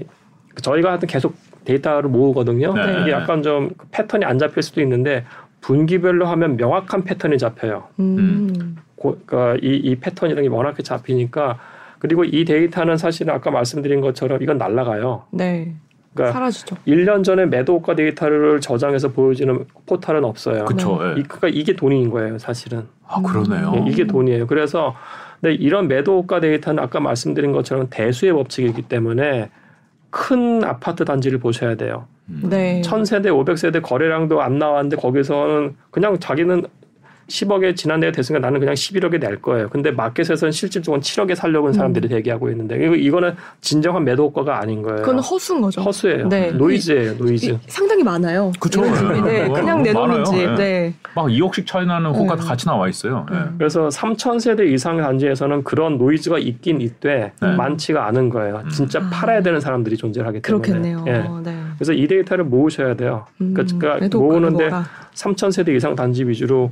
저희가 0.62 0.90
하여튼 0.90 1.08
계속 1.08 1.36
데이터를 1.66 2.10
모으거든요. 2.10 2.74
네. 2.74 3.02
이게 3.02 3.12
약간 3.12 3.42
좀 3.42 3.72
패턴이 3.92 4.24
안 4.26 4.38
잡힐 4.38 4.62
수도 4.64 4.82
있는데 4.82 5.26
분기별로 5.62 6.26
하면 6.28 6.58
명확한 6.58 7.04
패턴이 7.04 7.38
잡혀요. 7.38 7.86
음. 8.00 8.78
고, 8.96 9.18
그러니까 9.26 9.60
이, 9.62 9.76
이 9.76 9.96
패턴이라는 9.96 10.50
게 10.50 10.56
워낙에 10.56 10.84
잡히니까 10.84 11.60
그리고 12.00 12.24
이 12.24 12.46
데이터는 12.46 12.98
사실은 12.98 13.34
아까 13.34 13.52
말씀드린 13.52 14.02
것처럼 14.02 14.42
이건 14.44 14.58
날라가요. 14.58 15.24
네. 15.32 15.74
그러니까 16.14 16.34
사라지죠. 16.34 16.78
1년 16.88 17.24
전에 17.24 17.46
매도가 17.46 17.96
데이터를 17.96 18.62
저장해서 18.62 19.10
보여주는 19.10 19.66
포털은 19.86 20.24
없어요. 20.24 20.66
그쵸. 20.66 21.00
네. 21.02 21.10
예. 21.10 21.20
이, 21.20 21.24
그러니까 21.24 21.48
이게 21.50 21.76
돈인 21.76 22.10
거예요, 22.10 22.38
사실은. 22.38 22.84
아 23.08 23.22
그러네요. 23.22 23.74
예, 23.76 23.92
이게 23.92 24.08
돈이에요. 24.08 24.48
그래서 24.48 24.96
근데 25.42 25.56
이런 25.56 25.88
매도가 25.88 26.40
데이터는 26.40 26.82
아까 26.82 27.00
말씀드린 27.00 27.52
것처럼 27.52 27.88
대수의 27.90 28.34
법칙이기 28.34 28.84
때문에 28.84 29.50
큰 30.10 30.64
아파트 30.64 31.06
단지를 31.06 31.40
보셔야 31.40 31.76
돼요. 31.76 32.08
네. 32.26 32.82
1000세대, 32.84 33.26
500세대 33.28 33.82
거래량도 33.82 34.42
안 34.42 34.58
나왔는데 34.58 34.98
거기서는 34.98 35.76
그냥 35.92 36.18
자기는 36.20 36.66
10억에 37.28 37.76
지난해에 37.76 38.12
됐으니까 38.12 38.46
나는 38.46 38.60
그냥 38.60 38.76
11억에 38.76 39.20
낼 39.20 39.42
거예요. 39.42 39.68
근데 39.70 39.92
마켓에서는 39.92 40.52
실질적으로 40.52 41.02
7억에 41.02 41.34
살려고 41.36 41.68
하는 41.68 41.74
사람들이 41.74 42.08
대기하고 42.08 42.50
있는데 42.52 42.84
이거 42.84 42.96
이거는 42.96 43.36
진정한 43.62 44.04
매도 44.04 44.26
호가가 44.26 44.60
아닌 44.62 44.82
거예요. 44.84 44.98
그건 45.02 45.20
허수인 45.20 45.62
거죠. 45.62 45.82
허수예요. 45.82 46.30
네. 46.30 46.52
노이즈예요, 46.52 47.14
노이즈. 47.16 47.46
이- 47.52 47.60
상당히 47.68 48.04
많아요. 48.04 48.52
집이. 48.62 48.78
네. 48.82 49.22
네. 49.22 49.50
그냥 49.50 49.80
어, 49.80 49.82
내놓는. 49.82 50.24
집. 50.26 50.36
네. 50.36 50.56
네. 50.56 50.94
막 51.16 51.28
2억씩 51.28 51.66
차이 51.66 51.86
나는 51.86 52.12
호가 52.12 52.36
네. 52.36 52.42
다 52.42 52.48
같이 52.50 52.66
나와 52.66 52.88
있어요. 52.88 53.26
예. 53.32 53.36
음. 53.36 53.56
그래서 53.58 53.88
3,000세대 53.88 54.72
이상 54.72 54.98
단지에서는 54.98 55.64
그런 55.64 55.98
노이즈가 55.98 56.38
있긴 56.38 56.82
있되 56.82 57.32
네. 57.42 57.56
많지가 57.56 58.06
않은 58.08 58.30
거예요. 58.30 58.64
진짜 58.72 59.00
아. 59.00 59.10
팔아야 59.12 59.42
되는 59.42 59.60
사람들이 59.60 59.98
존재하기 59.98 60.42
때문에. 60.42 60.62
그렇겠네요. 60.62 61.04
예. 61.08 61.12
네. 61.44 61.60
그래서 61.78 61.94
이 61.94 62.08
데이터를 62.08 62.44
모으셔야 62.46 62.96
돼요. 62.96 63.26
음, 63.42 63.54
그러니까 63.54 63.96
매도 64.00 64.20
모으는데 64.22 64.66
효과가. 64.66 64.86
3,000세대 65.16 65.76
이상 65.76 65.96
단지 65.96 66.24
위주로 66.26 66.70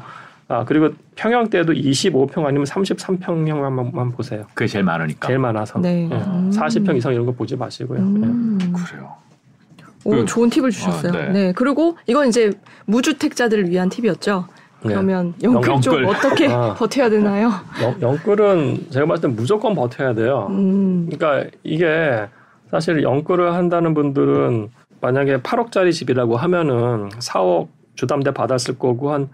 아 0.47 0.65
그리고 0.65 0.89
평형대도 1.15 1.73
25평 1.73 2.45
아니면 2.45 2.65
33평형만 2.65 4.13
보세요. 4.15 4.45
그게 4.53 4.67
제일 4.67 4.83
많으니까. 4.83 5.27
제일 5.27 5.39
많아서 5.39 5.79
네. 5.79 6.09
예. 6.11 6.15
음. 6.15 6.51
40평 6.53 6.95
이상 6.97 7.13
이런 7.13 7.25
거 7.25 7.31
보지 7.31 7.55
마시고요. 7.55 7.97
예. 7.99 8.01
음. 8.03 8.59
그래요. 8.75 9.13
오, 10.05 10.11
그- 10.11 10.25
좋은 10.25 10.49
팁을 10.49 10.69
주셨어요. 10.71 11.13
아, 11.13 11.15
네. 11.15 11.29
네. 11.31 11.53
그리고 11.55 11.97
이건 12.07 12.27
이제 12.27 12.51
무주택자들을 12.85 13.69
위한 13.69 13.87
팁이었죠. 13.89 14.47
네. 14.83 14.89
그러면 14.89 15.33
영끌 15.41 15.81
좀 15.81 15.93
영끌. 15.93 16.05
어떻게 16.05 16.47
아. 16.51 16.73
버텨야 16.73 17.09
되나요? 17.09 17.49
영, 17.81 18.01
영끌은 18.01 18.87
제가 18.89 19.05
봤을 19.05 19.29
때 19.29 19.33
무조건 19.33 19.73
버텨야 19.75 20.13
돼요. 20.13 20.47
음. 20.49 21.07
그러니까 21.09 21.49
이게 21.63 22.25
사실 22.69 23.01
영끌을 23.01 23.53
한다는 23.53 23.93
분들은 23.93 24.69
만약에 24.99 25.37
8억짜리 25.37 25.93
집이라고 25.93 26.35
하면은 26.35 27.09
4억 27.19 27.67
주담대 27.95 28.31
받았을 28.31 28.77
거고 28.77 29.13
한 29.13 29.29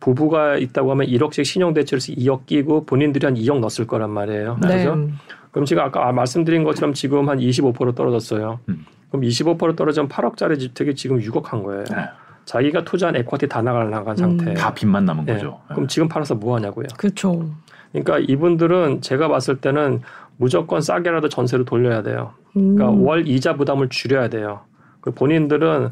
부부가 0.00 0.56
있다고 0.56 0.90
하면 0.92 1.06
1억씩 1.06 1.44
신용대출에서 1.44 2.12
2억 2.12 2.46
끼고 2.46 2.84
본인들이 2.84 3.26
한 3.26 3.34
2억 3.34 3.60
넣었을 3.60 3.86
거란 3.86 4.10
말이에요. 4.10 4.58
네. 4.62 4.78
그죠? 4.78 5.08
그럼 5.50 5.64
지금 5.64 5.82
아까 5.82 6.12
말씀드린 6.12 6.64
것처럼 6.64 6.92
지금 6.94 7.28
한 7.28 7.38
25% 7.38 7.94
떨어졌어요. 7.94 8.60
음. 8.68 8.84
그럼 9.10 9.22
25% 9.22 9.76
떨어지면 9.76 10.08
8억짜리 10.08 10.58
주택이 10.60 10.94
지금 10.94 11.18
6억 11.18 11.46
한 11.46 11.62
거예요. 11.62 11.84
네. 11.84 11.96
자기가 12.44 12.84
투자한 12.84 13.16
에쿼티 13.16 13.48
다 13.48 13.60
나가 13.62 13.84
나간 13.84 14.16
상태. 14.16 14.54
다 14.54 14.72
빚만 14.72 15.04
남은 15.04 15.24
예. 15.28 15.32
거죠. 15.34 15.60
예. 15.70 15.74
그럼 15.74 15.88
지금 15.88 16.08
팔아서 16.08 16.34
뭐 16.34 16.56
하냐고요. 16.56 16.86
그렇죠. 16.96 17.50
그러니까 17.92 18.18
이분들은 18.18 19.00
제가 19.00 19.28
봤을 19.28 19.56
때는 19.56 20.02
무조건 20.36 20.80
싸게라도 20.80 21.28
전세로 21.28 21.64
돌려야 21.64 22.02
돼요. 22.02 22.34
그러니까 22.52 22.90
음. 22.90 23.06
월 23.06 23.26
이자 23.26 23.56
부담을 23.56 23.88
줄여야 23.88 24.28
돼요. 24.28 24.60
그 25.00 25.10
본인들은 25.10 25.90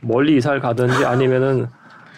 멀리 0.00 0.36
이사를 0.36 0.60
가든지 0.60 1.04
아니면은 1.04 1.68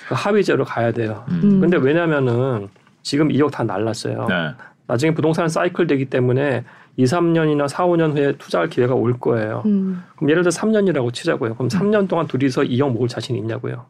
그 0.09 0.15
합의제로 0.15 0.65
가야 0.65 0.91
돼요. 0.93 1.25
음. 1.29 1.61
근데 1.61 1.77
왜냐면은 1.77 2.69
지금 3.03 3.29
2억 3.29 3.51
다 3.51 3.63
날랐어요. 3.63 4.27
네. 4.29 4.51
나중에 4.87 5.13
부동산 5.13 5.49
사이클 5.49 5.87
되기 5.87 6.07
때문에 6.07 6.65
2, 6.97 7.05
3년이나 7.05 7.69
4, 7.69 7.87
5년 7.87 8.17
후에 8.17 8.33
투자할 8.39 8.71
기회가 8.71 8.95
올 8.95 9.19
거예요. 9.21 9.63
음. 9.67 10.03
그럼 10.17 10.31
예를 10.31 10.43
들어 10.43 10.51
3년이라고 10.51 11.13
치자고요. 11.13 11.55
그럼 11.55 11.69
3년 11.69 12.09
동안 12.09 12.27
둘이서 12.27 12.63
2억 12.63 12.93
모을 12.93 13.07
자신 13.07 13.37
있냐고요. 13.37 13.85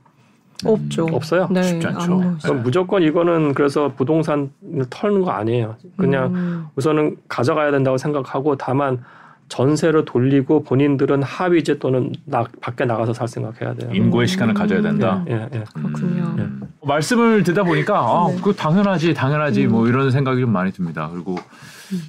없죠. 0.65 1.07
없어요? 1.13 1.49
네. 1.53 1.63
쉽지 1.63 1.87
않죠. 1.87 2.01
안 2.01 2.11
모으죠. 2.11 2.49
그럼 2.49 2.63
무조건 2.65 3.03
이거는 3.05 3.55
그래서 3.55 3.93
부동산을 3.97 4.51
털는 4.91 5.23
거 5.23 5.31
아니에요. 5.31 5.77
그냥 5.97 6.35
음. 6.35 6.67
우선은 6.75 7.17
가져가야 7.29 7.71
된다고 7.71 7.97
생각하고 7.97 8.57
다만 8.57 9.05
전세로 9.49 10.05
돌리고 10.05 10.63
본인들은 10.63 11.23
합의제 11.23 11.79
또는 11.79 12.13
나, 12.25 12.45
밖에 12.61 12.85
나가서 12.85 13.13
살 13.13 13.29
생각해야 13.29 13.75
돼요. 13.75 13.91
인고의 13.93 14.29
시간을 14.29 14.55
가져야 14.55 14.83
된다. 14.83 15.25
예, 15.29 15.49
예. 15.53 15.65
그렇군요. 15.75 16.35
음. 16.39 16.61
말씀을 16.83 17.43
듣다 17.43 17.65
보니까 17.65 17.99
아, 17.99 18.29
네. 18.31 18.39
그 18.43 18.55
당연하지, 18.55 19.15
당연하지 19.15 19.67
음. 19.67 19.73
뭐 19.73 19.89
이런 19.89 20.11
생각이 20.11 20.41
좀 20.41 20.53
많이 20.53 20.71
듭니다. 20.73 21.11
그리고 21.13 21.37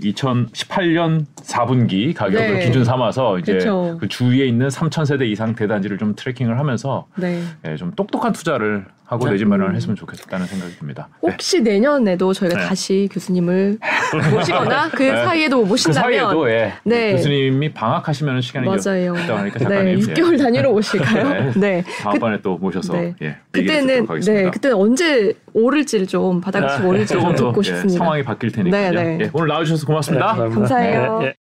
2018년 0.02 1.26
4분기 1.38 2.14
가격을 2.14 2.60
네. 2.60 2.66
기준 2.66 2.84
삼아서 2.84 3.40
이제 3.40 3.54
그쵸. 3.54 3.98
그 4.00 4.08
주위에 4.08 4.46
있는 4.46 4.68
3천 4.68 5.06
세대 5.06 5.26
이상 5.26 5.56
대단지를 5.56 5.98
좀 5.98 6.16
트래킹을 6.16 6.60
하면서 6.60 7.08
네. 7.16 7.42
예, 7.66 7.76
좀 7.78 7.92
똑똑한 7.92 8.34
투자를 8.34 8.86
하고 9.10 9.26
네. 9.26 9.32
내집 9.32 9.48
마련을 9.48 9.76
했으면 9.76 9.96
좋겠다는 9.96 10.46
생각이 10.46 10.76
듭니다. 10.78 11.10
네. 11.24 11.32
혹시 11.32 11.62
내년에도 11.62 12.32
저희가 12.32 12.60
네. 12.60 12.66
다시 12.68 13.10
교수님을 13.12 13.80
모시거나 14.32 14.90
그 14.90 15.02
네. 15.02 15.26
사이에도 15.26 15.64
그 15.64 15.68
모신다면 15.68 16.04
사이에도 16.04 16.50
예, 16.52 16.74
네. 16.84 17.14
교수님이 17.14 17.74
방학하시면 17.74 18.42
시간이 18.42 18.68
맞아요. 18.68 19.16
있다 19.16 19.38
보니까 19.38 19.58
네, 19.58 19.64
작가님 19.66 20.00
예. 20.00 20.04
6개월 20.04 20.38
단위로 20.38 20.72
오실까요? 20.74 21.54
네. 21.58 21.84
다음번에 22.04 22.40
또 22.44 22.60
모셔서 22.60 22.94
네. 22.94 23.16
예, 23.24 23.38
그때는. 23.52 24.06
네, 24.06 24.52
그때는 24.52 24.78
언제 24.78 25.34
오를지를 25.54 26.06
좀 26.06 26.40
바닥이 26.40 26.66
아, 26.68 26.86
오를지 26.88 27.14
좀 27.16 27.34
듣고 27.34 27.62
예, 27.62 27.64
싶습니다. 27.64 27.98
상황이 27.98 28.22
바뀔 28.22 28.52
테니까요. 28.52 28.92
네, 28.92 29.04
네. 29.04 29.18
예, 29.26 29.30
오늘 29.34 29.48
나와주셔서 29.48 29.88
고맙습니다. 29.88 30.36
네, 30.36 30.50
감사해요. 30.54 31.34